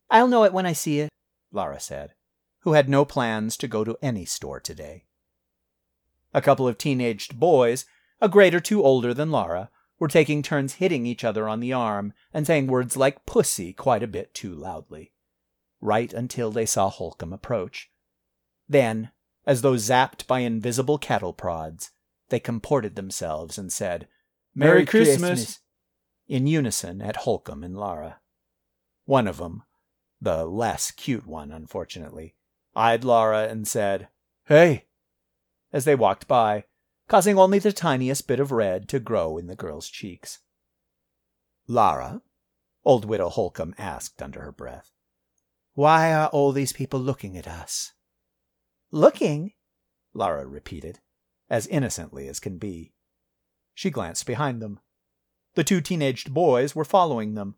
I'll 0.09 0.29
know 0.29 0.45
it 0.45 0.53
when 0.53 0.67
I 0.67 0.73
see 0.73 1.01
it, 1.01 1.11
Lara 1.53 1.81
said, 1.81 2.15
who 2.61 2.73
had 2.73 2.89
no 2.89 3.05
plans 3.05 3.57
to 3.59 3.69
go 3.69 3.85
to 3.85 3.99
any 4.01 4.25
store 4.25 4.61
today. 4.61 5.07
A 6.35 6.43
couple 6.43 6.69
of 6.69 6.79
teenaged 6.79 7.39
boys, 7.39 7.87
a 8.21 8.29
grade 8.29 8.55
or 8.55 8.61
two 8.61 8.83
older 8.83 9.15
than 9.15 9.31
Laura, 9.31 9.71
were 9.99 10.09
taking 10.09 10.43
turns 10.43 10.75
hitting 10.75 11.07
each 11.07 11.25
other 11.25 11.49
on 11.49 11.61
the 11.61 11.73
arm 11.73 12.13
and 12.33 12.47
saying 12.47 12.67
words 12.67 12.97
like 12.97 13.27
pussy 13.27 13.73
quite 13.73 14.03
a 14.03 14.09
bit 14.09 14.35
too 14.35 14.55
loudly, 14.55 15.13
right 15.81 16.13
until 16.13 16.51
they 16.51 16.67
saw 16.67 16.91
Holcomb 16.91 17.33
approach. 17.33 17.91
Then, 18.69 19.11
as 19.47 19.63
though 19.63 19.75
zapped 19.75 20.27
by 20.27 20.41
invisible 20.41 20.99
cattle 20.99 21.33
prods, 21.33 21.91
they 22.29 22.41
comported 22.41 22.97
themselves 22.97 23.57
and 23.57 23.73
said, 23.73 24.09
Merry, 24.55 24.85
Christmas. 24.85 25.61
in 26.27 26.47
unison 26.47 27.01
at 27.01 27.19
Holcomb 27.19 27.63
and 27.63 27.77
Laura. 27.77 28.21
One 29.05 29.29
of 29.29 29.37
them, 29.37 29.63
the 30.21 30.45
less 30.45 30.91
cute 30.91 31.27
one, 31.27 31.53
unfortunately, 31.53 32.35
eyed 32.75 33.05
Laura 33.05 33.47
and 33.49 33.69
said, 33.69 34.09
Hey, 34.45 34.87
as 35.77 35.85
they 35.85 35.95
walked 35.95 36.27
by, 36.27 36.65
causing 37.07 37.39
only 37.39 37.59
the 37.59 37.71
tiniest 37.71 38.27
bit 38.27 38.41
of 38.41 38.51
red 38.51 38.89
to 38.89 38.99
grow 38.99 39.37
in 39.37 39.47
the 39.47 39.55
girl's 39.55 39.91
cheeks. 39.91 40.39
Lara, 41.69 42.23
old 42.83 43.05
widow 43.05 43.29
Holcomb 43.29 43.75
asked 43.77 44.23
under 44.23 44.41
her 44.41 44.53
breath, 44.53 44.91
why 45.75 46.15
are 46.15 46.29
all 46.29 46.53
these 46.53 46.73
people 46.73 46.99
looking 46.99 47.37
at 47.37 47.47
us? 47.47 47.93
Looking? 48.91 49.53
Lara 50.15 50.47
repeated, 50.47 51.01
as 51.51 51.67
innocently 51.67 52.27
as 52.27 52.41
can 52.41 52.57
be. 52.57 52.95
She 53.75 53.91
glanced 53.91 54.25
behind 54.25 54.63
them. 54.63 54.81
The 55.57 55.65
two 55.65 55.83
teenaged 55.83 56.33
boys 56.33 56.75
were 56.75 56.87
following 56.87 57.35
them, 57.35 57.57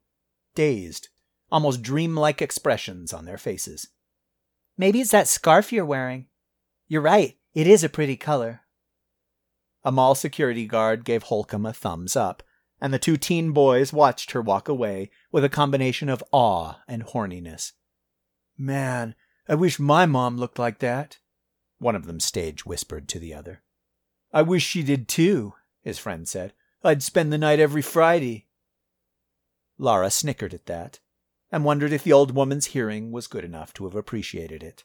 dazed, 0.56 1.06
almost 1.52 1.82
dreamlike 1.82 2.42
expressions 2.42 3.12
on 3.12 3.26
their 3.26 3.38
faces. 3.38 3.90
Maybe 4.76 5.00
it's 5.00 5.12
that 5.12 5.28
scarf 5.28 5.72
you're 5.72 5.86
wearing. 5.86 6.26
You're 6.88 7.02
right, 7.02 7.37
it 7.58 7.66
is 7.66 7.82
a 7.82 7.88
pretty 7.88 8.16
color. 8.16 8.60
A 9.82 9.90
mall 9.90 10.14
security 10.14 10.64
guard 10.64 11.04
gave 11.04 11.24
Holcomb 11.24 11.66
a 11.66 11.72
thumbs 11.72 12.14
up, 12.14 12.44
and 12.80 12.94
the 12.94 13.00
two 13.00 13.16
teen 13.16 13.50
boys 13.50 13.92
watched 13.92 14.30
her 14.30 14.40
walk 14.40 14.68
away 14.68 15.10
with 15.32 15.42
a 15.42 15.48
combination 15.48 16.08
of 16.08 16.22
awe 16.30 16.76
and 16.86 17.04
horniness. 17.04 17.72
Man, 18.56 19.16
I 19.48 19.56
wish 19.56 19.80
my 19.80 20.06
mom 20.06 20.36
looked 20.36 20.60
like 20.60 20.78
that, 20.78 21.18
one 21.80 21.96
of 21.96 22.06
them 22.06 22.20
stage 22.20 22.64
whispered 22.64 23.08
to 23.08 23.18
the 23.18 23.34
other. 23.34 23.64
I 24.32 24.42
wish 24.42 24.64
she 24.64 24.84
did 24.84 25.08
too, 25.08 25.54
his 25.82 25.98
friend 25.98 26.28
said. 26.28 26.52
I'd 26.84 27.02
spend 27.02 27.32
the 27.32 27.38
night 27.38 27.58
every 27.58 27.82
Friday. 27.82 28.46
Lara 29.78 30.12
snickered 30.12 30.54
at 30.54 30.66
that, 30.66 31.00
and 31.50 31.64
wondered 31.64 31.92
if 31.92 32.04
the 32.04 32.12
old 32.12 32.36
woman's 32.36 32.66
hearing 32.66 33.10
was 33.10 33.26
good 33.26 33.44
enough 33.44 33.74
to 33.74 33.84
have 33.84 33.96
appreciated 33.96 34.62
it. 34.62 34.84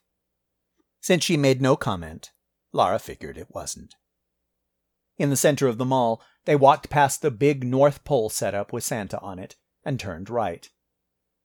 Since 1.02 1.24
she 1.24 1.38
made 1.38 1.62
no 1.62 1.76
comment, 1.76 2.32
Lara 2.74 3.00
figured 3.00 3.38
it 3.38 3.54
wasn't. 3.54 3.96
In 5.18 5.30
the 5.30 5.38
center 5.38 5.68
of 5.68 5.78
the 5.78 5.86
mall, 5.86 6.22
they 6.46 6.56
walked 6.56 6.90
past 6.90 7.22
the 7.22 7.32
big 7.32 7.64
North 7.64 8.04
Pole 8.04 8.30
setup 8.30 8.74
with 8.74 8.84
Santa 8.84 9.20
on 9.20 9.40
it 9.40 9.56
and 9.86 10.00
turned 10.00 10.30
right. 10.30 10.70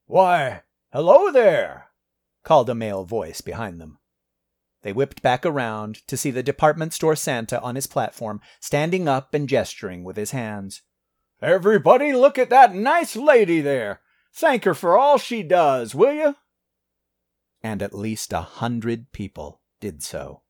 Why, 0.07 0.63
hello 0.91 1.31
there, 1.31 1.91
called 2.43 2.69
a 2.69 2.75
male 2.75 3.05
voice 3.05 3.41
behind 3.41 3.79
them. 3.79 3.99
They 4.81 4.91
whipped 4.91 5.21
back 5.21 5.45
around 5.45 6.07
to 6.07 6.17
see 6.17 6.31
the 6.31 6.41
department 6.41 6.93
store 6.93 7.15
Santa 7.15 7.61
on 7.61 7.75
his 7.75 7.85
platform, 7.85 8.41
standing 8.59 9.07
up 9.07 9.33
and 9.33 9.47
gesturing 9.47 10.03
with 10.03 10.17
his 10.17 10.31
hands. 10.31 10.81
Everybody 11.41 12.11
look 12.11 12.37
at 12.37 12.49
that 12.49 12.73
nice 12.73 13.15
lady 13.15 13.61
there. 13.61 14.01
Thank 14.33 14.63
her 14.63 14.73
for 14.73 14.97
all 14.97 15.17
she 15.17 15.43
does, 15.43 15.93
will 15.93 16.13
you? 16.13 16.35
And 17.61 17.81
at 17.81 17.93
least 17.93 18.33
a 18.33 18.41
hundred 18.41 19.11
people 19.11 19.61
did 19.79 20.01
so. 20.01 20.41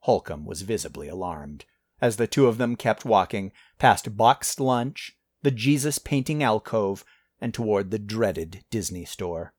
Holcomb 0.00 0.44
was 0.44 0.62
visibly 0.62 1.08
alarmed 1.08 1.64
as 2.00 2.16
the 2.16 2.26
two 2.26 2.46
of 2.46 2.58
them 2.58 2.76
kept 2.76 3.04
walking 3.04 3.52
past 3.78 4.16
BoxLunch, 4.16 5.10
the 5.42 5.50
Jesus 5.50 5.98
painting 5.98 6.42
alcove, 6.42 7.04
and 7.40 7.52
toward 7.52 7.90
the 7.90 7.98
dreaded 7.98 8.64
Disney 8.70 9.04
store. 9.04 9.54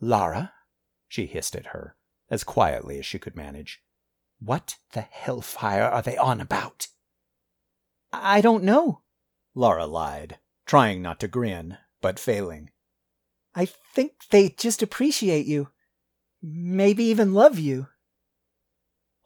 Lara, 0.00 0.52
she 1.08 1.26
hissed 1.26 1.56
at 1.56 1.66
her, 1.66 1.96
as 2.30 2.44
quietly 2.44 2.98
as 2.98 3.06
she 3.06 3.18
could 3.18 3.36
manage. 3.36 3.82
What 4.38 4.76
the 4.92 5.02
hellfire 5.02 5.84
are 5.84 6.02
they 6.02 6.16
on 6.16 6.40
about? 6.40 6.88
I 8.12 8.40
don't 8.40 8.64
know, 8.64 9.02
Lara 9.54 9.86
lied, 9.86 10.38
trying 10.66 11.02
not 11.02 11.20
to 11.20 11.28
grin, 11.28 11.78
but 12.00 12.18
failing. 12.18 12.70
I 13.54 13.66
think 13.66 14.12
they 14.30 14.50
just 14.50 14.82
appreciate 14.82 15.46
you. 15.46 15.68
Maybe 16.42 17.04
even 17.04 17.34
love 17.34 17.58
you. 17.58 17.88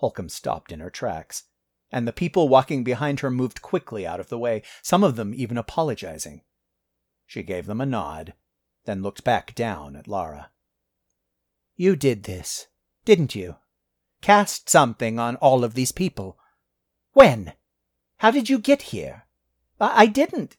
Holcomb 0.05 0.29
stopped 0.29 0.71
in 0.71 0.81
her 0.81 0.91
tracks, 0.91 1.45
and 1.91 2.07
the 2.07 2.13
people 2.13 2.47
walking 2.47 2.85
behind 2.85 3.21
her 3.21 3.31
moved 3.31 3.63
quickly 3.63 4.07
out 4.07 4.21
of 4.21 4.29
the 4.29 4.39
way, 4.39 4.61
some 4.83 5.03
of 5.03 5.17
them 5.17 5.33
even 5.35 5.57
apologizing. 5.57 6.43
She 7.27 7.43
gave 7.43 7.65
them 7.65 7.81
a 7.81 7.87
nod, 7.87 8.35
then 8.85 9.01
looked 9.01 9.25
back 9.25 9.55
down 9.55 9.97
at 9.97 10.07
Lara. 10.07 10.51
You 11.75 11.97
did 11.97 12.25
this, 12.25 12.67
didn't 13.07 13.35
you? 13.35 13.57
Cast 14.21 14.69
something 14.69 15.19
on 15.19 15.37
all 15.37 15.65
of 15.65 15.73
these 15.73 15.91
people. 15.91 16.39
When? 17.15 17.55
How 18.19 18.31
did 18.31 18.51
you 18.51 18.59
get 18.59 18.83
here? 18.93 19.25
I, 19.81 20.03
I 20.03 20.07
didn't. 20.07 20.59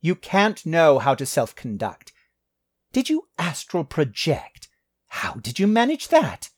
You 0.00 0.14
can't 0.14 0.64
know 0.64 0.98
how 0.98 1.14
to 1.14 1.26
self 1.26 1.54
conduct. 1.54 2.10
Did 2.94 3.10
you 3.10 3.28
astral 3.36 3.84
project? 3.84 4.68
How 5.08 5.34
did 5.34 5.58
you 5.58 5.66
manage 5.66 6.08
that? 6.08 6.48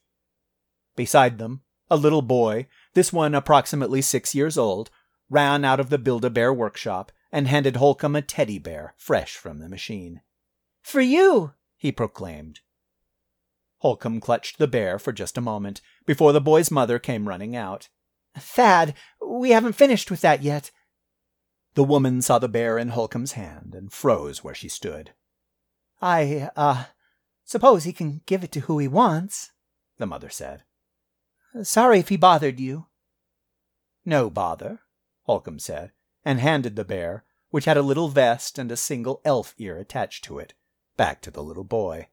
Beside 0.95 1.39
them, 1.39 1.63
a 1.91 1.97
little 1.97 2.23
boy, 2.23 2.67
this 2.95 3.13
one 3.13 3.35
approximately 3.35 4.01
six 4.01 4.35
years 4.35 4.57
old, 4.57 4.91
ran 5.29 5.65
out 5.65 5.81
of 5.81 5.91
the 5.91 5.99
Build 5.99 6.25
a 6.25 6.31
Bear 6.31 6.53
workshop 6.53 7.13
and 7.33 7.49
handed 7.49 7.77
Holcomb 7.77 8.17
a 8.17 8.23
teddy 8.23 8.59
bear 8.59 8.95
fresh 8.97 9.37
from 9.37 9.59
the 9.59 9.69
machine. 9.69 10.21
For 10.83 11.01
you, 11.01 11.53
he 11.77 11.93
proclaimed. 11.93 12.61
Holcomb 13.79 14.21
clutched 14.21 14.59
the 14.59 14.69
bear 14.69 14.99
for 14.99 15.13
just 15.13 15.39
a 15.39 15.43
moment 15.43 15.81
before 16.07 16.33
the 16.33 16.41
boy's 16.41 16.71
mother 16.71 16.99
came 16.99 17.29
running 17.29 17.57
out. 17.57 17.89
Thad, 18.37 18.95
we 19.25 19.51
haven't 19.51 19.73
finished 19.73 20.11
with 20.11 20.21
that 20.21 20.43
yet. 20.43 20.71
The 21.75 21.85
woman 21.85 22.21
saw 22.21 22.39
the 22.39 22.49
bear 22.49 22.79
in 22.79 22.91
Holcomb's 22.91 23.33
hand 23.33 23.75
and 23.75 23.93
froze 23.93 24.45
where 24.45 24.55
she 24.55 24.69
stood. 24.69 25.13
I, 26.03 26.51
uh, 26.57 26.85
suppose 27.45 27.85
he 27.85 27.93
can 27.93 28.23
give 28.27 28.43
it 28.43 28.53
to 28.53 28.61
who 28.61 28.79
he 28.79 28.89
wants, 28.89 29.53
the 29.99 30.07
mother 30.07 30.29
said. 30.29 30.65
Sorry 31.63 31.99
if 31.99 32.09
he 32.09 32.17
bothered 32.17 32.61
you. 32.61 32.87
No 34.05 34.31
bother, 34.31 34.81
Holcomb 35.23 35.59
said, 35.59 35.93
and 36.25 36.41
handed 36.41 36.77
the 36.77 36.85
bear, 36.85 37.25
which 37.51 37.65
had 37.65 37.77
a 37.77 37.83
little 37.83 38.09
vest 38.09 38.59
and 38.59 38.71
a 38.71 38.77
single 38.77 39.21
elf 39.25 39.55
ear 39.59 39.77
attached 39.77 40.25
to 40.25 40.39
it, 40.39 40.55
back 40.97 41.21
to 41.23 41.31
the 41.31 41.43
little 41.43 41.65
boy. 41.65 42.09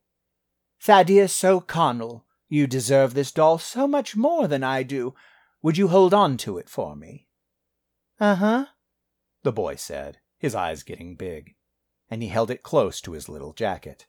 Thaddeus 0.79 1.43
O'Connell, 1.43 2.25
you 2.49 2.67
deserve 2.67 3.13
this 3.13 3.31
doll 3.31 3.57
so 3.57 3.87
much 3.87 4.15
more 4.15 4.47
than 4.47 4.63
I 4.63 4.83
do. 4.83 5.13
Would 5.61 5.77
you 5.77 5.89
hold 5.89 6.13
on 6.13 6.37
to 6.37 6.57
it 6.57 6.69
for 6.69 6.95
me? 6.95 7.27
Uh 8.19 8.35
huh, 8.35 8.65
the 9.43 9.51
boy 9.51 9.75
said, 9.75 10.19
his 10.37 10.55
eyes 10.55 10.83
getting 10.83 11.15
big, 11.15 11.55
and 12.09 12.21
he 12.21 12.29
held 12.29 12.51
it 12.51 12.63
close 12.63 12.99
to 13.01 13.13
his 13.13 13.29
little 13.29 13.53
jacket. 13.53 14.07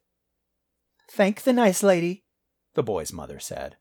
Thank 1.11 1.43
the 1.43 1.53
nice 1.53 1.83
lady, 1.83 2.25
the 2.75 2.83
boy's 2.83 3.13
mother 3.13 3.39
said. 3.39 3.77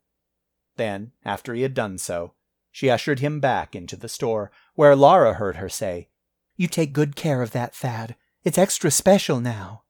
Then, 0.77 1.11
after 1.25 1.53
he 1.53 1.63
had 1.63 1.73
done 1.73 1.97
so, 1.97 2.33
she 2.71 2.89
ushered 2.89 3.19
him 3.19 3.39
back 3.39 3.75
into 3.75 3.97
the 3.97 4.07
store, 4.07 4.51
where 4.75 4.95
Laura 4.95 5.33
heard 5.33 5.57
her 5.57 5.69
say, 5.69 6.09
You 6.55 6.67
take 6.67 6.93
good 6.93 7.15
care 7.15 7.41
of 7.41 7.51
that, 7.51 7.75
Thad. 7.75 8.15
It's 8.43 8.57
extra 8.57 8.91
special 8.91 9.41
now. 9.41 9.83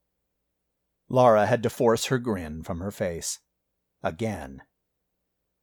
Laura 1.09 1.45
had 1.45 1.61
to 1.63 1.69
force 1.69 2.05
her 2.05 2.17
grin 2.17 2.63
from 2.63 2.79
her 2.79 2.91
face. 2.91 3.39
Again. 4.01 4.61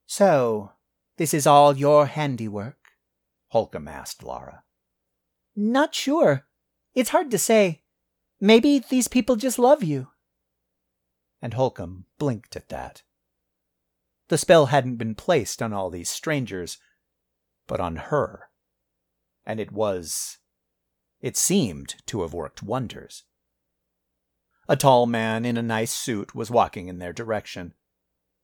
So, 0.07 0.72
this 1.16 1.33
is 1.33 1.47
all 1.47 1.77
your 1.77 2.07
handiwork? 2.07 2.79
Holcomb 3.49 3.89
asked 3.89 4.22
Laura. 4.22 4.64
Not 5.57 5.95
sure. 5.95 6.47
It's 6.95 7.11
hard 7.11 7.31
to 7.31 7.39
say. 7.39 7.83
Maybe 8.41 8.79
these 8.79 9.09
people 9.09 9.37
just 9.37 9.59
love 9.59 9.83
you. 9.83 10.09
And 11.41 11.55
Holcomb 11.55 12.07
blinked 12.18 12.57
at 12.57 12.68
that. 12.68 13.03
The 14.29 14.39
spell 14.39 14.66
hadn't 14.66 14.97
been 14.97 15.14
placed 15.14 15.61
on 15.61 15.72
all 15.72 15.91
these 15.91 16.09
strangers, 16.09 16.79
but 17.66 17.81
on 17.81 17.97
her. 17.97 18.49
And 19.45 19.61
it 19.61 19.72
was. 19.72 20.39
It 21.20 21.37
seemed 21.37 21.97
to 22.07 22.22
have 22.22 22.33
worked 22.33 22.62
wonders. 22.62 23.25
A 24.68 24.77
tall 24.77 25.07
man 25.07 25.45
in 25.45 25.59
a 25.59 25.62
nice 25.62 25.93
suit 25.93 26.35
was 26.35 26.51
walking 26.51 26.89
in 26.89 26.99
their 26.99 27.12
direction. 27.12 27.75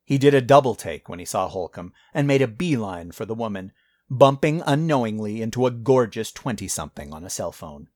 He 0.05 0.19
did 0.19 0.35
a 0.35 0.43
double 0.43 0.75
take 0.75 1.09
when 1.09 1.19
he 1.19 1.25
saw 1.25 1.49
Holcomb 1.49 1.95
and 2.13 2.27
made 2.27 2.43
a 2.43 2.49
beeline 2.49 3.13
for 3.13 3.25
the 3.25 3.35
woman, 3.35 3.73
bumping 4.11 4.63
unknowingly 4.67 5.41
into 5.41 5.67
a 5.67 5.71
gorgeous 5.71 6.33
twenty 6.33 6.69
something 6.69 7.13
on 7.13 7.25
a 7.25 7.31
cell 7.31 7.53
phone. 7.53 7.89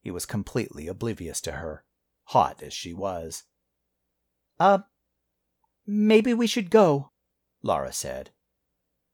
He 0.00 0.10
was 0.10 0.26
completely 0.26 0.86
oblivious 0.86 1.40
to 1.42 1.52
her, 1.52 1.84
hot 2.24 2.62
as 2.62 2.72
she 2.72 2.94
was. 2.94 3.44
Uh, 4.60 4.78
maybe 5.86 6.34
we 6.34 6.46
should 6.46 6.70
go, 6.70 7.10
Laura 7.62 7.92
said. 7.92 8.30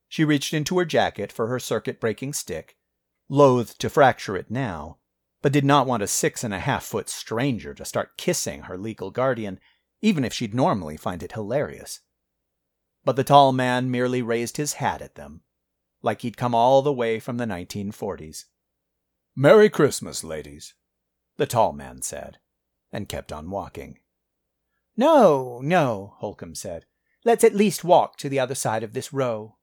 She 0.08 0.24
reached 0.24 0.52
into 0.52 0.78
her 0.78 0.84
jacket 0.84 1.30
for 1.30 1.46
her 1.46 1.58
circuit 1.58 2.00
breaking 2.00 2.32
stick, 2.32 2.76
loath 3.28 3.78
to 3.78 3.88
fracture 3.88 4.36
it 4.36 4.50
now, 4.50 4.98
but 5.42 5.52
did 5.52 5.64
not 5.64 5.86
want 5.86 6.02
a 6.02 6.06
six 6.06 6.44
and 6.44 6.52
a 6.52 6.58
half 6.58 6.84
foot 6.84 7.08
stranger 7.08 7.72
to 7.74 7.84
start 7.84 8.16
kissing 8.16 8.62
her 8.62 8.76
legal 8.76 9.10
guardian, 9.10 9.60
even 10.02 10.24
if 10.24 10.32
she'd 10.32 10.54
normally 10.54 10.96
find 10.96 11.22
it 11.22 11.32
hilarious. 11.32 12.00
But 13.04 13.16
the 13.16 13.24
tall 13.24 13.52
man 13.52 13.90
merely 13.90 14.20
raised 14.20 14.56
his 14.56 14.74
hat 14.74 15.00
at 15.00 15.14
them, 15.14 15.42
like 16.02 16.22
he'd 16.22 16.36
come 16.36 16.54
all 16.54 16.82
the 16.82 16.92
way 16.92 17.20
from 17.20 17.36
the 17.36 17.46
1940s. 17.46 18.44
Merry 19.36 19.70
Christmas, 19.70 20.24
ladies, 20.24 20.74
the 21.36 21.46
tall 21.46 21.72
man 21.72 22.02
said, 22.02 22.38
and 22.92 23.08
kept 23.08 23.32
on 23.32 23.48
walking. 23.48 23.98
No, 25.00 25.62
no, 25.62 26.12
Holcomb 26.18 26.54
said. 26.54 26.84
Let's 27.24 27.42
at 27.42 27.54
least 27.54 27.84
walk 27.84 28.18
to 28.18 28.28
the 28.28 28.38
other 28.38 28.54
side 28.54 28.82
of 28.82 28.92
this 28.92 29.14
row. 29.14 29.56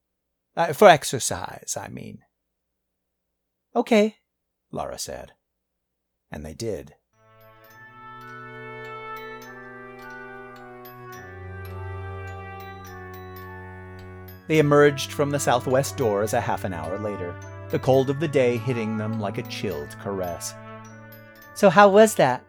Uh, 0.55 0.73
for 0.73 0.87
exercise, 0.87 1.77
I 1.79 1.89
mean. 1.89 2.23
Okay, 3.75 4.15
Laura 4.71 4.97
said. 4.97 5.33
And 6.31 6.43
they 6.43 6.55
did. 6.55 6.95
They 14.47 14.57
emerged 14.57 15.11
from 15.11 15.29
the 15.29 15.39
southwest 15.39 15.97
doors 15.97 16.33
a 16.33 16.41
half 16.41 16.63
an 16.63 16.73
hour 16.73 16.97
later, 16.97 17.35
the 17.69 17.77
cold 17.77 18.09
of 18.09 18.19
the 18.19 18.27
day 18.27 18.57
hitting 18.57 18.97
them 18.97 19.19
like 19.19 19.37
a 19.37 19.43
chilled 19.43 19.95
caress. 19.99 20.55
So, 21.53 21.69
how 21.69 21.89
was 21.89 22.15
that? 22.15 22.43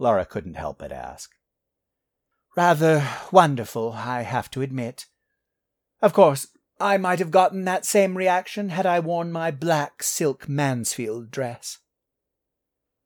Laura 0.00 0.24
couldn't 0.24 0.54
help 0.54 0.78
but 0.78 0.90
ask. 0.90 1.30
Rather 2.56 3.08
wonderful, 3.32 3.92
I 3.92 4.22
have 4.22 4.50
to 4.52 4.62
admit. 4.62 5.06
Of 6.00 6.12
course, 6.12 6.46
I 6.80 6.98
might 6.98 7.18
have 7.18 7.30
gotten 7.30 7.64
that 7.64 7.84
same 7.84 8.16
reaction 8.16 8.68
had 8.68 8.86
I 8.86 9.00
worn 9.00 9.32
my 9.32 9.50
black 9.50 10.02
silk 10.02 10.48
Mansfield 10.48 11.30
dress. 11.30 11.78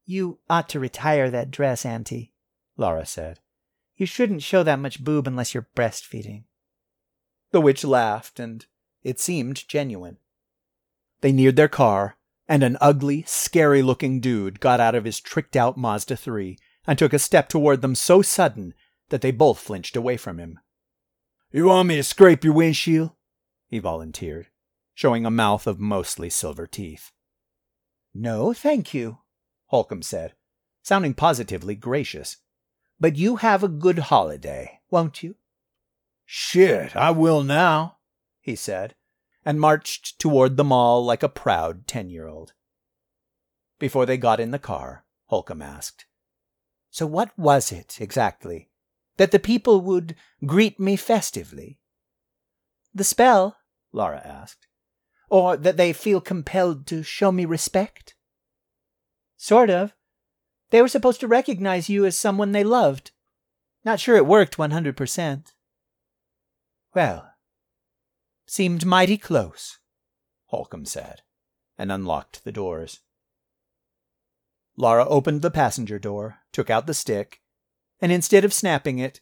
You 0.05 0.39
ought 0.49 0.69
to 0.71 0.81
retire 0.81 1.31
that 1.31 1.51
dress, 1.51 1.85
Auntie, 1.85 2.33
Laura 2.77 3.07
said. 3.07 3.41
You 3.97 4.07
shouldn't 4.07 4.43
show 4.43 4.63
that 4.63 4.79
much 4.79 5.03
boob 5.03 5.27
unless 5.27 5.55
you're 5.55 5.69
breastfeeding. 5.75 6.45
The 7.51 7.61
witch 7.61 7.85
laughed, 7.85 8.39
and 8.39 8.65
it 9.03 9.21
seemed 9.21 9.67
genuine. 9.69 10.19
They 11.21 11.33
neared 11.33 11.57
their 11.57 11.69
car, 11.69 12.17
and 12.49 12.63
an 12.63 12.79
ugly, 12.81 13.25
scary 13.27 13.83
looking 13.83 14.21
dude 14.21 14.61
got 14.61 14.81
out 14.81 14.95
of 14.95 15.05
his 15.05 15.21
tricked 15.21 15.57
out 15.57 15.77
Mazda 15.77 16.17
3 16.17 16.59
and 16.87 16.99
took 16.99 17.13
a 17.13 17.19
step 17.19 17.49
toward 17.49 17.83
them 17.83 17.95
so 17.95 18.23
sudden 18.23 18.73
that 19.09 19.21
they 19.21 19.31
both 19.31 19.59
flinched 19.59 19.97
away 19.97 20.17
from 20.17 20.39
him. 20.39 20.59
You 21.51 21.67
want 21.67 21.89
me 21.89 21.97
to 21.97 22.03
scrape 22.03 22.45
your 22.45 22.53
windshield? 22.53 23.13
he 23.67 23.79
volunteered, 23.79 24.49
showing 24.95 25.25
a 25.25 25.31
mouth 25.31 25.67
of 25.67 25.79
mostly 25.79 26.31
silver 26.31 26.67
teeth. 26.67 27.13
No, 28.15 28.53
thank 28.53 28.93
you, 28.95 29.19
Holcomb 29.67 30.03
said, 30.03 30.35
sounding 30.83 31.15
positively 31.15 31.75
gracious. 31.75 32.39
But 33.01 33.17
you 33.17 33.37
have 33.37 33.63
a 33.63 33.69
good 33.69 33.99
holiday, 33.99 34.81
won't 34.91 35.23
you? 35.23 35.37
Shit, 36.25 36.97
I 36.97 37.11
will 37.11 37.43
now, 37.43 37.99
he 38.41 38.57
said, 38.57 38.95
and 39.45 39.61
marched 39.61 40.19
toward 40.19 40.57
the 40.57 40.65
mall 40.65 41.05
like 41.05 41.23
a 41.23 41.29
proud 41.29 41.87
ten 41.87 42.11
year 42.11 42.27
old. 42.27 42.53
Before 43.79 44.05
they 44.05 44.17
got 44.17 44.41
in 44.41 44.51
the 44.51 44.59
car, 44.59 45.05
Holcomb 45.27 45.63
asked, 45.63 46.07
So 46.91 47.07
what 47.07 47.31
was 47.39 47.71
it, 47.71 47.99
exactly, 48.01 48.69
that 49.19 49.31
the 49.31 49.39
people 49.39 49.83
would 49.83 50.17
greet 50.47 50.81
me 50.81 50.97
festively? 50.97 51.79
The 52.95 53.05
spell, 53.05 53.59
Laura 53.93 54.23
asked. 54.25 54.67
Or 55.29 55.57
that 55.57 55.77
they 55.77 55.93
feel 55.93 56.23
compelled 56.23 56.87
to 56.87 57.03
show 57.03 57.31
me 57.31 57.45
respect? 57.45 58.15
Sort 59.37 59.69
of. 59.69 59.93
They 60.71 60.81
were 60.81 60.89
supposed 60.89 61.21
to 61.21 61.29
recognize 61.29 61.89
you 61.89 62.07
as 62.07 62.17
someone 62.17 62.53
they 62.53 62.65
loved. 62.65 63.11
Not 63.85 64.01
sure 64.01 64.17
it 64.17 64.27
worked 64.27 64.57
100%. 64.57 65.53
Well, 66.95 67.31
seemed 68.47 68.87
mighty 68.87 69.19
close, 69.19 69.79
Holcomb 70.47 70.87
said, 70.87 71.23
and 71.77 71.93
unlocked 71.93 72.45
the 72.45 72.53
doors. 72.53 73.01
Laura 74.77 75.07
opened 75.07 75.43
the 75.43 75.51
passenger 75.51 75.99
door, 75.99 76.39
took 76.53 76.71
out 76.71 76.87
the 76.87 76.95
stick, 76.95 77.41
and 78.01 78.13
instead 78.13 78.45
of 78.45 78.53
snapping 78.53 78.99
it, 78.99 79.21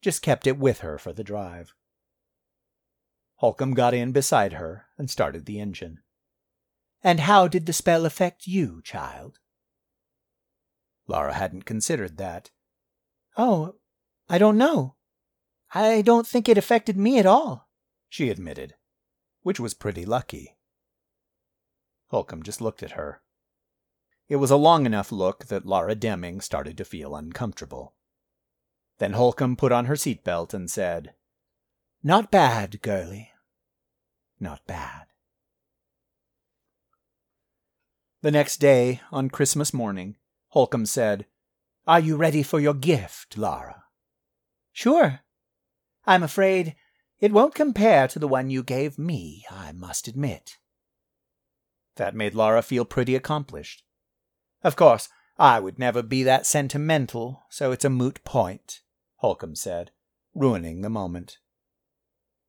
just 0.00 0.22
kept 0.22 0.46
it 0.46 0.58
with 0.58 0.80
her 0.80 0.98
for 0.98 1.12
the 1.12 1.24
drive. 1.24 1.74
Holcomb 3.36 3.74
got 3.74 3.94
in 3.94 4.12
beside 4.12 4.54
her 4.54 4.86
and 4.96 5.10
started 5.10 5.46
the 5.46 5.60
engine. 5.60 6.00
And 7.02 7.20
how 7.20 7.48
did 7.48 7.66
the 7.66 7.72
spell 7.72 8.06
affect 8.06 8.46
you, 8.46 8.80
child? 8.82 9.38
Laura 11.08 11.34
hadn't 11.34 11.64
considered 11.64 12.16
that. 12.18 12.50
Oh, 13.36 13.76
I 14.28 14.38
don't 14.38 14.56
know. 14.56 14.94
I 15.74 16.02
don't 16.02 16.26
think 16.26 16.48
it 16.48 16.58
affected 16.58 16.96
me 16.96 17.18
at 17.18 17.26
all, 17.26 17.68
she 18.08 18.30
admitted, 18.30 18.74
which 19.42 19.58
was 19.58 19.74
pretty 19.74 20.04
lucky. 20.04 20.56
Holcomb 22.08 22.42
just 22.42 22.60
looked 22.60 22.82
at 22.82 22.92
her. 22.92 23.22
It 24.28 24.36
was 24.36 24.50
a 24.50 24.56
long 24.56 24.86
enough 24.86 25.10
look 25.10 25.46
that 25.46 25.66
Laura 25.66 25.94
Deming 25.94 26.40
started 26.40 26.76
to 26.78 26.84
feel 26.84 27.16
uncomfortable. 27.16 27.94
Then 29.02 29.14
Holcomb 29.14 29.56
put 29.56 29.72
on 29.72 29.86
her 29.86 29.96
seatbelt 29.96 30.54
and 30.54 30.70
said, 30.70 31.14
Not 32.04 32.30
bad, 32.30 32.80
girlie. 32.82 33.32
Not 34.38 34.64
bad. 34.68 35.06
The 38.20 38.30
next 38.30 38.58
day, 38.58 39.00
on 39.10 39.28
Christmas 39.28 39.74
morning, 39.74 40.18
Holcomb 40.50 40.86
said, 40.86 41.26
Are 41.84 41.98
you 41.98 42.14
ready 42.14 42.44
for 42.44 42.60
your 42.60 42.74
gift, 42.74 43.36
Laura? 43.36 43.82
Sure. 44.70 45.22
I'm 46.06 46.22
afraid 46.22 46.76
it 47.18 47.32
won't 47.32 47.56
compare 47.56 48.06
to 48.06 48.20
the 48.20 48.28
one 48.28 48.50
you 48.50 48.62
gave 48.62 49.00
me, 49.00 49.44
I 49.50 49.72
must 49.72 50.06
admit. 50.06 50.58
That 51.96 52.14
made 52.14 52.36
Laura 52.36 52.62
feel 52.62 52.84
pretty 52.84 53.16
accomplished. 53.16 53.82
Of 54.62 54.76
course, 54.76 55.08
I 55.36 55.58
would 55.58 55.76
never 55.76 56.04
be 56.04 56.22
that 56.22 56.46
sentimental, 56.46 57.42
so 57.50 57.72
it's 57.72 57.84
a 57.84 57.90
moot 57.90 58.22
point, 58.22 58.81
Holcomb 59.22 59.54
said, 59.54 59.92
ruining 60.34 60.80
the 60.80 60.90
moment. 60.90 61.38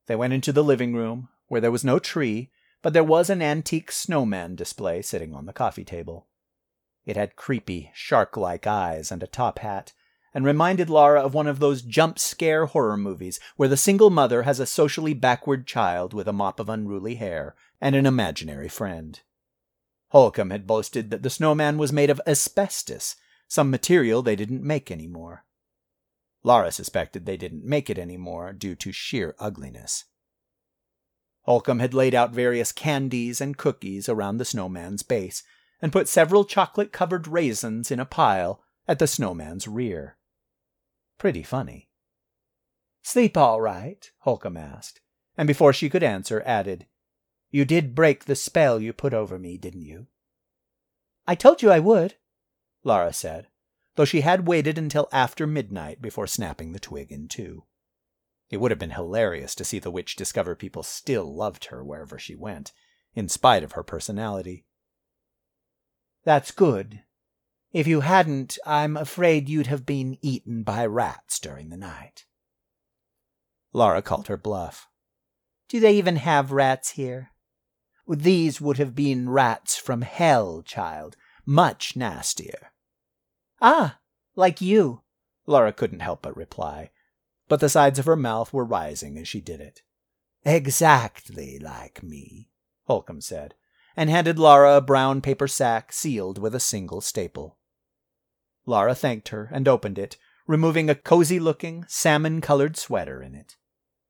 They 0.07 0.15
went 0.15 0.33
into 0.33 0.51
the 0.51 0.63
living 0.63 0.95
room, 0.95 1.29
where 1.47 1.61
there 1.61 1.71
was 1.71 1.83
no 1.83 1.99
tree, 1.99 2.49
but 2.81 2.93
there 2.93 3.03
was 3.03 3.29
an 3.29 3.43
antique 3.43 3.91
snowman 3.91 4.55
display 4.55 5.03
sitting 5.03 5.35
on 5.35 5.45
the 5.45 5.53
coffee 5.53 5.85
table. 5.85 6.25
It 7.05 7.15
had 7.15 7.35
creepy, 7.35 7.91
shark 7.93 8.35
like 8.37 8.65
eyes 8.65 9.11
and 9.11 9.21
a 9.21 9.27
top 9.27 9.59
hat, 9.59 9.93
and 10.33 10.45
reminded 10.45 10.89
Laura 10.89 11.21
of 11.21 11.35
one 11.35 11.45
of 11.45 11.59
those 11.59 11.83
jump 11.83 12.17
scare 12.17 12.65
horror 12.65 12.97
movies 12.97 13.39
where 13.55 13.69
the 13.69 13.77
single 13.77 14.09
mother 14.09 14.41
has 14.41 14.59
a 14.59 14.65
socially 14.65 15.13
backward 15.13 15.67
child 15.67 16.11
with 16.11 16.27
a 16.27 16.33
mop 16.33 16.59
of 16.59 16.69
unruly 16.69 17.15
hair 17.15 17.55
and 17.79 17.95
an 17.95 18.07
imaginary 18.07 18.67
friend. 18.67 19.21
Holcomb 20.07 20.49
had 20.49 20.65
boasted 20.65 21.11
that 21.11 21.21
the 21.21 21.29
snowman 21.29 21.77
was 21.77 21.93
made 21.93 22.09
of 22.09 22.19
asbestos, 22.25 23.15
some 23.47 23.69
material 23.69 24.23
they 24.23 24.35
didn't 24.35 24.63
make 24.63 24.89
anymore. 24.89 25.45
Laura 26.43 26.71
suspected 26.71 27.25
they 27.25 27.37
didn't 27.37 27.63
make 27.63 27.89
it 27.89 27.97
anymore 27.97 28.51
due 28.51 28.75
to 28.75 28.91
sheer 28.91 29.35
ugliness. 29.39 30.05
Holcomb 31.43 31.79
had 31.79 31.93
laid 31.93 32.13
out 32.13 32.31
various 32.31 32.71
candies 32.71 33.41
and 33.41 33.57
cookies 33.57 34.07
around 34.07 34.37
the 34.37 34.45
snowman's 34.45 35.03
base 35.03 35.43
and 35.81 35.91
put 35.91 36.07
several 36.07 36.45
chocolate 36.45 36.91
covered 36.91 37.27
raisins 37.27 37.91
in 37.91 37.99
a 37.99 38.05
pile 38.05 38.63
at 38.87 38.99
the 38.99 39.07
snowman's 39.07 39.67
rear. 39.67 40.17
Pretty 41.17 41.43
funny. 41.43 41.89
Sleep 43.01 43.35
all 43.35 43.59
right? 43.59 44.09
Holcomb 44.19 44.57
asked, 44.57 45.01
and 45.37 45.47
before 45.47 45.73
she 45.73 45.89
could 45.89 46.03
answer, 46.03 46.41
added, 46.45 46.87
You 47.51 47.65
did 47.65 47.95
break 47.95 48.25
the 48.25 48.35
spell 48.35 48.79
you 48.79 48.93
put 48.93 49.13
over 49.13 49.37
me, 49.37 49.57
didn't 49.57 49.83
you? 49.83 50.07
I 51.27 51.35
told 51.35 51.61
you 51.61 51.71
I 51.71 51.79
would, 51.79 52.15
Lara 52.83 53.13
said, 53.13 53.47
though 53.95 54.05
she 54.05 54.21
had 54.21 54.47
waited 54.47 54.77
until 54.77 55.07
after 55.11 55.45
midnight 55.45 56.01
before 56.01 56.27
snapping 56.27 56.71
the 56.71 56.79
twig 56.79 57.11
in 57.11 57.27
two. 57.27 57.63
It 58.49 58.57
would 58.57 58.71
have 58.71 58.79
been 58.79 58.91
hilarious 58.91 59.55
to 59.55 59.63
see 59.63 59.79
the 59.79 59.91
witch 59.91 60.15
discover 60.15 60.55
people 60.55 60.83
still 60.83 61.35
loved 61.35 61.65
her 61.65 61.83
wherever 61.83 62.19
she 62.19 62.35
went, 62.35 62.71
in 63.15 63.29
spite 63.29 63.63
of 63.63 63.73
her 63.73 63.83
personality. 63.83 64.65
That's 66.23 66.51
good. 66.51 67.01
If 67.71 67.87
you 67.87 68.01
hadn't, 68.01 68.57
I'm 68.65 68.95
afraid 68.95 69.49
you'd 69.49 69.67
have 69.67 69.85
been 69.85 70.17
eaten 70.21 70.63
by 70.63 70.85
rats 70.85 71.39
during 71.39 71.69
the 71.69 71.77
night. 71.77 72.25
Laura 73.73 74.01
called 74.01 74.27
her 74.27 74.37
bluff. 74.37 74.87
Do 75.67 75.79
they 75.79 75.95
even 75.95 76.17
have 76.17 76.51
rats 76.51 76.91
here? 76.91 77.31
These 78.07 78.61
would 78.61 78.77
have 78.77 78.93
been 78.93 79.29
rats 79.29 79.77
from 79.77 80.01
hell, 80.01 80.61
child. 80.61 81.15
Much 81.45 81.95
nastier. 81.95 82.72
Ah, 83.65 83.99
like 84.35 84.59
you, 84.59 85.03
Laura 85.47 85.71
couldn't 85.71 86.01
help 86.01 86.21
but 86.21 86.35
reply, 86.35 86.91
but 87.47 87.61
the 87.61 87.69
sides 87.69 87.97
of 87.97 88.05
her 88.05 88.17
mouth 88.17 88.51
were 88.51 88.65
rising 88.65 89.17
as 89.17 89.25
she 89.25 89.39
did 89.39 89.61
it. 89.61 89.83
Exactly 90.43 91.57
like 91.59 92.03
me, 92.03 92.49
Holcomb 92.87 93.21
said, 93.21 93.55
and 93.95 94.09
handed 94.09 94.37
Laura 94.37 94.75
a 94.75 94.81
brown 94.81 95.21
paper 95.21 95.47
sack 95.47 95.93
sealed 95.93 96.37
with 96.37 96.53
a 96.53 96.59
single 96.59 96.99
staple. 96.99 97.57
Laura 98.65 98.93
thanked 98.93 99.29
her 99.29 99.49
and 99.53 99.65
opened 99.65 99.97
it, 99.97 100.17
removing 100.45 100.89
a 100.89 100.95
cozy 100.95 101.39
looking, 101.39 101.85
salmon 101.87 102.41
colored 102.41 102.75
sweater 102.75 103.23
in 103.23 103.33
it. 103.33 103.55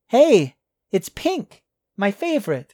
Hey, 0.07 0.55
it's 0.91 1.09
pink, 1.09 1.63
my 1.95 2.09
favorite. 2.09 2.73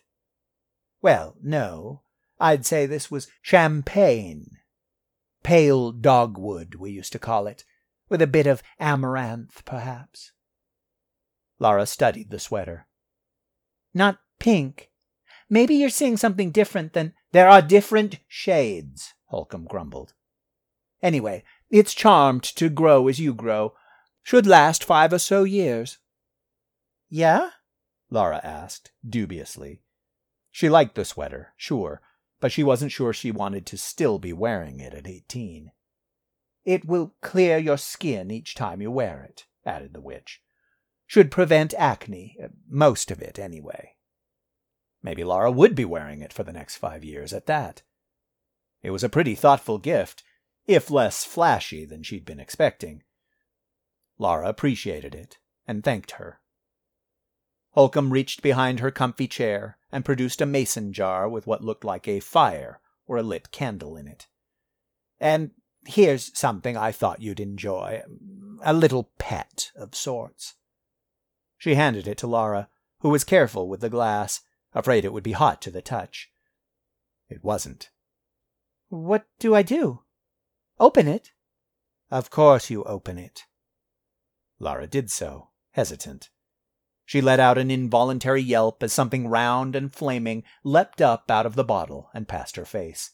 Well, 1.02 1.36
no, 1.44 2.04
I'd 2.40 2.66
say 2.66 2.86
this 2.86 3.12
was 3.12 3.28
champagne. 3.42 4.59
Pale 5.44 5.94
dogwood, 5.94 6.76
we 6.76 6.92
used 6.92 7.12
to 7.14 7.20
call 7.20 7.48
it, 7.48 7.64
with 8.10 8.22
a 8.22 8.28
bit 8.28 8.48
of 8.48 8.64
amaranth, 8.80 9.64
perhaps. 9.66 10.32
Lara 11.60 11.86
studied 11.86 12.30
the 12.30 12.40
sweater. 12.40 12.88
Not 13.94 14.20
pink. 14.40 14.90
Maybe 15.50 15.76
you're 15.76 15.90
seeing 15.90 16.18
something 16.18 16.52
different 16.52 16.94
than. 16.94 17.14
There 17.32 17.50
are 17.50 17.62
different 17.62 18.20
shades, 18.28 19.14
Holcomb 19.26 19.66
grumbled. 19.66 20.14
Anyway, 21.02 21.44
it's 21.70 21.94
charmed 21.94 22.44
to 22.44 22.70
grow 22.70 23.08
as 23.08 23.20
you 23.20 23.34
grow. 23.34 23.74
Should 24.24 24.48
last 24.48 24.84
five 24.84 25.14
or 25.14 25.20
so 25.20 25.44
years. 25.44 26.00
Yeah? 27.10 27.52
Lara 28.10 28.42
asked, 28.44 28.92
dubiously. 29.08 29.82
She 30.52 30.70
liked 30.70 30.96
the 30.96 31.06
sweater, 31.06 31.54
sure, 31.56 32.02
but 32.40 32.52
she 32.52 32.64
wasn't 32.64 32.92
sure 32.92 33.14
she 33.14 33.32
wanted 33.32 33.66
to 33.66 33.78
still 33.78 34.20
be 34.20 34.34
wearing 34.34 34.80
it 34.80 34.94
at 34.94 35.08
eighteen. 35.08 35.72
It 36.66 36.86
will 36.86 37.16
clear 37.22 37.58
your 37.58 37.78
skin 37.78 38.32
each 38.32 38.56
time 38.56 38.82
you 38.82 38.92
wear 38.92 39.24
it, 39.24 39.46
added 39.66 39.94
the 39.94 40.02
witch. 40.02 40.42
Should 41.08 41.32
prevent 41.32 41.74
acne, 41.76 42.38
uh, 42.44 42.50
most 42.70 43.10
of 43.10 43.22
it, 43.22 43.40
anyway. 43.40 43.96
Maybe 45.02 45.24
Laura 45.24 45.52
would 45.52 45.74
be 45.74 45.86
wearing 45.86 46.22
it 46.22 46.34
for 46.34 46.44
the 46.44 46.54
next 46.54 46.76
five 46.76 47.04
years 47.04 47.34
at 47.34 47.48
that. 47.48 47.82
It 48.84 48.92
was 48.92 49.04
a 49.04 49.10
pretty 49.10 49.34
thoughtful 49.34 49.78
gift, 49.78 50.24
if 50.68 50.92
less 50.92 51.24
flashy 51.24 51.86
than 51.86 52.04
she'd 52.04 52.26
been 52.26 52.40
expecting. 52.40 53.04
Laura 54.18 54.48
appreciated 54.48 55.16
it 55.16 55.40
and 55.66 55.84
thanked 55.84 56.12
her. 56.12 56.39
Holcomb 57.72 58.12
reached 58.12 58.42
behind 58.42 58.80
her 58.80 58.92
comfy 58.92 59.28
chair 59.28 59.78
and 59.92 60.06
produced 60.06 60.42
a 60.42 60.46
mason 60.46 60.92
jar 60.92 61.30
with 61.30 61.48
what 61.48 61.64
looked 61.64 61.84
like 61.84 62.08
a 62.08 62.20
fire 62.20 62.80
or 63.08 63.18
a 63.18 63.24
lit 63.24 63.52
candle 63.52 63.96
in 63.96 64.08
it. 64.08 64.28
And 65.20 65.52
here's 65.86 66.38
something 66.38 66.76
I 66.76 66.92
thought 66.92 67.22
you'd 67.22 67.40
enjoy 67.40 68.04
a 68.64 68.74
little 68.74 69.12
pet 69.18 69.72
of 69.76 69.96
sorts. 69.96 70.56
She 71.58 71.76
handed 71.76 72.08
it 72.08 72.18
to 72.20 72.28
Lara, 72.28 72.70
who 73.00 73.10
was 73.10 73.24
careful 73.24 73.68
with 73.68 73.82
the 73.82 73.90
glass, 73.90 74.42
afraid 74.74 75.06
it 75.06 75.14
would 75.14 75.24
be 75.24 75.34
hot 75.34 75.62
to 75.64 75.72
the 75.72 75.82
touch. 75.82 76.30
It 77.30 77.44
wasn't. 77.44 77.90
What 78.90 79.26
do 79.40 79.54
I 79.54 79.62
do? 79.62 80.02
Open 80.80 81.08
it? 81.08 81.32
Of 82.10 82.30
course 82.30 82.70
you 82.70 82.84
open 82.84 83.18
it. 83.18 83.44
Lara 84.60 84.88
did 84.88 85.12
so, 85.12 85.50
hesitant. 85.72 86.30
She 87.10 87.22
let 87.22 87.40
out 87.40 87.58
an 87.58 87.72
involuntary 87.72 88.44
yelp 88.44 88.84
as 88.84 88.94
something 88.94 89.28
round 89.28 89.76
and 89.76 89.92
flaming 89.92 90.44
leapt 90.64 91.02
up 91.02 91.32
out 91.32 91.48
of 91.48 91.56
the 91.56 91.64
bottle 91.64 92.12
and 92.14 92.28
past 92.28 92.56
her 92.56 92.66
face. 92.66 93.14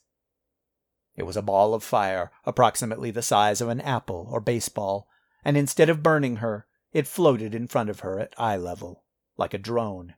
It 1.16 1.24
was 1.24 1.38
a 1.38 1.42
ball 1.42 1.74
of 1.74 1.82
fire, 1.82 2.30
approximately 2.44 3.10
the 3.10 3.22
size 3.22 3.62
of 3.62 3.70
an 3.70 3.80
apple 3.80 4.28
or 4.30 4.42
baseball, 4.42 5.08
and 5.46 5.56
instead 5.56 5.90
of 5.90 6.04
burning 6.04 6.36
her, 6.44 6.68
it 6.92 7.08
floated 7.08 7.56
in 7.56 7.70
front 7.70 7.90
of 7.90 8.02
her 8.02 8.20
at 8.20 8.34
eye 8.38 8.58
level, 8.58 9.06
like 9.38 9.54
a 9.54 9.58
drone. 9.58 10.16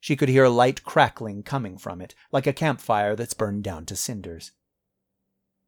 She 0.00 0.16
could 0.16 0.28
hear 0.28 0.42
a 0.42 0.50
light 0.50 0.82
crackling 0.82 1.44
coming 1.44 1.78
from 1.78 2.00
it, 2.00 2.16
like 2.32 2.48
a 2.48 2.52
campfire 2.52 3.14
that's 3.14 3.34
burned 3.34 3.62
down 3.62 3.86
to 3.86 3.94
cinders. 3.94 4.50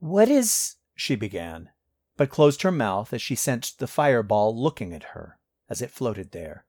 What 0.00 0.28
is. 0.28 0.74
she 0.96 1.14
began, 1.14 1.70
but 2.16 2.30
closed 2.30 2.62
her 2.62 2.72
mouth 2.72 3.12
as 3.12 3.22
she 3.22 3.36
sensed 3.36 3.78
the 3.78 3.86
fireball 3.86 4.60
looking 4.60 4.92
at 4.92 5.14
her 5.14 5.38
as 5.70 5.80
it 5.80 5.92
floated 5.92 6.32
there. 6.32 6.65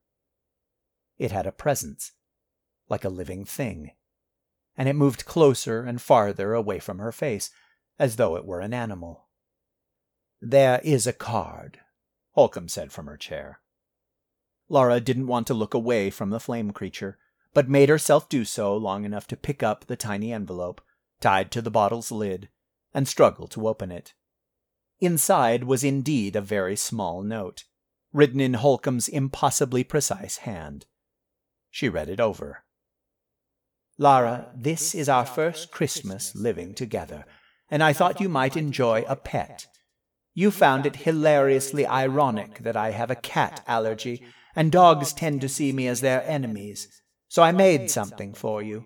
It 1.18 1.32
had 1.32 1.48
a 1.48 1.52
presence, 1.52 2.12
like 2.90 3.04
a 3.04 3.10
living 3.10 3.44
thing, 3.44 3.92
and 4.78 4.88
it 4.88 4.94
moved 4.94 5.26
closer 5.26 5.84
and 5.84 6.02
farther 6.02 6.54
away 6.54 6.80
from 6.80 7.00
her 7.00 7.12
face, 7.12 7.50
as 7.98 8.16
though 8.18 8.36
it 8.36 8.46
were 8.46 8.60
an 8.60 8.74
animal. 8.74 9.28
There 10.40 10.80
is 10.84 11.08
a 11.08 11.14
card, 11.14 11.80
Holcomb 12.34 12.70
said 12.70 12.92
from 12.92 13.08
her 13.08 13.18
chair. 13.18 13.62
Laura 14.70 15.00
didn't 15.00 15.28
want 15.28 15.48
to 15.48 15.54
look 15.54 15.74
away 15.74 16.10
from 16.10 16.30
the 16.30 16.40
flame 16.40 16.72
creature, 16.72 17.18
but 17.54 17.70
made 17.70 17.90
herself 17.90 18.30
do 18.30 18.46
so 18.46 18.78
long 18.78 19.04
enough 19.04 19.26
to 19.28 19.36
pick 19.36 19.64
up 19.64 19.86
the 19.86 19.96
tiny 19.96 20.32
envelope, 20.32 20.82
tied 21.20 21.50
to 21.52 21.62
the 21.62 21.72
bottle's 21.72 22.12
lid, 22.12 22.50
and 22.94 23.08
struggle 23.08 23.48
to 23.48 23.68
open 23.68 23.92
it. 23.92 24.14
Inside 25.00 25.64
was 25.64 25.84
indeed 25.84 26.36
a 26.36 26.42
very 26.42 26.76
small 26.76 27.24
note, 27.24 27.64
written 28.14 28.40
in 28.40 28.56
Holcomb's 28.56 29.08
impossibly 29.08 29.84
precise 29.84 30.38
hand. 30.38 30.86
She 31.78 31.90
read 31.90 32.10
it 32.10 32.20
over. 32.20 32.64
Lara, 34.00 34.50
this 34.56 34.96
is 34.96 35.08
our 35.08 35.28
first 35.28 35.70
Christmas 35.70 36.34
living 36.36 36.74
together, 36.74 37.24
and 37.70 37.84
I 37.84 37.94
thought 37.94 38.20
you 38.20 38.30
might 38.30 38.58
enjoy 38.58 39.06
a 39.08 39.16
pet. 39.16 39.68
You 40.34 40.50
found 40.50 40.88
it 40.88 41.06
hilariously 41.06 41.86
ironic 41.86 42.64
that 42.64 42.76
I 42.76 42.90
have 42.90 43.12
a 43.12 43.16
cat 43.16 43.64
allergy, 43.68 44.24
and 44.56 44.72
dogs 44.72 45.14
tend 45.14 45.42
to 45.42 45.48
see 45.48 45.72
me 45.72 45.88
as 45.88 46.02
their 46.02 46.24
enemies, 46.28 46.88
so 47.28 47.44
I 47.44 47.52
made 47.52 47.92
something 47.92 48.34
for 48.34 48.64
you. 48.64 48.84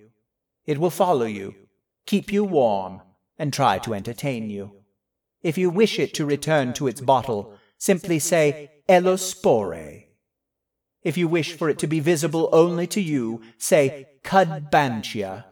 It 0.66 0.78
will 0.78 0.90
follow 0.90 1.24
you, 1.26 1.56
keep 2.06 2.34
you 2.34 2.44
warm, 2.44 3.02
and 3.40 3.54
try 3.54 3.80
to 3.80 3.94
entertain 3.94 4.50
you. 4.50 4.82
If 5.42 5.58
you 5.58 5.70
wish 5.70 5.98
it 5.98 6.14
to 6.16 6.26
return 6.26 6.74
to 6.74 6.88
its 6.88 7.00
bottle, 7.00 7.58
simply 7.78 8.20
say 8.20 8.70
Elospore 8.90 10.11
if 11.04 11.18
you 11.18 11.28
wish 11.28 11.54
for 11.54 11.70
it 11.70 11.80
to 11.80 11.88
be 11.88 12.00
visible 12.00 12.50
only 12.52 12.88
to 12.88 13.02
you, 13.02 13.42
say 13.58 14.08
Cudbantia. 14.24 15.46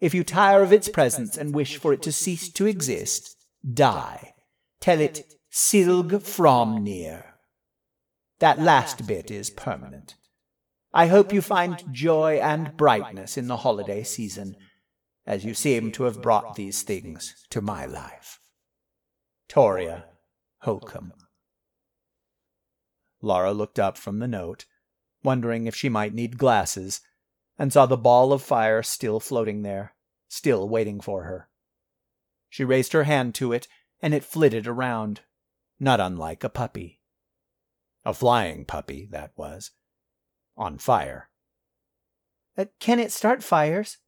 If 0.00 0.14
you 0.14 0.24
tire 0.24 0.62
of 0.62 0.72
its 0.72 0.88
presence 0.88 1.36
and 1.36 1.54
wish 1.54 1.78
for 1.78 1.92
it 1.92 2.02
to 2.02 2.12
cease 2.12 2.50
to 2.52 2.66
exist, 2.66 3.36
die. 3.72 4.34
Tell 4.80 5.00
it 5.00 5.24
Silg 5.50 6.10
Fromnir. 6.10 7.24
That 8.40 8.60
last 8.60 9.06
bit 9.06 9.30
is 9.30 9.48
permanent. 9.48 10.14
I 10.92 11.06
hope 11.06 11.32
you 11.32 11.40
find 11.40 11.82
joy 11.92 12.38
and 12.42 12.76
brightness 12.76 13.38
in 13.38 13.48
the 13.48 13.58
holiday 13.58 14.02
season, 14.02 14.56
as 15.26 15.44
you 15.44 15.54
seem 15.54 15.92
to 15.92 16.04
have 16.04 16.22
brought 16.22 16.54
these 16.54 16.82
things 16.82 17.34
to 17.50 17.60
my 17.60 17.86
life. 17.86 18.38
Toria 19.48 20.04
Holcomb. 20.60 21.12
Lara 23.26 23.52
looked 23.52 23.78
up 23.78 23.98
from 23.98 24.20
the 24.20 24.28
note, 24.28 24.64
wondering 25.22 25.66
if 25.66 25.74
she 25.74 25.88
might 25.88 26.14
need 26.14 26.38
glasses, 26.38 27.00
and 27.58 27.72
saw 27.72 27.84
the 27.84 27.96
ball 27.96 28.32
of 28.32 28.42
fire 28.42 28.82
still 28.82 29.20
floating 29.20 29.62
there, 29.62 29.94
still 30.28 30.68
waiting 30.68 31.00
for 31.00 31.24
her. 31.24 31.48
She 32.48 32.64
raised 32.64 32.92
her 32.92 33.04
hand 33.04 33.34
to 33.36 33.52
it, 33.52 33.66
and 34.00 34.14
it 34.14 34.24
flitted 34.24 34.66
around, 34.66 35.22
not 35.80 36.00
unlike 36.00 36.44
a 36.44 36.48
puppy. 36.48 37.00
A 38.04 38.14
flying 38.14 38.64
puppy, 38.64 39.08
that 39.10 39.32
was. 39.36 39.72
On 40.56 40.78
fire. 40.78 41.28
Uh, 42.56 42.66
can 42.78 42.98
it 42.98 43.12
start 43.12 43.42
fires? 43.42 43.98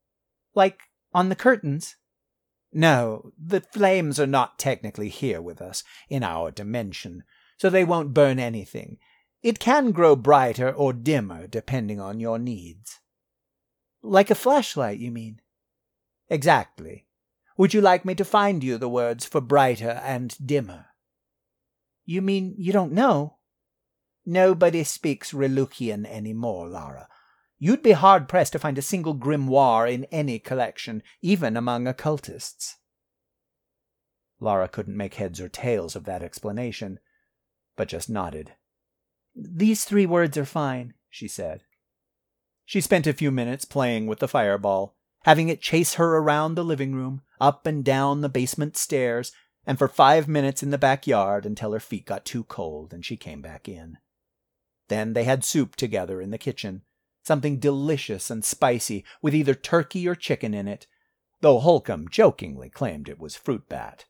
Like 0.54 0.78
on 1.12 1.28
the 1.28 1.36
curtains? 1.36 1.96
No, 2.72 3.32
the 3.38 3.60
flames 3.60 4.20
are 4.20 4.26
not 4.26 4.58
technically 4.58 5.08
here 5.08 5.40
with 5.40 5.60
us, 5.60 5.82
in 6.08 6.22
our 6.22 6.50
dimension, 6.50 7.24
so 7.58 7.70
they 7.70 7.84
won't 7.84 8.14
burn 8.14 8.38
anything. 8.38 8.98
It 9.42 9.58
can 9.58 9.92
grow 9.92 10.16
brighter 10.16 10.72
or 10.72 10.92
dimmer 10.92 11.46
depending 11.46 12.00
on 12.00 12.20
your 12.20 12.38
needs. 12.38 12.98
Like 14.02 14.30
a 14.30 14.34
flashlight, 14.34 14.98
you 14.98 15.10
mean? 15.10 15.40
Exactly. 16.28 17.06
Would 17.56 17.74
you 17.74 17.80
like 17.80 18.04
me 18.04 18.14
to 18.14 18.24
find 18.24 18.62
you 18.62 18.78
the 18.78 18.88
words 18.88 19.24
for 19.24 19.40
brighter 19.40 20.00
and 20.04 20.36
dimmer? 20.44 20.86
You 22.04 22.22
mean 22.22 22.54
you 22.56 22.72
don't 22.72 22.92
know? 22.92 23.38
Nobody 24.24 24.84
speaks 24.84 25.32
Relucian 25.32 26.06
any 26.08 26.32
more, 26.32 26.68
Lara. 26.68 27.08
You'd 27.58 27.82
be 27.82 27.92
hard 27.92 28.28
pressed 28.28 28.52
to 28.52 28.58
find 28.58 28.78
a 28.78 28.82
single 28.82 29.14
grimoire 29.14 29.92
in 29.92 30.04
any 30.06 30.38
collection, 30.38 31.02
even 31.22 31.56
among 31.56 31.88
occultists. 31.88 32.76
Lara 34.38 34.68
couldn't 34.68 34.96
make 34.96 35.14
heads 35.14 35.40
or 35.40 35.48
tails 35.48 35.96
of 35.96 36.04
that 36.04 36.22
explanation, 36.22 37.00
but 37.76 37.88
just 37.88 38.08
nodded. 38.08 38.52
These 39.40 39.84
three 39.84 40.04
words 40.04 40.36
are 40.36 40.44
fine, 40.44 40.94
she 41.08 41.28
said. 41.28 41.62
She 42.64 42.80
spent 42.80 43.06
a 43.06 43.12
few 43.12 43.30
minutes 43.30 43.64
playing 43.64 44.08
with 44.08 44.18
the 44.18 44.26
fireball, 44.26 44.96
having 45.22 45.48
it 45.48 45.62
chase 45.62 45.94
her 45.94 46.16
around 46.16 46.54
the 46.54 46.64
living 46.64 46.92
room, 46.92 47.22
up 47.40 47.64
and 47.64 47.84
down 47.84 48.20
the 48.20 48.28
basement 48.28 48.76
stairs, 48.76 49.30
and 49.64 49.78
for 49.78 49.86
five 49.86 50.26
minutes 50.26 50.62
in 50.62 50.70
the 50.70 50.78
backyard 50.78 51.46
until 51.46 51.72
her 51.72 51.78
feet 51.78 52.04
got 52.04 52.24
too 52.24 52.42
cold 52.44 52.92
and 52.92 53.04
she 53.04 53.16
came 53.16 53.40
back 53.40 53.68
in. 53.68 53.98
Then 54.88 55.12
they 55.12 55.24
had 55.24 55.44
soup 55.44 55.76
together 55.76 56.20
in 56.20 56.30
the 56.30 56.38
kitchen, 56.38 56.82
something 57.22 57.60
delicious 57.60 58.30
and 58.30 58.44
spicy 58.44 59.04
with 59.22 59.36
either 59.36 59.54
turkey 59.54 60.08
or 60.08 60.16
chicken 60.16 60.52
in 60.52 60.66
it, 60.66 60.88
though 61.42 61.60
Holcomb 61.60 62.08
jokingly 62.08 62.70
claimed 62.70 63.08
it 63.08 63.20
was 63.20 63.36
fruit 63.36 63.68
bat. 63.68 64.06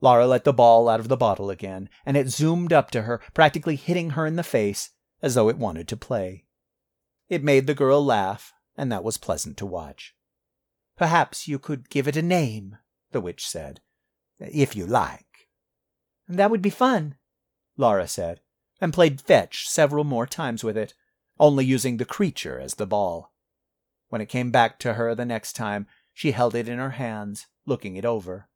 Lara 0.00 0.26
let 0.26 0.44
the 0.44 0.52
ball 0.52 0.88
out 0.88 1.00
of 1.00 1.08
the 1.08 1.16
bottle 1.16 1.50
again, 1.50 1.88
and 2.06 2.16
it 2.16 2.28
zoomed 2.28 2.72
up 2.72 2.90
to 2.92 3.02
her, 3.02 3.20
practically 3.34 3.76
hitting 3.76 4.10
her 4.10 4.26
in 4.26 4.36
the 4.36 4.42
face, 4.42 4.90
as 5.22 5.34
though 5.34 5.48
it 5.48 5.58
wanted 5.58 5.88
to 5.88 5.96
play. 5.96 6.44
It 7.28 7.42
made 7.42 7.66
the 7.66 7.74
girl 7.74 8.04
laugh, 8.04 8.52
and 8.76 8.92
that 8.92 9.04
was 9.04 9.18
pleasant 9.18 9.56
to 9.58 9.66
watch. 9.66 10.14
Perhaps 10.96 11.48
you 11.48 11.58
could 11.58 11.90
give 11.90 12.06
it 12.06 12.16
a 12.16 12.22
name, 12.22 12.78
the 13.10 13.20
witch 13.20 13.46
said, 13.46 13.80
if 14.38 14.76
you 14.76 14.86
like. 14.86 15.48
That 16.28 16.50
would 16.50 16.62
be 16.62 16.70
fun, 16.70 17.16
Lara 17.76 18.06
said, 18.06 18.40
and 18.80 18.92
played 18.92 19.20
fetch 19.20 19.68
several 19.68 20.04
more 20.04 20.26
times 20.26 20.62
with 20.62 20.76
it, 20.76 20.94
only 21.40 21.64
using 21.64 21.96
the 21.96 22.04
creature 22.04 22.60
as 22.60 22.74
the 22.74 22.86
ball. 22.86 23.32
When 24.08 24.20
it 24.20 24.26
came 24.26 24.50
back 24.50 24.78
to 24.80 24.94
her 24.94 25.14
the 25.14 25.24
next 25.24 25.54
time, 25.54 25.86
she 26.12 26.32
held 26.32 26.54
it 26.54 26.68
in 26.68 26.78
her 26.78 26.90
hands, 26.90 27.46
looking 27.66 27.96
it 27.96 28.04
over. 28.04 28.48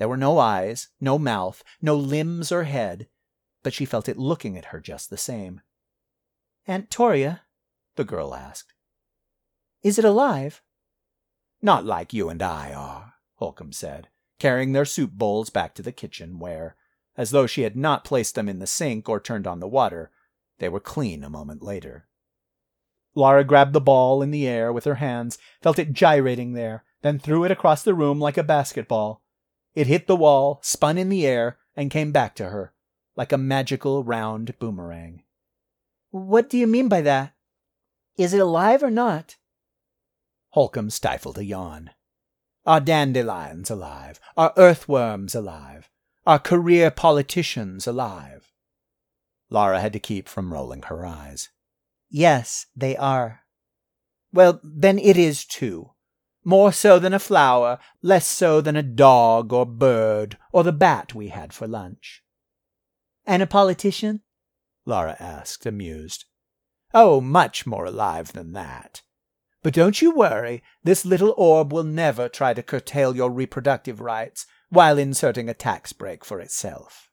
There 0.00 0.08
were 0.08 0.16
no 0.16 0.38
eyes, 0.38 0.88
no 0.98 1.18
mouth, 1.18 1.62
no 1.82 1.94
limbs 1.94 2.50
or 2.50 2.64
head, 2.64 3.06
but 3.62 3.74
she 3.74 3.84
felt 3.84 4.08
it 4.08 4.16
looking 4.16 4.56
at 4.56 4.64
her 4.72 4.80
just 4.80 5.10
the 5.10 5.18
same. 5.18 5.60
Aunt 6.66 6.90
Toria, 6.90 7.42
the 7.96 8.04
girl 8.04 8.34
asked, 8.34 8.72
is 9.82 9.98
it 9.98 10.04
alive? 10.06 10.62
Not 11.60 11.84
like 11.84 12.14
you 12.14 12.30
and 12.30 12.40
I 12.40 12.72
are, 12.72 13.16
Holcomb 13.34 13.74
said, 13.74 14.08
carrying 14.38 14.72
their 14.72 14.86
soup 14.86 15.10
bowls 15.12 15.50
back 15.50 15.74
to 15.74 15.82
the 15.82 15.92
kitchen, 15.92 16.38
where, 16.38 16.76
as 17.18 17.30
though 17.30 17.46
she 17.46 17.60
had 17.60 17.76
not 17.76 18.02
placed 18.02 18.34
them 18.36 18.48
in 18.48 18.58
the 18.58 18.66
sink 18.66 19.06
or 19.06 19.20
turned 19.20 19.46
on 19.46 19.60
the 19.60 19.68
water, 19.68 20.10
they 20.60 20.70
were 20.70 20.80
clean 20.80 21.22
a 21.22 21.28
moment 21.28 21.62
later. 21.62 22.08
Lara 23.14 23.44
grabbed 23.44 23.74
the 23.74 23.82
ball 23.82 24.22
in 24.22 24.30
the 24.30 24.48
air 24.48 24.72
with 24.72 24.84
her 24.84 24.94
hands, 24.94 25.36
felt 25.60 25.78
it 25.78 25.92
gyrating 25.92 26.54
there, 26.54 26.84
then 27.02 27.18
threw 27.18 27.44
it 27.44 27.50
across 27.50 27.82
the 27.82 27.92
room 27.92 28.18
like 28.18 28.38
a 28.38 28.42
basketball. 28.42 29.22
It 29.74 29.86
hit 29.86 30.06
the 30.06 30.16
wall, 30.16 30.60
spun 30.62 30.98
in 30.98 31.08
the 31.08 31.26
air, 31.26 31.58
and 31.76 31.90
came 31.90 32.12
back 32.12 32.34
to 32.36 32.48
her, 32.48 32.72
like 33.16 33.32
a 33.32 33.38
magical 33.38 34.02
round 34.02 34.58
boomerang. 34.58 35.22
What 36.10 36.50
do 36.50 36.58
you 36.58 36.66
mean 36.66 36.88
by 36.88 37.00
that? 37.02 37.34
Is 38.16 38.34
it 38.34 38.40
alive 38.40 38.82
or 38.82 38.90
not? 38.90 39.36
Holcomb 40.50 40.90
stifled 40.90 41.38
a 41.38 41.44
yawn. 41.44 41.90
Are 42.66 42.80
dandelions 42.80 43.70
alive? 43.70 44.20
Are 44.36 44.52
earthworms 44.56 45.34
alive? 45.34 45.88
Are 46.26 46.38
career 46.38 46.90
politicians 46.90 47.86
alive? 47.86 48.52
Lara 49.48 49.80
had 49.80 49.92
to 49.94 49.98
keep 49.98 50.28
from 50.28 50.52
rolling 50.52 50.82
her 50.82 51.06
eyes. 51.06 51.48
Yes, 52.10 52.66
they 52.76 52.96
are. 52.96 53.40
Well, 54.32 54.60
then 54.62 54.98
it 54.98 55.16
is 55.16 55.44
too. 55.44 55.92
More 56.44 56.72
so 56.72 56.98
than 56.98 57.12
a 57.12 57.18
flower, 57.18 57.78
less 58.02 58.26
so 58.26 58.60
than 58.60 58.76
a 58.76 58.82
dog 58.82 59.52
or 59.52 59.66
bird 59.66 60.38
or 60.52 60.64
the 60.64 60.72
bat 60.72 61.14
we 61.14 61.28
had 61.28 61.52
for 61.52 61.66
lunch. 61.66 62.22
And 63.26 63.42
a 63.42 63.46
politician? 63.46 64.22
Laura 64.86 65.16
asked, 65.20 65.66
amused. 65.66 66.24
Oh, 66.94 67.20
much 67.20 67.66
more 67.66 67.84
alive 67.84 68.32
than 68.32 68.52
that. 68.52 69.02
But 69.62 69.74
don't 69.74 70.00
you 70.00 70.10
worry, 70.10 70.62
this 70.82 71.04
little 71.04 71.34
orb 71.36 71.72
will 71.72 71.84
never 71.84 72.28
try 72.28 72.54
to 72.54 72.62
curtail 72.62 73.14
your 73.14 73.30
reproductive 73.30 74.00
rights 74.00 74.46
while 74.70 74.98
inserting 74.98 75.48
a 75.48 75.54
tax 75.54 75.92
break 75.92 76.24
for 76.24 76.40
itself. 76.40 77.10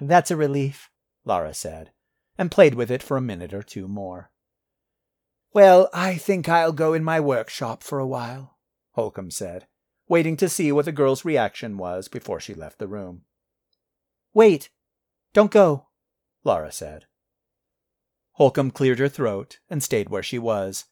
That's 0.00 0.30
a 0.30 0.36
relief. 0.36 0.90
Laura 1.24 1.54
said, 1.54 1.90
and 2.36 2.50
played 2.50 2.74
with 2.74 2.90
it 2.90 3.02
for 3.02 3.16
a 3.16 3.22
minute 3.22 3.54
or 3.54 3.62
two 3.62 3.88
more. 3.88 4.30
Well, 5.52 5.88
I 5.92 6.16
think 6.16 6.48
I'll 6.48 6.72
go 6.72 6.92
in 6.92 7.02
my 7.02 7.20
workshop 7.20 7.82
for 7.82 7.98
a 7.98 8.06
while, 8.06 8.58
Holcomb 8.92 9.30
said, 9.30 9.66
waiting 10.08 10.36
to 10.36 10.48
see 10.48 10.70
what 10.72 10.84
the 10.84 10.92
girl's 10.92 11.24
reaction 11.24 11.78
was 11.78 12.08
before 12.08 12.40
she 12.40 12.54
left 12.54 12.78
the 12.78 12.88
room. 12.88 13.22
Wait! 14.34 14.70
Don't 15.32 15.50
go, 15.50 15.88
Lara 16.44 16.72
said. 16.72 17.06
Holcomb 18.32 18.70
cleared 18.70 18.98
her 18.98 19.08
throat 19.08 19.58
and 19.68 19.82
stayed 19.82 20.10
where 20.10 20.22
she 20.22 20.38
was, 20.38 20.84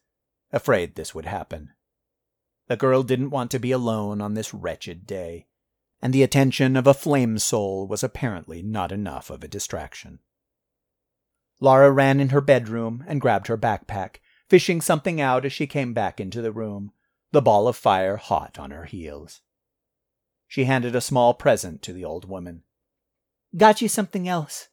afraid 0.51 0.95
this 0.95 1.15
would 1.15 1.25
happen. 1.25 1.71
The 2.67 2.75
girl 2.75 3.03
didn't 3.03 3.29
want 3.29 3.51
to 3.51 3.59
be 3.59 3.71
alone 3.71 4.21
on 4.21 4.33
this 4.33 4.53
wretched 4.53 5.07
day, 5.07 5.47
and 6.01 6.13
the 6.13 6.23
attention 6.23 6.75
of 6.75 6.85
a 6.85 6.93
flame 6.93 7.37
soul 7.39 7.87
was 7.87 8.03
apparently 8.03 8.61
not 8.61 8.91
enough 8.91 9.29
of 9.29 9.43
a 9.43 9.47
distraction. 9.47 10.19
Lara 11.59 11.91
ran 11.91 12.19
in 12.19 12.29
her 12.29 12.41
bedroom 12.41 13.03
and 13.07 13.21
grabbed 13.21 13.47
her 13.47 13.57
backpack, 13.57 14.17
fishing 14.49 14.81
something 14.81 15.19
out 15.19 15.45
as 15.45 15.53
she 15.53 15.67
came 15.67 15.93
back 15.93 16.19
into 16.19 16.41
the 16.41 16.51
room, 16.51 16.91
the 17.31 17.41
ball 17.41 17.67
of 17.67 17.75
fire 17.75 18.17
hot 18.17 18.57
on 18.57 18.71
her 18.71 18.85
heels. 18.85 19.41
She 20.47 20.63
handed 20.63 20.95
a 20.95 21.01
small 21.01 21.33
present 21.33 21.81
to 21.83 21.93
the 21.93 22.05
old 22.05 22.27
woman. 22.27 22.63
Got 23.55 23.81
you 23.81 23.89
something 23.89 24.27
else. 24.27 24.69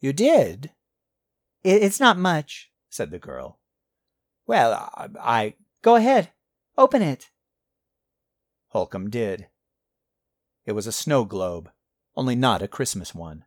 You 0.00 0.12
did? 0.12 0.70
It's 1.62 2.00
not 2.00 2.18
much, 2.18 2.70
said 2.88 3.10
the 3.10 3.18
girl. 3.18 3.58
Well, 4.46 4.90
I. 5.20 5.54
Go 5.82 5.96
ahead. 5.96 6.30
Open 6.76 7.02
it. 7.02 7.30
Holcomb 8.68 9.10
did. 9.10 9.48
It 10.64 10.72
was 10.72 10.86
a 10.86 10.92
snow 10.92 11.24
globe, 11.24 11.70
only 12.16 12.34
not 12.34 12.62
a 12.62 12.68
Christmas 12.68 13.14
one. 13.14 13.44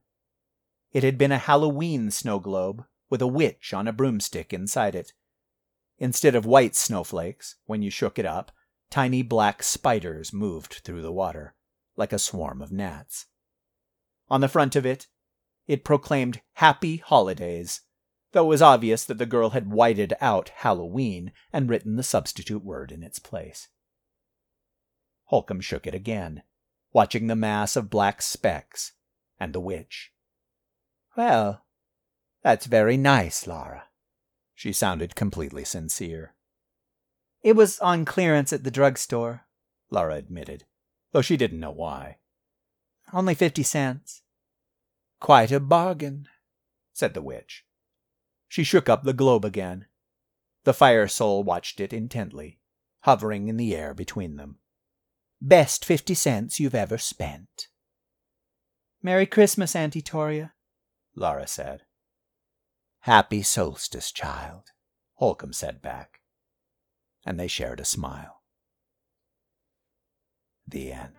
It 0.92 1.04
had 1.04 1.18
been 1.18 1.32
a 1.32 1.38
Halloween 1.40 2.12
snow 2.12 2.40
globe 2.40 2.86
with 3.10 3.22
a 3.22 3.28
witch 3.28 3.74
on 3.74 3.88
a 3.88 3.94
broomstick 3.94 4.54
inside 4.54 4.94
it. 4.94 5.14
Instead 6.04 6.36
of 6.36 6.46
white 6.46 6.76
snowflakes, 6.76 7.56
when 7.66 7.82
you 7.82 7.90
shook 7.90 8.20
it 8.20 8.26
up, 8.26 8.52
tiny 8.90 9.22
black 9.22 9.64
spiders 9.64 10.34
moved 10.34 10.82
through 10.84 11.02
the 11.02 11.14
water, 11.14 11.56
like 11.96 12.12
a 12.12 12.20
swarm 12.20 12.62
of 12.62 12.74
gnats. 12.74 13.28
On 14.28 14.42
the 14.42 14.50
front 14.50 14.76
of 14.76 14.86
it, 14.86 15.08
it 15.66 15.86
proclaimed 15.86 16.42
Happy 16.56 16.98
Holidays, 16.98 17.84
though 18.34 18.44
it 18.44 18.50
was 18.50 18.62
obvious 18.62 19.06
that 19.06 19.18
the 19.18 19.26
girl 19.26 19.52
had 19.52 19.72
whited 19.72 20.14
out 20.20 20.50
Halloween 20.50 21.32
and 21.54 21.70
written 21.70 21.96
the 21.96 22.04
substitute 22.04 22.66
word 22.66 22.92
in 22.92 23.02
its 23.02 23.18
place. 23.18 23.70
Holcomb 25.28 25.62
shook 25.62 25.88
it 25.88 25.96
again, 25.96 26.44
watching 26.92 27.28
the 27.28 27.36
mass 27.38 27.78
of 27.78 27.90
black 27.90 28.22
specks 28.22 28.92
and 29.40 29.54
the 29.54 29.62
witch. 29.62 30.12
Well, 31.16 31.64
that's 32.44 32.66
very 32.66 32.98
nice, 32.98 33.48
Lara. 33.48 33.86
She 34.64 34.72
sounded 34.72 35.18
completely 35.18 35.66
sincere. 35.66 36.36
It 37.42 37.58
was 37.58 37.80
on 37.80 38.06
clearance 38.06 38.54
at 38.54 38.64
the 38.64 38.72
drugstore, 38.72 39.46
Laura 39.90 40.16
admitted, 40.16 40.64
though 41.12 41.22
she 41.22 41.36
didn't 41.36 41.60
know 41.60 41.70
why. 41.70 42.20
Only 43.12 43.36
fifty 43.36 43.62
cents. 43.62 44.22
Quite 45.20 45.52
a 45.52 45.60
bargain, 45.60 46.30
said 46.94 47.14
the 47.14 47.22
witch. 47.22 47.66
She 48.48 48.64
shook 48.64 48.88
up 48.88 49.04
the 49.04 49.12
globe 49.12 49.44
again. 49.44 49.88
The 50.64 50.74
fire 50.74 51.10
soul 51.10 51.44
watched 51.44 51.82
it 51.82 51.92
intently, 51.92 52.62
hovering 53.02 53.50
in 53.50 53.58
the 53.58 53.76
air 53.76 53.94
between 53.94 54.38
them. 54.38 54.60
Best 55.42 55.84
fifty 55.84 56.14
cents 56.14 56.62
you've 56.62 56.74
ever 56.74 56.98
spent. 56.98 57.68
Merry 59.02 59.26
Christmas, 59.26 59.76
Auntie 59.76 60.02
Toria, 60.02 60.54
Laura 61.18 61.48
said. 61.48 61.82
Happy 63.04 63.42
solstice, 63.42 64.14
child, 64.14 64.72
Holcomb 65.16 65.52
said 65.52 65.82
back. 65.82 66.22
And 67.26 67.38
they 67.38 67.50
shared 67.50 67.82
a 67.82 67.84
smile. 67.84 68.44
The 70.66 70.94
end. 70.94 71.12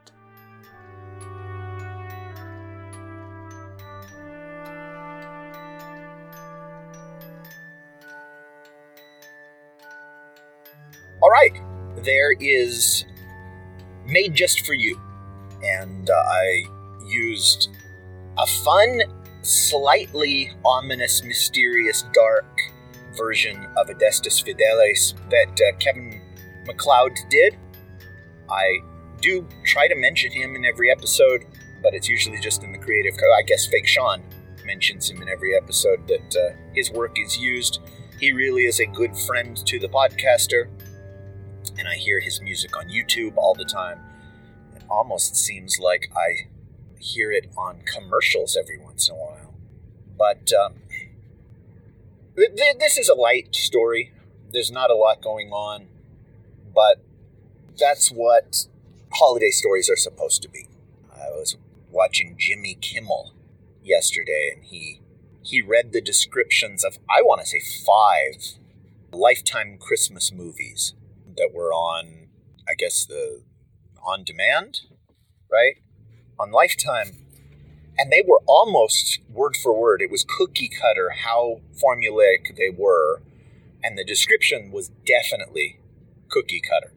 All 11.22 11.28
right, 11.30 11.53
there 12.03 12.32
is 12.41 13.05
made 14.07 14.32
just 14.32 14.64
for 14.64 14.72
you, 14.72 14.99
and 15.62 16.09
uh, 16.09 16.14
I 16.14 16.64
used 17.07 17.68
a 18.39 18.47
fun, 18.47 19.03
slightly 19.45 20.53
ominous, 20.64 21.22
mysterious, 21.22 22.05
dark 22.12 22.47
version 23.16 23.66
of 23.76 23.88
Adeste 23.88 24.24
Fideles 24.24 25.14
that 25.30 25.61
uh, 25.61 25.76
Kevin 25.78 26.20
MacLeod 26.66 27.12
did. 27.30 27.57
I 28.51 28.78
do 29.20 29.47
try 29.64 29.88
to 29.88 29.95
mention 29.95 30.32
him 30.32 30.57
in 30.57 30.64
every 30.64 30.90
episode, 30.90 31.45
but 31.82 31.95
it's 31.95 32.09
usually 32.09 32.40
just 32.40 32.62
in 32.62 32.72
the 32.72 32.78
creative. 32.78 33.14
I 33.14 33.42
guess 33.42 33.66
Fake 33.66 33.86
Sean 33.86 34.22
mentions 34.64 35.11
him 35.11 35.22
in 35.22 35.28
every 35.28 35.57
episode 35.57 36.07
that 36.09 36.36
uh, 36.36 36.57
his 36.74 36.90
work 36.90 37.16
is 37.18 37.38
used. 37.38 37.80
He 38.18 38.32
really 38.32 38.64
is 38.64 38.80
a 38.80 38.86
good 38.86 39.16
friend 39.16 39.57
to 39.66 39.78
the 39.78 39.88
podcaster, 39.88 40.68
and 41.78 41.88
I 41.88 41.95
hear 41.97 42.20
his 42.20 42.40
music 42.40 42.76
on 42.76 42.88
YouTube 42.88 43.36
all 43.36 43.55
the 43.55 43.64
time. 43.64 44.01
It 44.74 44.82
almost 44.88 45.36
seems 45.36 45.78
like 45.78 46.11
I 46.16 46.49
hear 47.05 47.30
it 47.30 47.50
on 47.57 47.82
commercials 47.84 48.57
every 48.57 48.78
once 48.78 49.09
in 49.09 49.14
a 49.14 49.18
while. 49.18 49.55
But 50.16 50.50
um, 50.52 50.74
th- 52.36 52.57
th- 52.57 52.78
this 52.78 52.96
is 52.96 53.09
a 53.11 53.14
light 53.14 53.55
story. 53.55 54.12
There's 54.50 54.70
not 54.70 54.90
a 54.90 54.94
lot 54.94 55.20
going 55.20 55.50
on, 55.50 55.88
but 56.74 57.05
that's 57.78 58.09
what 58.09 58.66
holiday 59.12 59.50
stories 59.50 59.90
are 59.90 59.96
supposed 59.96 60.40
to 60.42 60.48
be. 60.48 60.66
I 61.12 61.28
was 61.30 61.57
watching 61.90 62.36
Jimmy 62.38 62.74
Kimmel 62.80 63.34
yesterday, 63.82 64.50
and 64.55 64.64
he 64.64 65.00
he 65.42 65.61
read 65.61 65.92
the 65.92 66.00
descriptions 66.00 66.84
of 66.84 66.96
I 67.09 67.20
want 67.20 67.42
to 67.42 67.46
say 67.46 67.61
five 67.84 68.59
lifetime 69.12 69.76
Christmas 69.78 70.32
movies 70.32 70.94
that 71.36 71.50
were 71.52 71.72
on, 71.72 72.28
I 72.66 72.74
guess 72.74 73.05
the 73.05 73.42
on 74.02 74.24
demand, 74.24 74.80
right? 75.50 75.76
On 76.39 76.51
Lifetime. 76.51 77.18
And 77.97 78.11
they 78.11 78.22
were 78.26 78.41
almost 78.47 79.20
word 79.30 79.57
for 79.57 79.78
word. 79.78 80.03
It 80.03 80.11
was 80.11 80.24
cookie 80.24 80.68
cutter 80.68 81.11
how 81.24 81.61
formulaic 81.72 82.57
they 82.57 82.70
were. 82.70 83.22
And 83.82 83.97
the 83.97 84.05
description 84.05 84.72
was 84.72 84.91
definitely 85.07 85.78
cookie 86.28 86.61
cutter. 86.61 86.93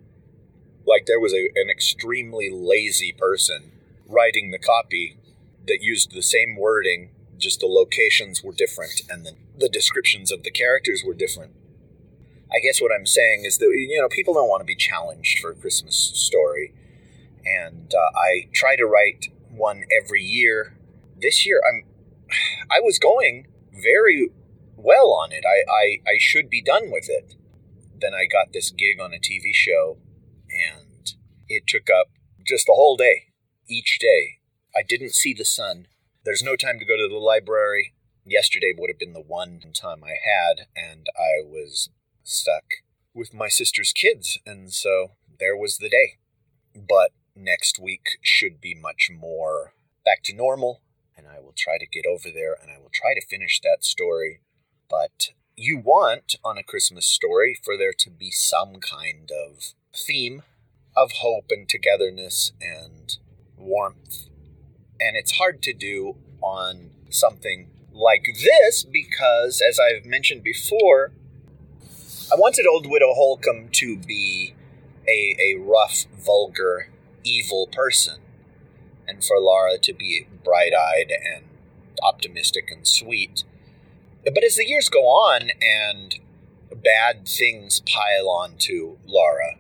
Like 0.86 1.06
there 1.06 1.20
was 1.20 1.34
a, 1.34 1.50
an 1.56 1.70
extremely 1.70 2.50
lazy 2.52 3.12
person 3.12 3.72
writing 4.08 4.52
the 4.52 4.60
copy 4.60 5.18
that 5.68 5.82
used 5.82 6.14
the 6.14 6.24
same 6.24 6.56
wording, 6.56 7.12
just 7.38 7.60
the 7.60 7.68
locations 7.68 8.44
were 8.44 8.54
different 8.54 9.02
and 9.10 9.26
the, 9.26 9.34
the 9.58 9.70
descriptions 9.70 10.32
of 10.32 10.44
the 10.44 10.52
characters 10.52 11.04
were 11.06 11.14
different. 11.14 11.52
I 12.52 12.60
guess 12.60 12.82
what 12.82 12.92
I'm 12.94 13.06
saying 13.06 13.44
is 13.46 13.58
that 13.58 13.66
you 13.66 14.00
know 14.00 14.08
people 14.08 14.34
don't 14.34 14.48
want 14.48 14.62
to 14.62 14.66
be 14.66 14.76
challenged 14.76 15.40
for 15.40 15.52
a 15.52 15.56
Christmas 15.56 15.96
story, 15.96 16.74
and 17.48 17.94
uh, 17.94 18.10
I 18.18 18.50
try 18.54 18.76
to 18.76 18.86
write 18.86 19.28
one 19.50 19.84
every 20.04 20.22
year. 20.22 20.78
This 21.20 21.46
year, 21.46 21.62
I'm 21.68 21.86
I 22.72 22.80
was 22.82 23.00
going 23.00 23.48
very 23.72 24.30
well 24.76 25.12
on 25.14 25.32
it. 25.32 25.44
I, 25.46 25.70
I, 25.70 26.10
I 26.10 26.18
should 26.20 26.50
be 26.50 26.62
done 26.62 26.92
with 26.92 27.10
it. 27.10 27.36
Then 28.00 28.14
I 28.14 28.26
got 28.26 28.54
this 28.54 28.72
gig 28.72 29.00
on 29.00 29.14
a 29.14 29.18
TV 29.18 29.54
show, 29.54 29.98
and 30.50 31.14
it 31.48 31.64
took 31.68 31.90
up 31.90 32.08
just 32.48 32.68
the 32.68 32.74
whole 32.74 32.96
day, 32.96 33.24
each 33.68 33.98
day. 34.00 34.40
I 34.76 34.84
didn't 34.88 35.16
see 35.16 35.34
the 35.34 35.46
sun. 35.46 35.88
There's 36.24 36.44
no 36.44 36.56
time 36.56 36.78
to 36.80 36.86
go 36.86 36.96
to 36.96 37.08
the 37.08 37.16
library. 37.16 37.94
Yesterday 38.26 38.74
would 38.78 38.90
have 38.90 39.00
been 39.00 39.14
the 39.14 39.22
one 39.22 39.62
time 39.74 40.04
I 40.04 40.16
had, 40.24 40.68
and 40.76 41.08
I 41.18 41.44
was 41.44 41.90
stuck 42.24 42.66
with 43.14 43.34
my 43.34 43.48
sister's 43.48 43.94
kids, 43.94 44.38
and 44.46 44.72
so 44.72 45.14
there 45.40 45.58
was 45.58 45.78
the 45.78 45.90
day. 45.90 46.18
But 46.76 47.12
next 47.38 47.80
week 47.80 48.18
should 48.22 48.60
be 48.60 48.76
much 48.76 49.10
more 49.12 49.74
back 50.04 50.24
to 50.24 50.34
normal, 50.34 50.82
and 51.16 51.28
I 51.28 51.40
will 51.40 51.54
try 51.56 51.78
to 51.78 51.86
get 51.86 52.06
over 52.06 52.30
there 52.34 52.56
and 52.62 52.72
I 52.72 52.80
will 52.80 52.92
try 52.94 53.14
to 53.14 53.26
finish 53.26 53.60
that 53.62 53.84
story. 53.84 54.42
But 54.90 55.32
you 55.56 55.78
want 55.78 56.36
on 56.44 56.58
a 56.58 56.64
Christmas 56.64 57.06
story 57.06 57.58
for 57.64 57.78
there 57.78 57.94
to 58.00 58.10
be 58.10 58.32
some 58.32 58.76
kind 58.80 59.30
of 59.32 59.74
theme 59.96 60.44
of 60.96 61.12
hope 61.20 61.46
and 61.50 61.68
togetherness 61.68 62.52
and 62.62 63.18
warmth. 63.58 64.30
And 65.00 65.16
it's 65.16 65.38
hard 65.38 65.62
to 65.64 65.74
do 65.74 66.16
on 66.42 66.92
something 67.10 67.70
like 67.92 68.28
this 68.44 68.84
because, 68.84 69.62
as 69.68 69.80
I've 69.80 70.06
mentioned 70.06 70.44
before, 70.44 71.12
I 72.32 72.36
wanted 72.36 72.66
Old 72.68 72.90
Widow 72.90 73.14
Holcomb 73.14 73.70
to 73.74 73.98
be 73.98 74.54
a, 75.08 75.36
a 75.40 75.60
rough, 75.60 76.06
vulgar, 76.14 76.90
evil 77.28 77.68
person, 77.68 78.22
and 79.08 79.24
for 79.24 79.40
Laura 79.40 79.78
to 79.78 79.94
be 79.94 80.28
bright 80.44 80.74
eyed 80.74 81.12
and 81.12 81.46
optimistic 82.04 82.70
and 82.72 82.88
sweet. 82.88 83.44
But 84.24 84.44
as 84.44 84.56
the 84.56 84.68
years 84.68 84.90
go 84.90 85.04
on 85.04 85.52
and 85.62 86.20
bad 86.84 87.28
things 87.28 87.82
pile 87.82 88.30
on 88.30 88.56
to 88.60 88.98
Laura, 89.06 89.58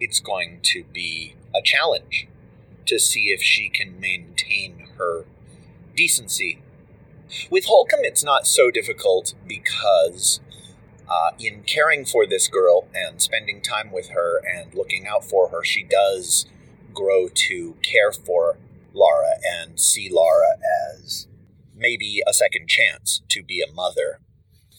it's 0.00 0.20
going 0.20 0.60
to 0.62 0.84
be 0.84 1.34
a 1.54 1.62
challenge 1.62 2.28
to 2.86 2.98
see 2.98 3.26
if 3.26 3.42
she 3.42 3.68
can 3.68 3.98
maintain 3.98 4.88
her 4.98 5.24
decency. 5.96 6.62
With 7.50 7.64
Holcomb, 7.64 8.00
it's 8.02 8.22
not 8.22 8.46
so 8.46 8.70
difficult 8.70 9.34
because 9.46 10.40
uh, 11.08 11.30
in 11.38 11.62
caring 11.62 12.04
for 12.04 12.26
this 12.26 12.48
girl 12.48 12.88
and 12.94 13.20
spending 13.20 13.60
time 13.60 13.90
with 13.90 14.10
her 14.10 14.40
and 14.46 14.74
looking 14.74 15.06
out 15.06 15.24
for 15.24 15.48
her, 15.48 15.64
she 15.64 15.82
does 15.82 16.46
grow 16.96 17.28
to 17.32 17.76
care 17.82 18.10
for 18.10 18.58
Laura 18.92 19.34
and 19.44 19.78
see 19.78 20.08
Laura 20.10 20.56
as 20.92 21.28
maybe 21.76 22.22
a 22.26 22.32
second 22.32 22.68
chance 22.68 23.22
to 23.28 23.42
be 23.42 23.62
a 23.62 23.72
mother. 23.72 24.20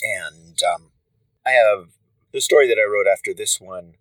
And 0.02 0.60
um, 0.64 0.92
I 1.46 1.52
have 1.52 1.90
the 2.34 2.42
story 2.42 2.68
that 2.68 2.80
I 2.80 2.92
wrote 2.92 3.08
after 3.12 3.34
this 3.34 3.62
one 3.62 3.94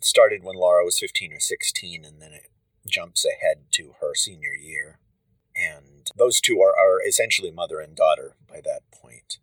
started 0.00 0.44
when 0.44 0.56
Laura 0.56 0.84
was 0.84 0.98
15 0.98 1.32
or 1.32 1.40
16, 1.40 2.04
and 2.04 2.22
then 2.22 2.32
it 2.32 2.50
jumps 2.88 3.26
ahead 3.26 3.64
to 3.72 3.94
her 4.00 4.14
senior 4.14 4.54
year. 4.54 4.98
And 5.56 6.10
those 6.16 6.40
two 6.40 6.60
are, 6.60 6.74
are 6.76 7.00
essentially 7.06 7.50
mother 7.50 7.80
and 7.80 7.96
daughter 7.96 8.36
by 8.48 8.60
that 8.64 8.82
point. 8.92 9.38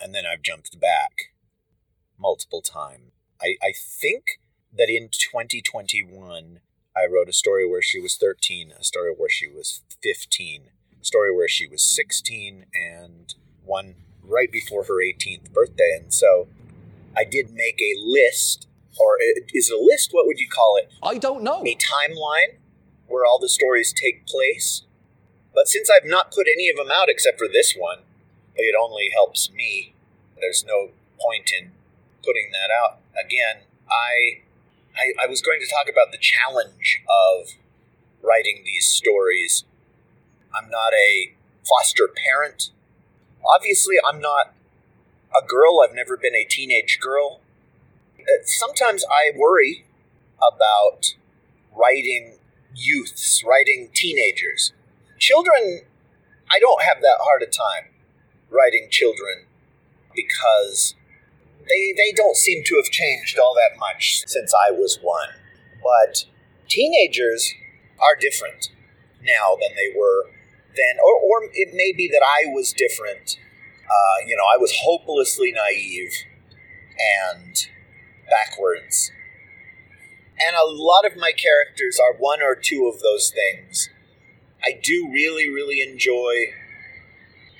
And 0.00 0.14
then 0.14 0.24
I've 0.26 0.42
jumped 0.42 0.78
back 0.80 1.32
multiple 2.18 2.62
times. 2.62 3.12
I, 3.40 3.56
I 3.62 3.72
think 3.76 4.40
that 4.72 4.88
in 4.88 5.08
2021, 5.10 6.60
I 6.96 7.06
wrote 7.06 7.28
a 7.28 7.32
story 7.32 7.68
where 7.68 7.82
she 7.82 7.98
was 7.98 8.16
13, 8.16 8.72
a 8.78 8.84
story 8.84 9.14
where 9.16 9.30
she 9.30 9.48
was 9.48 9.82
15, 10.02 10.64
a 11.00 11.04
story 11.04 11.34
where 11.34 11.48
she 11.48 11.66
was 11.66 11.82
16, 11.82 12.66
and 12.74 13.34
one 13.64 13.94
right 14.22 14.50
before 14.52 14.84
her 14.84 15.02
18th 15.02 15.52
birthday. 15.52 15.98
And 15.98 16.12
so 16.12 16.48
I 17.16 17.24
did 17.24 17.50
make 17.52 17.80
a 17.80 17.94
list, 17.98 18.68
or 18.98 19.16
is 19.52 19.70
it 19.70 19.74
a 19.74 19.80
list? 19.82 20.10
What 20.12 20.26
would 20.26 20.38
you 20.38 20.48
call 20.48 20.76
it? 20.76 20.90
I 21.02 21.18
don't 21.18 21.42
know. 21.42 21.62
A 21.64 21.76
timeline 21.76 22.58
where 23.06 23.24
all 23.24 23.38
the 23.38 23.48
stories 23.48 23.92
take 23.92 24.26
place. 24.26 24.82
But 25.54 25.68
since 25.68 25.90
I've 25.90 26.08
not 26.08 26.32
put 26.32 26.46
any 26.46 26.68
of 26.68 26.76
them 26.76 26.90
out 26.90 27.08
except 27.08 27.38
for 27.38 27.48
this 27.48 27.74
one, 27.76 28.00
it 28.56 28.74
only 28.78 29.10
helps 29.12 29.50
me. 29.52 29.94
There's 30.40 30.64
no 30.64 30.90
point 31.20 31.50
in 31.58 31.72
putting 32.24 32.50
that 32.52 32.70
out. 32.72 32.98
Again, 33.12 33.64
I, 33.90 34.40
I, 34.96 35.24
I 35.24 35.26
was 35.26 35.40
going 35.40 35.60
to 35.60 35.66
talk 35.66 35.88
about 35.90 36.12
the 36.12 36.18
challenge 36.18 37.02
of 37.08 37.54
writing 38.22 38.62
these 38.64 38.86
stories. 38.86 39.64
I'm 40.54 40.70
not 40.70 40.92
a 40.92 41.34
foster 41.64 42.08
parent. 42.08 42.70
Obviously, 43.54 43.96
I'm 44.04 44.20
not 44.20 44.54
a 45.34 45.44
girl. 45.44 45.80
I've 45.80 45.94
never 45.94 46.16
been 46.16 46.34
a 46.34 46.44
teenage 46.44 46.98
girl. 47.00 47.40
Uh, 48.20 48.44
Sometimes 48.44 49.04
I 49.10 49.32
worry 49.36 49.84
about 50.36 51.14
writing 51.74 52.38
youths, 52.74 53.42
writing 53.44 53.88
teenagers. 53.94 54.72
Children, 55.18 55.82
I 56.50 56.58
don't 56.58 56.82
have 56.82 57.00
that 57.00 57.18
hard 57.20 57.42
a 57.42 57.46
time 57.46 57.92
writing 58.50 58.88
children 58.90 59.46
because 60.14 60.94
they 61.68 61.94
they 61.96 62.12
don't 62.14 62.36
seem 62.36 62.62
to 62.64 62.76
have 62.76 62.90
changed 62.90 63.38
all 63.38 63.54
that 63.54 63.78
much 63.78 64.22
since 64.26 64.52
I 64.54 64.70
was 64.70 64.98
one. 65.02 65.30
But 65.82 66.24
teenagers 66.68 67.54
are 67.98 68.16
different 68.18 68.70
now 69.22 69.56
than 69.60 69.74
they 69.76 69.96
were 69.96 70.30
then, 70.76 70.96
or 71.04 71.14
or 71.14 71.50
it 71.52 71.74
may 71.74 71.92
be 71.96 72.08
that 72.08 72.22
I 72.24 72.46
was 72.46 72.72
different. 72.72 73.36
Uh, 73.84 74.26
you 74.26 74.36
know, 74.36 74.44
I 74.44 74.56
was 74.56 74.72
hopelessly 74.82 75.52
naive, 75.52 76.12
and 77.20 77.68
backwards. 78.30 79.12
And 80.40 80.56
a 80.56 80.64
lot 80.66 81.04
of 81.04 81.16
my 81.16 81.32
characters 81.32 81.98
are 82.00 82.18
one 82.18 82.42
or 82.42 82.54
two 82.54 82.90
of 82.92 83.00
those 83.00 83.30
things. 83.30 83.90
I 84.64 84.78
do 84.82 85.10
really, 85.12 85.48
really 85.48 85.80
enjoy 85.80 86.54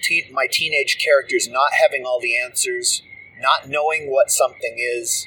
te- 0.02 0.30
my 0.32 0.46
teenage 0.50 0.98
characters 1.02 1.48
not 1.48 1.72
having 1.80 2.04
all 2.04 2.20
the 2.20 2.38
answers, 2.38 3.02
not 3.43 3.69
knowing 3.69 4.10
what 4.10 4.31
something 4.31 4.77
is, 4.78 5.27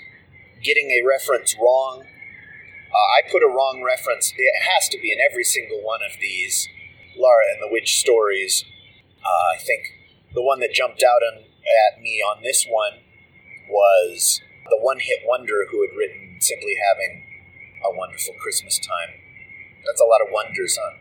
getting 0.63 0.89
a 0.89 1.05
reference 1.05 1.55
wrong. 1.59 2.01
Uh, 2.01 3.07
I 3.19 3.29
put 3.29 3.43
a 3.43 3.51
wrong 3.51 3.83
reference, 3.85 4.33
it 4.37 4.63
has 4.63 4.87
to 4.89 4.97
be 4.97 5.11
in 5.11 5.19
every 5.19 5.43
single 5.43 5.83
one 5.83 5.99
of 6.01 6.17
these 6.19 6.69
Lara 7.17 7.43
and 7.53 7.61
the 7.61 7.71
Witch 7.71 7.99
stories. 7.99 8.63
Uh, 9.19 9.55
I 9.55 9.57
think 9.59 9.91
the 10.33 10.41
one 10.41 10.59
that 10.61 10.73
jumped 10.73 11.03
out 11.03 11.21
on, 11.21 11.43
at 11.43 12.01
me 12.01 12.23
on 12.23 12.41
this 12.41 12.65
one 12.65 13.03
was 13.69 14.41
the 14.69 14.79
one 14.79 14.99
hit 14.99 15.19
wonder 15.25 15.65
who 15.69 15.81
had 15.81 15.95
written 15.97 16.37
Simply 16.39 16.75
Having 16.79 17.25
a 17.83 17.95
Wonderful 17.95 18.33
Christmas 18.41 18.79
Time. 18.79 19.19
That's 19.85 20.01
a 20.01 20.05
lot 20.05 20.21
of 20.21 20.31
wonders, 20.31 20.77
huh? 20.81 20.97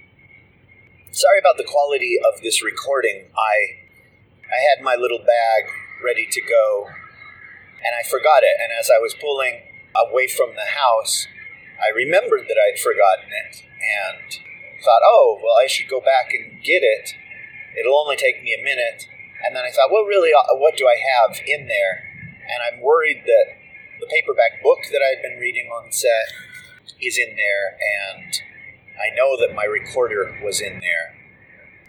Sorry 1.11 1.39
about 1.39 1.57
the 1.59 1.65
quality 1.65 2.19
of 2.19 2.43
this 2.43 2.62
recording. 2.62 3.31
I 3.39 3.85
I 4.45 4.59
had 4.70 4.85
my 4.85 4.95
little 4.95 5.20
bag 5.20 5.70
ready 6.05 6.27
to 6.31 6.41
go 6.41 6.89
and 7.85 7.94
I 7.94 8.02
forgot 8.02 8.43
it. 8.43 8.56
And 8.61 8.73
as 8.73 8.90
I 8.90 8.98
was 8.98 9.15
pulling 9.15 9.62
away 9.94 10.27
from 10.27 10.56
the 10.56 10.74
house, 10.74 11.28
I 11.78 11.94
remembered 11.94 12.48
that 12.48 12.59
I'd 12.59 12.81
forgotten 12.81 13.31
it 13.31 13.62
and 13.62 14.40
thought, 14.82 15.02
"Oh, 15.05 15.39
well, 15.43 15.56
I 15.61 15.66
should 15.66 15.89
go 15.89 16.01
back 16.01 16.32
and 16.32 16.62
get 16.62 16.82
it. 16.82 17.15
It'll 17.78 17.98
only 17.98 18.16
take 18.16 18.43
me 18.43 18.55
a 18.55 18.62
minute." 18.62 19.09
And 19.44 19.55
then 19.55 19.65
I 19.65 19.70
thought, 19.70 19.90
"Well, 19.93 20.05
really 20.05 20.32
uh, 20.32 20.56
what 20.56 20.77
do 20.77 20.89
I 20.89 20.97
have 20.97 21.40
in 21.47 21.69
there?" 21.69 22.11
And 22.48 22.62
I'm 22.62 22.81
worried 22.81 23.23
that 23.27 23.56
the 24.01 24.06
paperback 24.06 24.62
book 24.62 24.81
that 24.90 25.02
I'd 25.02 25.23
been 25.23 25.39
reading 25.39 25.69
on 25.69 25.93
set 25.93 26.28
is 27.01 27.19
in 27.19 27.36
there 27.36 27.77
and 27.81 28.43
I 28.94 29.15
know 29.15 29.36
that 29.40 29.55
my 29.55 29.65
recorder 29.65 30.39
was 30.43 30.61
in 30.61 30.81
there. 30.81 31.16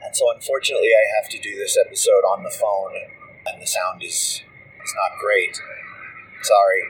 And 0.03 0.15
so 0.15 0.31
unfortunately 0.33 0.89
I 0.89 1.21
have 1.21 1.29
to 1.31 1.39
do 1.39 1.55
this 1.55 1.77
episode 1.77 2.23
on 2.23 2.43
the 2.43 2.49
phone 2.49 2.93
and 3.45 3.61
the 3.61 3.67
sound 3.67 4.03
is 4.03 4.41
is 4.83 4.93
not 4.95 5.19
great. 5.19 5.57
Sorry. 6.45 6.83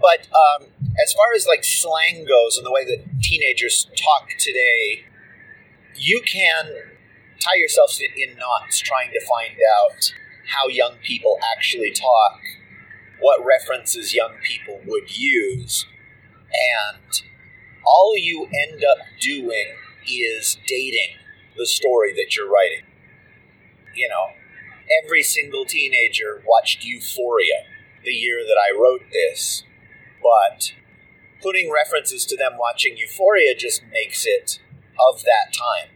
But 0.00 0.26
um, 0.34 0.68
as 1.02 1.12
far 1.12 1.32
as 1.36 1.46
like 1.46 1.64
slang 1.64 2.24
goes 2.24 2.56
and 2.56 2.66
the 2.66 2.72
way 2.72 2.84
that 2.84 3.22
teenagers 3.22 3.86
talk 3.96 4.30
today, 4.38 5.04
you 5.96 6.20
can 6.26 6.66
tie 7.38 7.56
yourself 7.56 7.96
in 8.00 8.36
knots 8.36 8.80
trying 8.80 9.10
to 9.12 9.20
find 9.26 9.54
out 9.80 10.12
how 10.48 10.68
young 10.68 10.94
people 11.02 11.38
actually 11.56 11.92
talk, 11.92 12.40
what 13.20 13.44
references 13.44 14.12
young 14.12 14.32
people 14.42 14.80
would 14.86 15.16
use, 15.16 15.86
and 16.52 17.22
all 17.86 18.16
you 18.16 18.46
end 18.46 18.82
up 18.84 19.06
doing 19.20 19.66
is 20.08 20.58
dating 20.66 21.16
the 21.56 21.66
story 21.66 22.12
that 22.14 22.36
you're 22.36 22.50
writing. 22.50 22.84
You 23.94 24.08
know, 24.08 24.30
every 25.04 25.22
single 25.22 25.64
teenager 25.64 26.42
watched 26.44 26.84
Euphoria 26.84 27.66
the 28.04 28.12
year 28.12 28.44
that 28.44 28.58
I 28.58 28.76
wrote 28.76 29.10
this, 29.12 29.64
but 30.22 30.72
putting 31.42 31.72
references 31.72 32.24
to 32.26 32.36
them 32.36 32.52
watching 32.58 32.96
Euphoria 32.96 33.54
just 33.56 33.82
makes 33.92 34.24
it 34.26 34.60
of 35.10 35.22
that 35.22 35.52
time. 35.52 35.90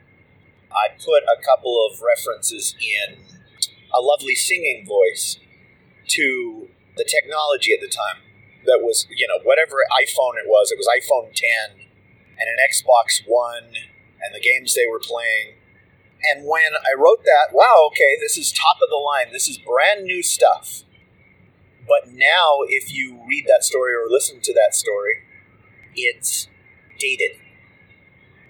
I 0.72 0.88
put 0.96 1.22
a 1.24 1.40
couple 1.42 1.86
of 1.86 2.00
references 2.02 2.74
in 2.80 3.18
a 3.94 4.00
lovely 4.00 4.34
singing 4.34 4.84
voice 4.86 5.38
to 6.08 6.68
the 6.96 7.04
technology 7.04 7.72
at 7.72 7.80
the 7.80 7.88
time 7.88 8.22
that 8.66 8.80
was, 8.82 9.06
you 9.10 9.26
know, 9.26 9.38
whatever 9.42 9.76
iPhone 10.02 10.36
it 10.36 10.46
was, 10.46 10.70
it 10.70 10.78
was 10.78 10.88
iPhone 10.88 11.32
10 11.32 11.80
and 12.38 12.48
an 12.48 12.58
Xbox 12.68 13.22
One 13.26 13.74
and 14.22 14.34
the 14.34 14.40
games 14.40 14.74
they 14.74 14.86
were 14.90 15.00
playing. 15.00 15.54
And 16.32 16.46
when 16.46 16.72
I 16.74 16.94
wrote 16.96 17.22
that, 17.24 17.54
wow, 17.54 17.88
okay, 17.92 18.16
this 18.20 18.36
is 18.36 18.52
top 18.52 18.76
of 18.82 18.88
the 18.90 18.96
line. 18.96 19.32
This 19.32 19.48
is 19.48 19.58
brand 19.58 20.04
new 20.04 20.22
stuff. 20.22 20.82
But 21.88 22.12
now, 22.12 22.60
if 22.68 22.92
you 22.92 23.22
read 23.26 23.44
that 23.48 23.64
story 23.64 23.94
or 23.94 24.08
listen 24.08 24.40
to 24.42 24.52
that 24.54 24.74
story, 24.74 25.22
it's 25.94 26.48
dated. 26.98 27.38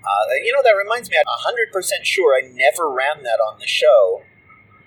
Uh, 0.03 0.35
you 0.45 0.53
know, 0.53 0.63
that 0.63 0.77
reminds 0.77 1.11
me, 1.11 1.17
I'm 1.19 1.55
100% 1.55 2.05
sure 2.05 2.35
I 2.35 2.47
never 2.47 2.91
ran 2.91 3.23
that 3.25 3.41
on 3.41 3.59
the 3.59 3.67
show. 3.67 4.23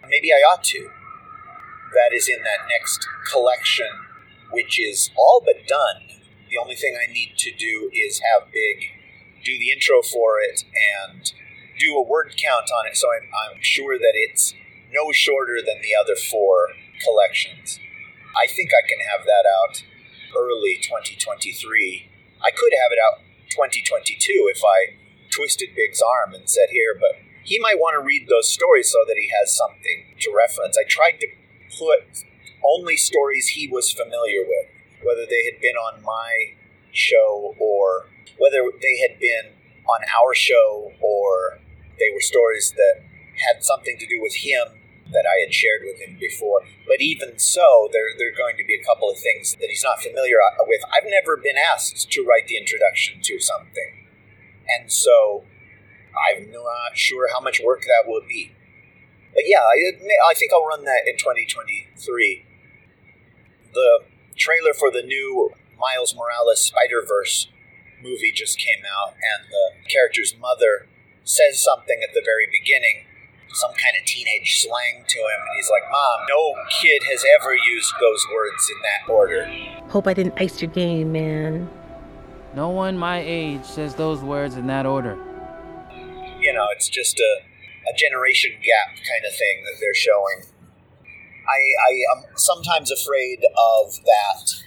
Maybe 0.08 0.32
I 0.32 0.38
ought 0.38 0.64
to. 0.66 0.90
That 1.94 2.16
is 2.16 2.30
in 2.30 2.44
that 2.44 2.68
next 2.70 3.06
collection 3.32 3.88
which 4.52 4.80
is 4.80 5.12
all 5.18 5.42
but 5.44 5.68
done. 5.68 6.08
The 6.50 6.58
only 6.58 6.76
thing 6.76 6.98
I 6.98 7.12
need 7.12 7.34
to 7.38 7.52
do 7.54 7.92
is 7.94 8.22
have 8.34 8.52
Big 8.52 8.92
do 9.44 9.58
the 9.58 9.72
intro 9.72 10.02
for 10.02 10.40
it 10.42 10.66
and 11.00 11.32
do 11.80 11.96
a 11.96 12.04
word 12.04 12.34
count 12.36 12.70
on 12.78 12.86
it 12.88 12.98
so 12.98 13.08
I'm, 13.08 13.30
I'm 13.54 13.62
sure 13.62 13.98
that 13.98 14.14
it's 14.14 14.54
no 14.92 15.12
shorter 15.14 15.60
than 15.66 15.82
the 15.82 15.96
other 15.96 16.16
four 16.16 16.70
collections. 17.02 17.80
I 18.38 18.48
think 18.48 18.70
I 18.70 18.86
can 18.88 19.00
have 19.00 19.26
that 19.26 19.46
out 19.46 19.84
early 20.38 20.78
2023. 20.82 22.10
I 22.44 22.52
could 22.52 22.74
have 22.74 22.92
it 22.92 23.00
out 23.02 23.26
2022 23.50 24.52
if 24.54 24.62
I 24.64 24.96
twisted 25.30 25.76
Big's 25.76 26.02
arm 26.02 26.34
and 26.34 26.50
said 26.50 26.70
here, 26.72 26.96
but 27.00 27.18
he 27.44 27.60
might 27.60 27.80
want 27.80 27.96
to 27.96 28.06
read 28.06 28.28
those 28.28 28.50
stories 28.50 28.92
so 28.92 29.00
that 29.08 29.18
he 29.18 29.30
has 29.42 29.56
something 29.56 30.14
to 30.20 30.34
reference. 30.36 30.78
I 30.78 30.86
tried 30.88 31.20
to 31.22 31.28
put 31.78 32.26
only 32.64 32.98
stories 32.98 33.50
he 33.50 33.68
was 33.68 33.92
familiar 33.92 34.42
with, 34.42 34.68
whether 35.04 35.26
they 35.26 35.50
had 35.52 35.62
been 35.62 35.76
on 35.76 36.04
my 36.04 36.54
show 36.92 37.56
or 37.60 38.10
whether 38.38 38.70
they 38.82 39.00
had 39.00 39.20
been 39.20 39.54
on 39.88 40.02
our 40.22 40.34
show 40.34 40.92
or 41.02 41.60
they 41.98 42.10
were 42.14 42.22
stories 42.22 42.74
that 42.76 43.02
had 43.48 43.64
something 43.64 43.98
to 43.98 44.06
do 44.06 44.22
with 44.22 44.36
him 44.36 44.79
that 45.12 45.26
I 45.26 45.42
had 45.42 45.54
shared 45.54 45.82
with 45.84 46.00
him 46.00 46.18
before. 46.20 46.62
But 46.88 47.02
even 47.02 47.40
so, 47.40 47.90
there, 47.92 48.10
there 48.18 48.30
are 48.30 48.38
going 48.38 48.58
to 48.58 48.66
be 48.66 48.76
a 48.76 48.86
couple 48.86 49.10
of 49.10 49.18
things 49.18 49.56
that 49.60 49.70
he's 49.70 49.84
not 49.84 50.02
familiar 50.02 50.38
uh, 50.42 50.64
with. 50.68 50.82
I've 50.94 51.10
never 51.10 51.38
been 51.38 51.58
asked 51.58 52.12
to 52.12 52.26
write 52.26 52.48
the 52.48 52.58
introduction 52.58 53.22
to 53.24 53.40
something. 53.40 54.06
And 54.68 54.92
so 54.92 55.44
I'm 56.14 56.52
not 56.52 56.94
sure 56.96 57.32
how 57.34 57.40
much 57.40 57.62
work 57.64 57.82
that 57.84 58.10
will 58.10 58.22
be. 58.28 58.54
But 59.34 59.44
yeah, 59.46 59.62
I, 59.62 59.98
I 60.30 60.34
think 60.34 60.52
I'll 60.54 60.66
run 60.66 60.86
that 60.86 61.08
in 61.08 61.18
2023 61.18 62.46
the 63.74 64.00
trailer 64.36 64.74
for 64.74 64.92
the 64.92 65.04
new 65.04 65.52
Miles 65.78 66.16
Morales 66.16 66.66
Spider 66.66 67.06
Verse 67.08 67.48
movie 68.02 68.32
just 68.34 68.58
came 68.58 68.84
out, 68.88 69.14
and 69.14 69.52
the 69.52 69.90
character's 69.90 70.36
mother 70.40 70.88
says 71.24 71.62
something 71.62 72.00
at 72.02 72.14
the 72.14 72.24
very 72.24 72.48
beginning, 72.52 73.06
some 73.54 73.72
kind 73.72 73.96
of 74.00 74.06
teenage 74.06 74.62
slang 74.62 75.04
to 75.08 75.18
him, 75.18 75.42
and 75.42 75.56
he's 75.56 75.70
like, 75.70 75.84
Mom, 75.92 76.20
no 76.30 76.56
kid 76.82 77.02
has 77.12 77.26
ever 77.40 77.56
used 77.56 77.94
those 78.00 78.26
words 78.34 78.70
in 78.70 78.78
that 78.82 79.12
order. 79.12 79.46
Hope 79.90 80.08
I 80.08 80.14
didn't 80.14 80.36
ice 80.38 80.62
your 80.62 80.72
game, 80.72 81.12
man. 81.12 81.70
No 82.56 82.70
one 82.70 82.98
my 82.98 83.20
age 83.20 83.64
says 83.64 83.96
those 83.96 84.22
words 84.22 84.56
in 84.56 84.68
that 84.68 84.86
order. 84.86 85.18
You 86.40 86.54
know, 86.54 86.68
it's 86.72 86.90
just 86.90 87.20
a, 87.20 87.42
a 87.90 87.94
generation 87.98 88.52
gap 88.52 88.96
kind 88.96 89.26
of 89.28 89.36
thing 89.36 89.64
that 89.66 89.80
they're 89.80 89.94
showing. 89.94 90.44
I, 91.50 91.60
I 91.90 92.18
am 92.18 92.24
sometimes 92.36 92.92
afraid 92.92 93.40
of 93.44 93.96
that, 94.06 94.64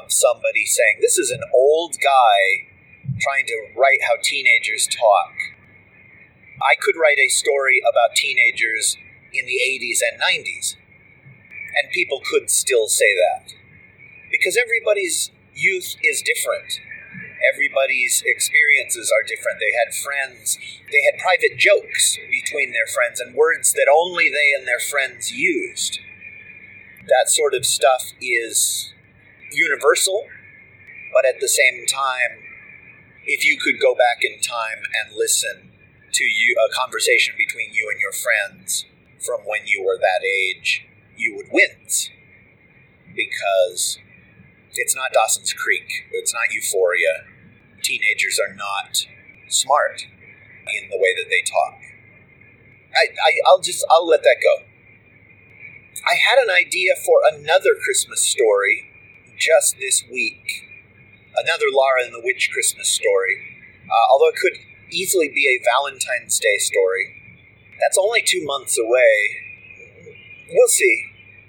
of 0.00 0.10
somebody 0.12 0.64
saying, 0.64 0.98
This 1.00 1.18
is 1.18 1.30
an 1.30 1.42
old 1.54 1.96
guy 2.02 2.68
trying 3.20 3.46
to 3.46 3.66
write 3.76 4.02
how 4.02 4.16
teenagers 4.22 4.86
talk. 4.86 5.55
I 6.60 6.74
could 6.80 6.96
write 6.96 7.18
a 7.18 7.28
story 7.28 7.80
about 7.80 8.16
teenagers 8.16 8.96
in 9.32 9.46
the 9.46 9.60
80s 9.64 9.98
and 10.00 10.20
90s, 10.20 10.76
and 11.76 11.90
people 11.92 12.20
could 12.30 12.50
still 12.50 12.88
say 12.88 13.14
that. 13.14 13.54
Because 14.30 14.56
everybody's 14.56 15.30
youth 15.54 15.96
is 16.02 16.22
different 16.22 16.80
everybody's 17.52 18.22
experiences 18.26 19.12
are 19.12 19.26
different. 19.26 19.58
They 19.60 19.74
had 19.76 19.94
friends, 19.94 20.58
they 20.90 21.02
had 21.04 21.20
private 21.20 21.58
jokes 21.58 22.18
between 22.30 22.72
their 22.72 22.86
friends 22.86 23.20
and 23.20 23.34
words 23.34 23.72
that 23.72 23.92
only 23.92 24.28
they 24.28 24.52
and 24.56 24.66
their 24.66 24.80
friends 24.80 25.32
used. 25.32 26.00
That 27.06 27.28
sort 27.28 27.54
of 27.54 27.64
stuff 27.64 28.12
is 28.20 28.92
universal, 29.52 30.26
but 31.12 31.24
at 31.24 31.40
the 31.40 31.48
same 31.48 31.86
time, 31.86 32.42
if 33.24 33.44
you 33.44 33.58
could 33.58 33.80
go 33.80 33.94
back 33.94 34.18
in 34.22 34.40
time 34.40 34.82
and 34.94 35.16
listen 35.16 35.72
to 36.16 36.24
you 36.24 36.56
a 36.56 36.72
conversation 36.74 37.34
between 37.36 37.74
you 37.74 37.88
and 37.92 38.00
your 38.00 38.12
friends 38.12 38.86
from 39.20 39.40
when 39.44 39.66
you 39.66 39.84
were 39.84 39.98
that 39.98 40.24
age, 40.24 40.86
you 41.14 41.36
would 41.36 41.48
wince 41.52 42.08
because 43.14 43.98
it's 44.72 44.96
not 44.96 45.12
Dawson's 45.12 45.52
Creek. 45.52 46.06
It's 46.12 46.32
not 46.32 46.52
Euphoria. 46.52 47.24
Teenagers 47.82 48.40
are 48.40 48.54
not 48.54 49.06
smart 49.48 50.06
in 50.80 50.88
the 50.88 50.96
way 50.96 51.12
that 51.16 51.28
they 51.28 51.42
talk. 51.44 51.80
I, 52.94 53.12
I, 53.12 53.32
I'll 53.48 53.60
just, 53.60 53.84
I'll 53.90 54.06
let 54.06 54.22
that 54.22 54.36
go. 54.42 54.64
I 56.08 56.14
had 56.14 56.38
an 56.42 56.50
idea 56.50 56.94
for 57.04 57.20
another 57.30 57.74
Christmas 57.84 58.22
story 58.22 58.90
just 59.36 59.76
this 59.78 60.02
week. 60.10 60.64
Another 61.36 61.66
Lara 61.70 62.04
and 62.04 62.14
the 62.14 62.22
Witch 62.24 62.50
Christmas 62.50 62.88
story. 62.88 63.36
Uh, 63.84 64.12
although 64.12 64.28
it 64.28 64.36
could 64.36 64.56
easily 64.90 65.28
be 65.28 65.46
a 65.46 65.62
Valentine's 65.64 66.38
Day 66.38 66.58
story. 66.58 67.14
That's 67.80 67.98
only 67.98 68.22
two 68.24 68.44
months 68.44 68.78
away. 68.78 69.12
We'll 70.50 70.68
see. 70.68 71.04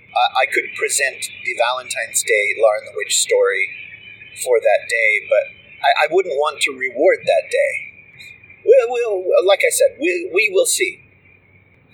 Uh, 0.09 0.41
I 0.41 0.45
could 0.51 0.73
present 0.75 1.29
the 1.45 1.55
Valentine's 1.57 2.23
Day 2.23 2.55
Lara 2.61 2.81
the 2.85 2.93
Witch 2.95 3.19
story 3.19 3.69
for 4.43 4.59
that 4.59 4.89
day, 4.89 5.27
but 5.29 5.53
I, 5.83 6.05
I 6.05 6.07
wouldn't 6.11 6.35
want 6.35 6.61
to 6.61 6.71
reward 6.71 7.19
that 7.23 7.51
day. 7.51 7.73
We'll, 8.65 8.89
we'll, 8.89 9.47
like 9.47 9.61
I 9.65 9.69
said, 9.69 9.97
we, 9.99 10.29
we 10.33 10.49
will 10.51 10.65
see. 10.65 11.03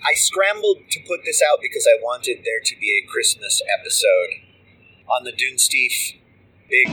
I 0.04 0.14
scrambled 0.14 0.90
to 0.90 1.00
put 1.06 1.20
this 1.24 1.40
out 1.42 1.58
because 1.62 1.86
I 1.86 2.00
wanted 2.02 2.38
there 2.44 2.60
to 2.62 2.76
be 2.78 3.00
a 3.02 3.06
Christmas 3.08 3.62
episode 3.78 4.40
on 5.08 5.24
the 5.24 5.32
Dunesteef. 5.32 6.14
Big, 6.68 6.88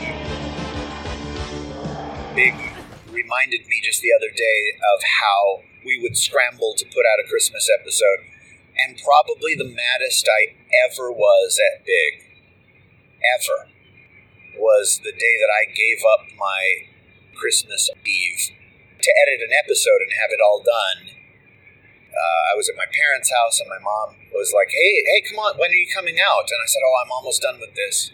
big 2.35 2.70
reminded 3.11 3.67
me 3.67 3.81
just 3.83 4.01
the 4.01 4.15
other 4.15 4.31
day 4.33 4.73
of 4.79 5.03
how 5.21 5.63
we 5.85 5.99
would 6.01 6.17
scramble 6.17 6.73
to 6.77 6.85
put 6.85 7.05
out 7.05 7.23
a 7.23 7.29
Christmas 7.29 7.69
episode. 7.69 8.25
And 8.79 8.99
probably 9.03 9.53
the 9.53 9.67
maddest 9.67 10.27
I 10.27 10.55
ever 10.87 11.11
was 11.11 11.59
at 11.59 11.85
Big, 11.85 12.23
ever, 13.21 13.69
was 14.57 15.01
the 15.03 15.11
day 15.11 15.35
that 15.37 15.51
I 15.51 15.69
gave 15.69 16.01
up 16.07 16.25
my 16.39 16.87
Christmas 17.35 17.89
Eve 18.05 18.55
to 19.01 19.11
edit 19.25 19.41
an 19.41 19.53
episode 19.53 20.01
and 20.01 20.13
have 20.21 20.31
it 20.31 20.41
all 20.41 20.61
done. 20.61 21.17
Uh, 22.11 22.41
I 22.53 22.57
was 22.57 22.69
at 22.69 22.77
my 22.77 22.85
parents' 22.85 23.31
house 23.31 23.59
and 23.59 23.69
my 23.69 23.79
mom 23.79 24.15
was 24.33 24.53
like, 24.53 24.69
"Hey, 24.69 25.01
hey, 25.05 25.21
come 25.29 25.39
on, 25.39 25.57
when 25.57 25.71
are 25.71 25.81
you 25.81 25.87
coming 25.89 26.19
out?" 26.19 26.47
And 26.51 26.59
I 26.61 26.67
said, 26.67 26.83
"Oh, 26.85 26.95
I'm 27.01 27.11
almost 27.11 27.41
done 27.41 27.59
with 27.59 27.73
this. 27.73 28.11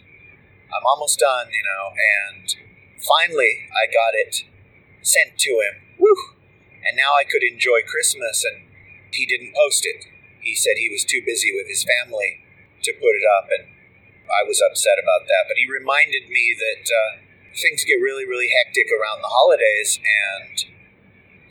I'm 0.72 0.86
almost 0.86 1.20
done, 1.20 1.50
you 1.52 1.64
know." 1.64 1.92
And 1.92 2.56
finally, 3.02 3.68
I 3.74 3.92
got 3.92 4.14
it 4.16 4.46
sent 5.08 5.40
to 5.40 5.64
him. 5.64 5.80
Woo! 5.96 6.36
And 6.84 7.00
now 7.00 7.16
I 7.16 7.24
could 7.24 7.44
enjoy 7.44 7.88
Christmas, 7.88 8.44
and 8.44 8.68
he 9.16 9.26
didn't 9.26 9.56
post 9.56 9.88
it. 9.88 10.04
He 10.44 10.56
said 10.56 10.76
he 10.78 10.92
was 10.92 11.08
too 11.08 11.24
busy 11.24 11.52
with 11.56 11.68
his 11.68 11.88
family 11.88 12.44
to 12.84 12.92
put 12.94 13.16
it 13.16 13.26
up, 13.40 13.48
and 13.52 13.72
I 14.28 14.44
was 14.44 14.60
upset 14.60 15.00
about 15.00 15.28
that. 15.28 15.48
But 15.48 15.58
he 15.58 15.68
reminded 15.68 16.28
me 16.30 16.56
that 16.56 16.86
uh, 16.88 17.12
things 17.56 17.84
get 17.84 18.04
really, 18.04 18.28
really 18.28 18.52
hectic 18.52 18.88
around 18.92 19.24
the 19.24 19.32
holidays, 19.32 20.00
and 20.04 20.56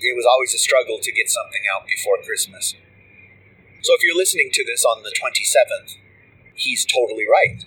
it 0.00 0.14
was 0.16 0.28
always 0.28 0.54
a 0.54 0.60
struggle 0.60 1.00
to 1.00 1.12
get 1.12 1.28
something 1.28 1.64
out 1.68 1.88
before 1.88 2.20
Christmas. 2.22 2.76
So 3.82 3.94
if 3.94 4.00
you're 4.04 4.16
listening 4.16 4.50
to 4.52 4.64
this 4.64 4.84
on 4.84 5.02
the 5.02 5.12
27th, 5.12 5.96
he's 6.54 6.84
totally 6.84 7.24
right. 7.28 7.64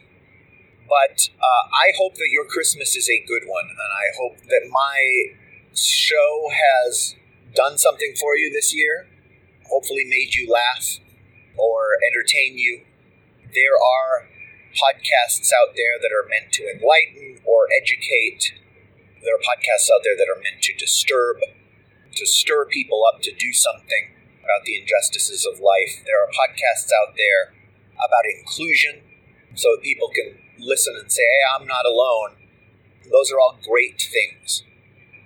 But 0.90 1.30
uh, 1.38 1.64
I 1.70 1.94
hope 1.98 2.16
that 2.16 2.34
your 2.34 2.46
Christmas 2.46 2.96
is 2.98 3.10
a 3.10 3.24
good 3.28 3.46
one, 3.46 3.70
and 3.70 3.92
I 3.94 4.10
hope 4.18 4.42
that 4.50 4.66
my 4.72 5.38
show 5.86 6.50
has 6.52 7.16
done 7.56 7.78
something 7.78 8.14
for 8.20 8.36
you 8.36 8.52
this 8.52 8.74
year, 8.74 9.08
hopefully 9.70 10.06
made 10.06 10.36
you 10.36 10.52
laugh 10.52 11.00
or 11.58 11.98
entertain 12.06 12.58
you. 12.58 12.82
There 13.54 13.76
are 13.76 14.28
podcasts 14.76 15.50
out 15.54 15.76
there 15.76 15.98
that 16.02 16.14
are 16.14 16.28
meant 16.30 16.54
to 16.54 16.70
enlighten 16.70 17.42
or 17.46 17.68
educate. 17.76 18.54
There 19.24 19.36
are 19.36 19.42
podcasts 19.42 19.90
out 19.92 20.02
there 20.04 20.16
that 20.16 20.30
are 20.30 20.42
meant 20.42 20.62
to 20.64 20.74
disturb 20.74 21.38
to 22.16 22.26
stir 22.26 22.66
people 22.66 23.04
up 23.06 23.22
to 23.22 23.32
do 23.32 23.54
something 23.54 24.12
about 24.40 24.66
the 24.66 24.80
injustices 24.80 25.46
of 25.46 25.60
life. 25.60 26.04
There 26.06 26.22
are 26.22 26.28
podcasts 26.28 26.90
out 26.90 27.16
there 27.16 27.54
about 27.96 28.26
inclusion 28.26 29.02
so 29.56 29.76
that 29.76 29.84
people 29.84 30.10
can 30.10 30.38
listen 30.60 30.96
and 31.00 31.12
say, 31.12 31.24
hey, 31.24 31.44
I'm 31.56 31.68
not 31.68 31.86
alone. 31.86 32.36
Those 33.12 33.32
are 33.32 33.40
all 33.40 33.58
great 33.64 34.02
things. 34.02 34.64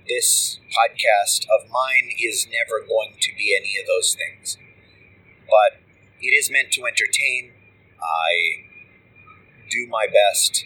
This 0.07 0.59
podcast 0.67 1.45
of 1.45 1.69
mine 1.71 2.09
is 2.19 2.45
never 2.51 2.85
going 2.85 3.15
to 3.21 3.31
be 3.37 3.55
any 3.57 3.79
of 3.79 3.87
those 3.87 4.15
things. 4.15 4.57
But 5.47 5.79
it 6.19 6.31
is 6.35 6.51
meant 6.51 6.73
to 6.73 6.85
entertain. 6.85 7.51
I 8.01 8.63
do 9.69 9.87
my 9.89 10.07
best 10.07 10.65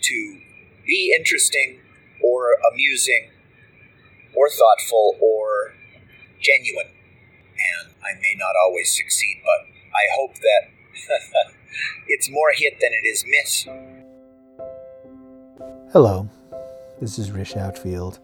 to 0.00 0.40
be 0.84 1.14
interesting 1.16 1.78
or 2.24 2.56
amusing 2.72 3.30
or 4.34 4.48
thoughtful 4.48 5.16
or 5.20 5.74
genuine. 6.40 6.88
And 6.88 7.94
I 8.02 8.18
may 8.20 8.34
not 8.36 8.54
always 8.66 8.96
succeed, 8.96 9.42
but 9.44 9.68
I 9.94 10.10
hope 10.16 10.34
that 10.34 10.70
it's 12.08 12.28
more 12.28 12.50
hit 12.52 12.80
than 12.80 12.90
it 12.92 13.06
is 13.06 13.24
miss. 13.28 13.64
Hello, 15.92 16.28
this 17.00 17.18
is 17.18 17.30
Rish 17.30 17.56
Outfield. 17.56 18.18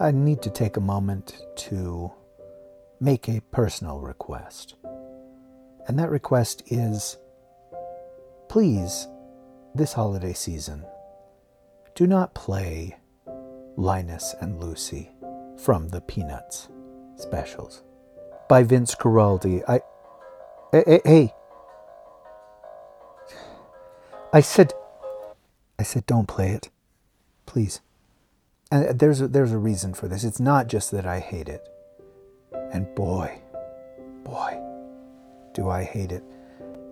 I 0.00 0.10
need 0.10 0.42
to 0.42 0.50
take 0.50 0.76
a 0.76 0.80
moment 0.80 1.40
to 1.56 2.12
make 3.00 3.28
a 3.28 3.40
personal 3.52 4.00
request. 4.00 4.74
And 5.86 5.98
that 5.98 6.10
request 6.10 6.64
is 6.66 7.16
please, 8.48 9.06
this 9.74 9.92
holiday 9.92 10.32
season, 10.32 10.84
do 11.94 12.06
not 12.08 12.34
play 12.34 12.96
Linus 13.76 14.34
and 14.40 14.62
Lucy 14.62 15.10
from 15.56 15.88
the 15.88 16.00
Peanuts 16.00 16.68
specials 17.16 17.82
by 18.48 18.64
Vince 18.64 18.94
Guaraldi. 18.96 19.62
I. 19.68 19.80
Hey, 20.72 21.00
hey. 21.04 21.34
I 24.32 24.40
said. 24.40 24.72
I 25.78 25.84
said, 25.84 26.06
don't 26.06 26.26
play 26.26 26.50
it. 26.50 26.70
Please. 27.46 27.80
And 28.74 28.98
there's 28.98 29.20
a, 29.20 29.28
there's 29.28 29.52
a 29.52 29.58
reason 29.58 29.94
for 29.94 30.08
this. 30.08 30.24
It's 30.24 30.40
not 30.40 30.66
just 30.66 30.90
that 30.90 31.06
I 31.06 31.20
hate 31.20 31.48
it. 31.48 31.68
And 32.72 32.92
boy, 32.96 33.38
boy, 34.24 34.60
do 35.52 35.68
I 35.68 35.84
hate 35.84 36.10
it. 36.10 36.24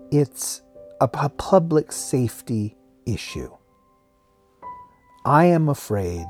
It's 0.09 0.61
a, 1.01 1.09
a 1.13 1.27
public 1.27 1.91
safety 1.91 2.77
issue. 3.05 3.51
I 5.25 5.43
am 5.47 5.67
afraid 5.67 6.27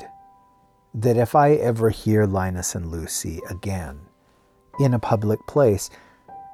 that 0.95 1.17
if 1.17 1.35
I 1.35 1.51
ever 1.51 1.91
hear 1.91 2.25
Linus 2.25 2.73
and 2.73 2.91
Lucy 2.91 3.39
again 3.47 3.99
in 4.79 4.95
a 4.95 4.99
public 4.99 5.45
place, 5.47 5.91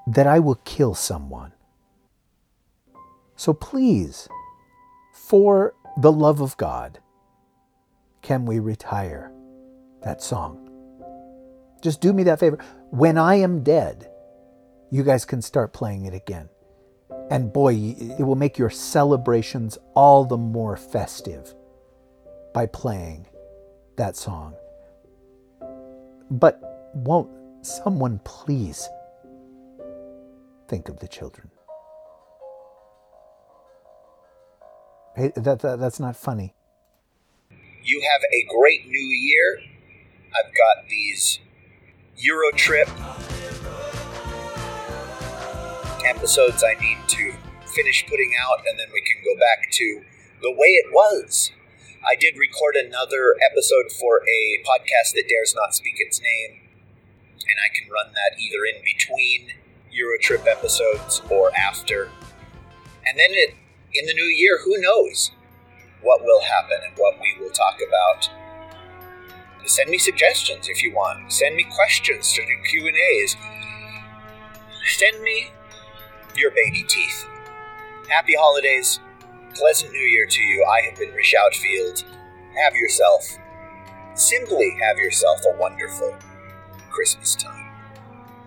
that 0.08 0.28
I 0.28 0.40
will 0.40 0.60
kill 0.66 0.94
someone. 0.94 1.54
So 3.38 3.54
please, 3.54 4.28
for 5.14 5.74
the 5.96 6.12
love 6.12 6.42
of 6.42 6.58
God, 6.58 7.00
can 8.22 8.46
we 8.46 8.60
retire 8.60 9.32
that 10.04 10.22
song? 10.22 10.66
Just 11.82 12.02
do 12.02 12.14
me 12.14 12.24
that 12.24 12.40
favor. 12.40 12.60
When 12.90 13.18
I 13.18 13.36
am 13.36 13.64
dead, 13.64 14.10
you 14.92 15.04
guys 15.04 15.26
can 15.26 15.42
start 15.42 15.74
playing 15.74 16.06
it 16.06 16.14
again. 16.14 16.50
And 17.32 17.54
boy, 17.54 17.76
it 17.76 18.24
will 18.24 18.36
make 18.36 18.58
your 18.58 18.70
celebrations 18.70 19.78
all 19.94 20.26
the 20.26 20.38
more 20.38 20.76
festive 20.76 21.54
by 22.54 22.66
playing 22.66 23.28
that 23.98 24.16
song. 24.16 24.56
But 26.32 26.92
won't 26.94 27.30
someone 27.66 28.20
please 28.24 28.90
think 30.68 30.90
of 30.90 31.00
the 31.00 31.08
children? 31.08 31.52
Hey, 35.16 35.32
that, 35.36 35.60
that, 35.60 35.80
that's 35.80 36.00
not 36.00 36.16
funny. 36.16 36.56
You 37.90 38.02
have 38.02 38.22
a 38.32 38.46
great 38.48 38.88
new 38.88 39.00
year. 39.00 39.62
I've 40.38 40.54
got 40.54 40.88
these 40.90 41.40
Euro 42.18 42.52
trip 42.52 42.88
episodes 46.06 46.64
I 46.64 46.80
need 46.80 47.00
to 47.08 47.34
finish 47.66 48.06
putting 48.08 48.34
out, 48.40 48.60
and 48.70 48.78
then 48.78 48.90
we 48.94 49.02
can 49.02 49.24
go 49.26 49.34
back 49.40 49.72
to 49.72 50.04
the 50.40 50.52
way 50.52 50.68
it 50.68 50.94
was 50.94 51.52
I 52.08 52.14
did 52.14 52.38
record 52.38 52.76
another 52.76 53.36
episode 53.52 53.92
for 53.92 54.22
a 54.22 54.62
podcast 54.62 55.14
that 55.16 55.26
dares 55.28 55.56
not 55.56 55.74
speak 55.74 55.96
its 55.98 56.22
name, 56.22 56.62
and 57.40 57.58
I 57.58 57.74
can 57.74 57.90
run 57.90 58.14
that 58.14 58.40
either 58.40 58.66
in 58.70 58.84
between 58.86 59.58
Eurotrip 59.90 60.46
episodes 60.46 61.24
or 61.32 61.50
after. 61.58 62.12
And 63.08 63.18
then 63.18 63.32
it, 63.32 63.56
in 63.96 64.06
the 64.06 64.14
new 64.14 64.30
year, 64.30 64.60
who 64.64 64.78
knows 64.78 65.32
what 66.02 66.24
will 66.24 66.42
happen 66.42 66.78
and 66.88 66.98
what 66.98 67.20
we 67.20 67.36
will 67.40 67.52
talk 67.52 67.78
about. 67.88 68.30
Send 69.66 69.90
me 69.90 69.98
suggestions 69.98 70.68
if 70.68 70.82
you 70.82 70.94
want. 70.94 71.32
Send 71.32 71.56
me 71.56 71.66
questions 71.76 72.34
to 72.34 72.42
the 72.42 72.70
Q 72.70 72.88
and 72.88 72.96
A's. 72.96 73.36
Send 74.98 75.22
me 75.22 75.50
your 76.36 76.52
baby 76.52 76.84
teeth. 76.88 77.26
Happy 78.10 78.34
holidays 78.36 79.00
pleasant 79.60 79.92
new 79.92 80.00
year 80.00 80.26
to 80.26 80.42
you. 80.42 80.66
I 80.66 80.82
have 80.82 80.98
been 80.98 81.12
Rish 81.14 81.36
Outfield. 81.38 82.04
Have 82.64 82.76
yourself, 82.76 83.38
simply 84.16 84.76
have 84.82 84.98
yourself 84.98 85.42
a 85.46 85.58
wonderful 85.58 86.16
Christmas 86.90 87.36
time. 87.36 87.72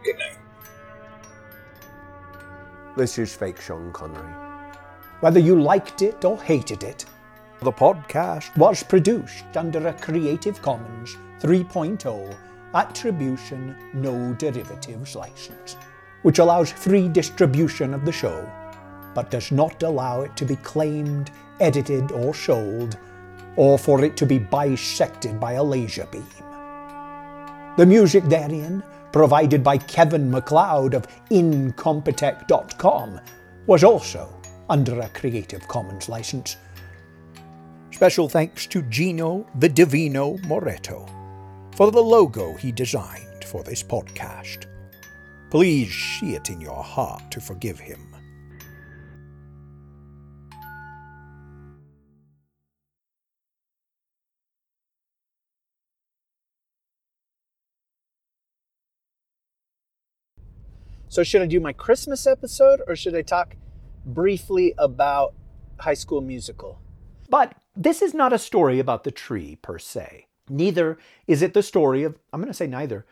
Good 0.04 0.16
night. 0.18 0.38
This 2.96 3.18
is 3.18 3.34
fake 3.34 3.60
Sean 3.60 3.92
Connery. 3.92 4.32
Whether 5.20 5.40
you 5.40 5.60
liked 5.60 6.02
it 6.02 6.24
or 6.24 6.40
hated 6.42 6.82
it, 6.82 7.04
the 7.62 7.72
podcast 7.72 8.56
was 8.56 8.82
produced 8.82 9.56
under 9.56 9.86
a 9.86 9.92
Creative 9.92 10.60
Commons 10.60 11.16
3.0 11.40 12.36
Attribution 12.74 13.76
No 13.94 14.34
Derivatives 14.34 15.14
license, 15.14 15.76
which 16.22 16.40
allows 16.40 16.72
free 16.72 17.08
distribution 17.08 17.94
of 17.94 18.04
the 18.04 18.10
show, 18.12 18.50
but 19.14 19.30
does 19.30 19.52
not 19.52 19.82
allow 19.82 20.22
it 20.22 20.36
to 20.36 20.44
be 20.44 20.56
claimed, 20.56 21.30
edited, 21.60 22.10
or 22.10 22.34
sold, 22.34 22.98
or 23.56 23.78
for 23.78 24.04
it 24.04 24.16
to 24.16 24.26
be 24.26 24.38
bisected 24.38 25.38
by 25.38 25.52
a 25.52 25.62
laser 25.62 26.06
beam. 26.06 26.26
The 27.76 27.86
music 27.86 28.24
therein, 28.24 28.82
provided 29.12 29.62
by 29.62 29.78
Kevin 29.78 30.30
MacLeod 30.30 30.94
of 30.94 31.06
Incompetech.com, 31.30 33.20
was 33.66 33.84
also 33.84 34.28
under 34.68 35.00
a 35.00 35.08
Creative 35.10 35.66
Commons 35.68 36.08
license. 36.08 36.56
Special 37.92 38.28
thanks 38.28 38.66
to 38.66 38.82
Gino 38.82 39.46
the 39.56 39.68
Divino 39.68 40.36
Moretto 40.38 41.06
for 41.76 41.90
the 41.90 42.02
logo 42.02 42.54
he 42.54 42.72
designed 42.72 43.44
for 43.44 43.62
this 43.62 43.82
podcast. 43.82 44.66
Please 45.50 45.92
see 45.94 46.34
it 46.34 46.48
in 46.48 46.60
your 46.60 46.82
heart 46.82 47.30
to 47.30 47.40
forgive 47.40 47.78
him. 47.78 48.16
So, 61.08 61.22
should 61.22 61.42
I 61.42 61.46
do 61.46 61.60
my 61.60 61.74
Christmas 61.74 62.26
episode 62.26 62.80
or 62.88 62.96
should 62.96 63.14
I 63.14 63.20
talk 63.20 63.54
briefly 64.06 64.72
about 64.78 65.34
High 65.78 65.92
School 65.92 66.22
Musical? 66.22 66.80
But 67.28 67.54
this 67.76 68.02
is 68.02 68.14
not 68.14 68.32
a 68.32 68.38
story 68.38 68.78
about 68.78 69.04
the 69.04 69.10
tree 69.10 69.56
per 69.56 69.78
se. 69.78 70.26
Neither 70.48 70.98
is 71.26 71.42
it 71.42 71.54
the 71.54 71.62
story 71.62 72.02
of, 72.02 72.18
I'm 72.32 72.40
going 72.40 72.48
to 72.48 72.54
say 72.54 72.66
neither. 72.66 73.06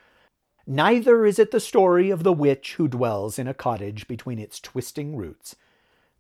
Neither 0.66 1.24
is 1.24 1.39
it 1.39 1.51
the 1.51 1.61
story 1.61 2.11
of 2.11 2.23
the 2.23 2.32
witch 2.32 2.74
who 2.74 2.87
dwells 2.87 3.39
in 3.39 3.49
a 3.49 3.55
cottage 3.55 4.07
between 4.07 4.39
its 4.39 4.61
twisting 4.61 5.16
roots. 5.16 5.57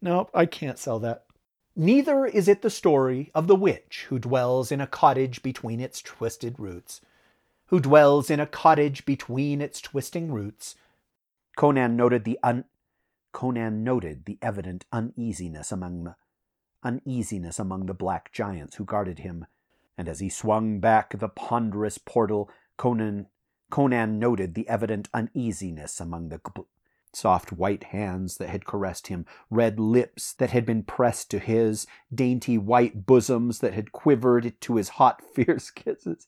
No, 0.00 0.30
I 0.32 0.46
can't 0.46 0.78
sell 0.78 0.98
that. 1.00 1.24
Neither 1.76 2.26
is 2.26 2.48
it 2.48 2.62
the 2.62 2.70
story 2.70 3.30
of 3.34 3.46
the 3.46 3.54
witch 3.54 4.06
who 4.08 4.18
dwells 4.18 4.72
in 4.72 4.80
a 4.80 4.86
cottage 4.86 5.42
between 5.42 5.80
its 5.80 6.02
twisted 6.02 6.58
roots. 6.58 7.00
Who 7.66 7.80
dwells 7.80 8.30
in 8.30 8.40
a 8.40 8.46
cottage 8.46 9.04
between 9.04 9.60
its 9.60 9.80
twisting 9.80 10.32
roots. 10.32 10.74
Conan 11.56 11.96
noted 11.96 12.24
the 12.24 12.38
un 12.42 12.64
Conan 13.32 13.84
noted 13.84 14.24
the 14.24 14.38
evident 14.42 14.84
uneasiness 14.92 15.70
among 15.70 16.02
the 16.02 16.16
uneasiness 16.82 17.58
among 17.58 17.86
the 17.86 17.94
black 17.94 18.32
giants 18.32 18.76
who 18.76 18.84
guarded 18.84 19.20
him, 19.20 19.46
and 19.96 20.08
as 20.08 20.20
he 20.20 20.28
swung 20.28 20.80
back 20.80 21.18
the 21.18 21.28
ponderous 21.28 21.98
portal, 21.98 22.50
Conan 22.76 23.26
Conan 23.70 24.18
noted 24.18 24.54
the 24.54 24.68
evident 24.68 25.08
uneasiness 25.14 26.00
among 26.00 26.28
the 26.28 26.38
gl- 26.38 26.66
soft 27.12 27.52
white 27.52 27.84
hands 27.84 28.36
that 28.36 28.48
had 28.48 28.64
caressed 28.64 29.06
him, 29.06 29.26
red 29.48 29.78
lips 29.78 30.32
that 30.34 30.50
had 30.50 30.66
been 30.66 30.82
pressed 30.82 31.30
to 31.30 31.38
his, 31.38 31.86
dainty 32.12 32.58
white 32.58 33.06
bosoms 33.06 33.60
that 33.60 33.74
had 33.74 33.92
quivered 33.92 34.60
to 34.60 34.76
his 34.76 34.90
hot, 34.90 35.22
fierce 35.34 35.70
kisses. 35.70 36.26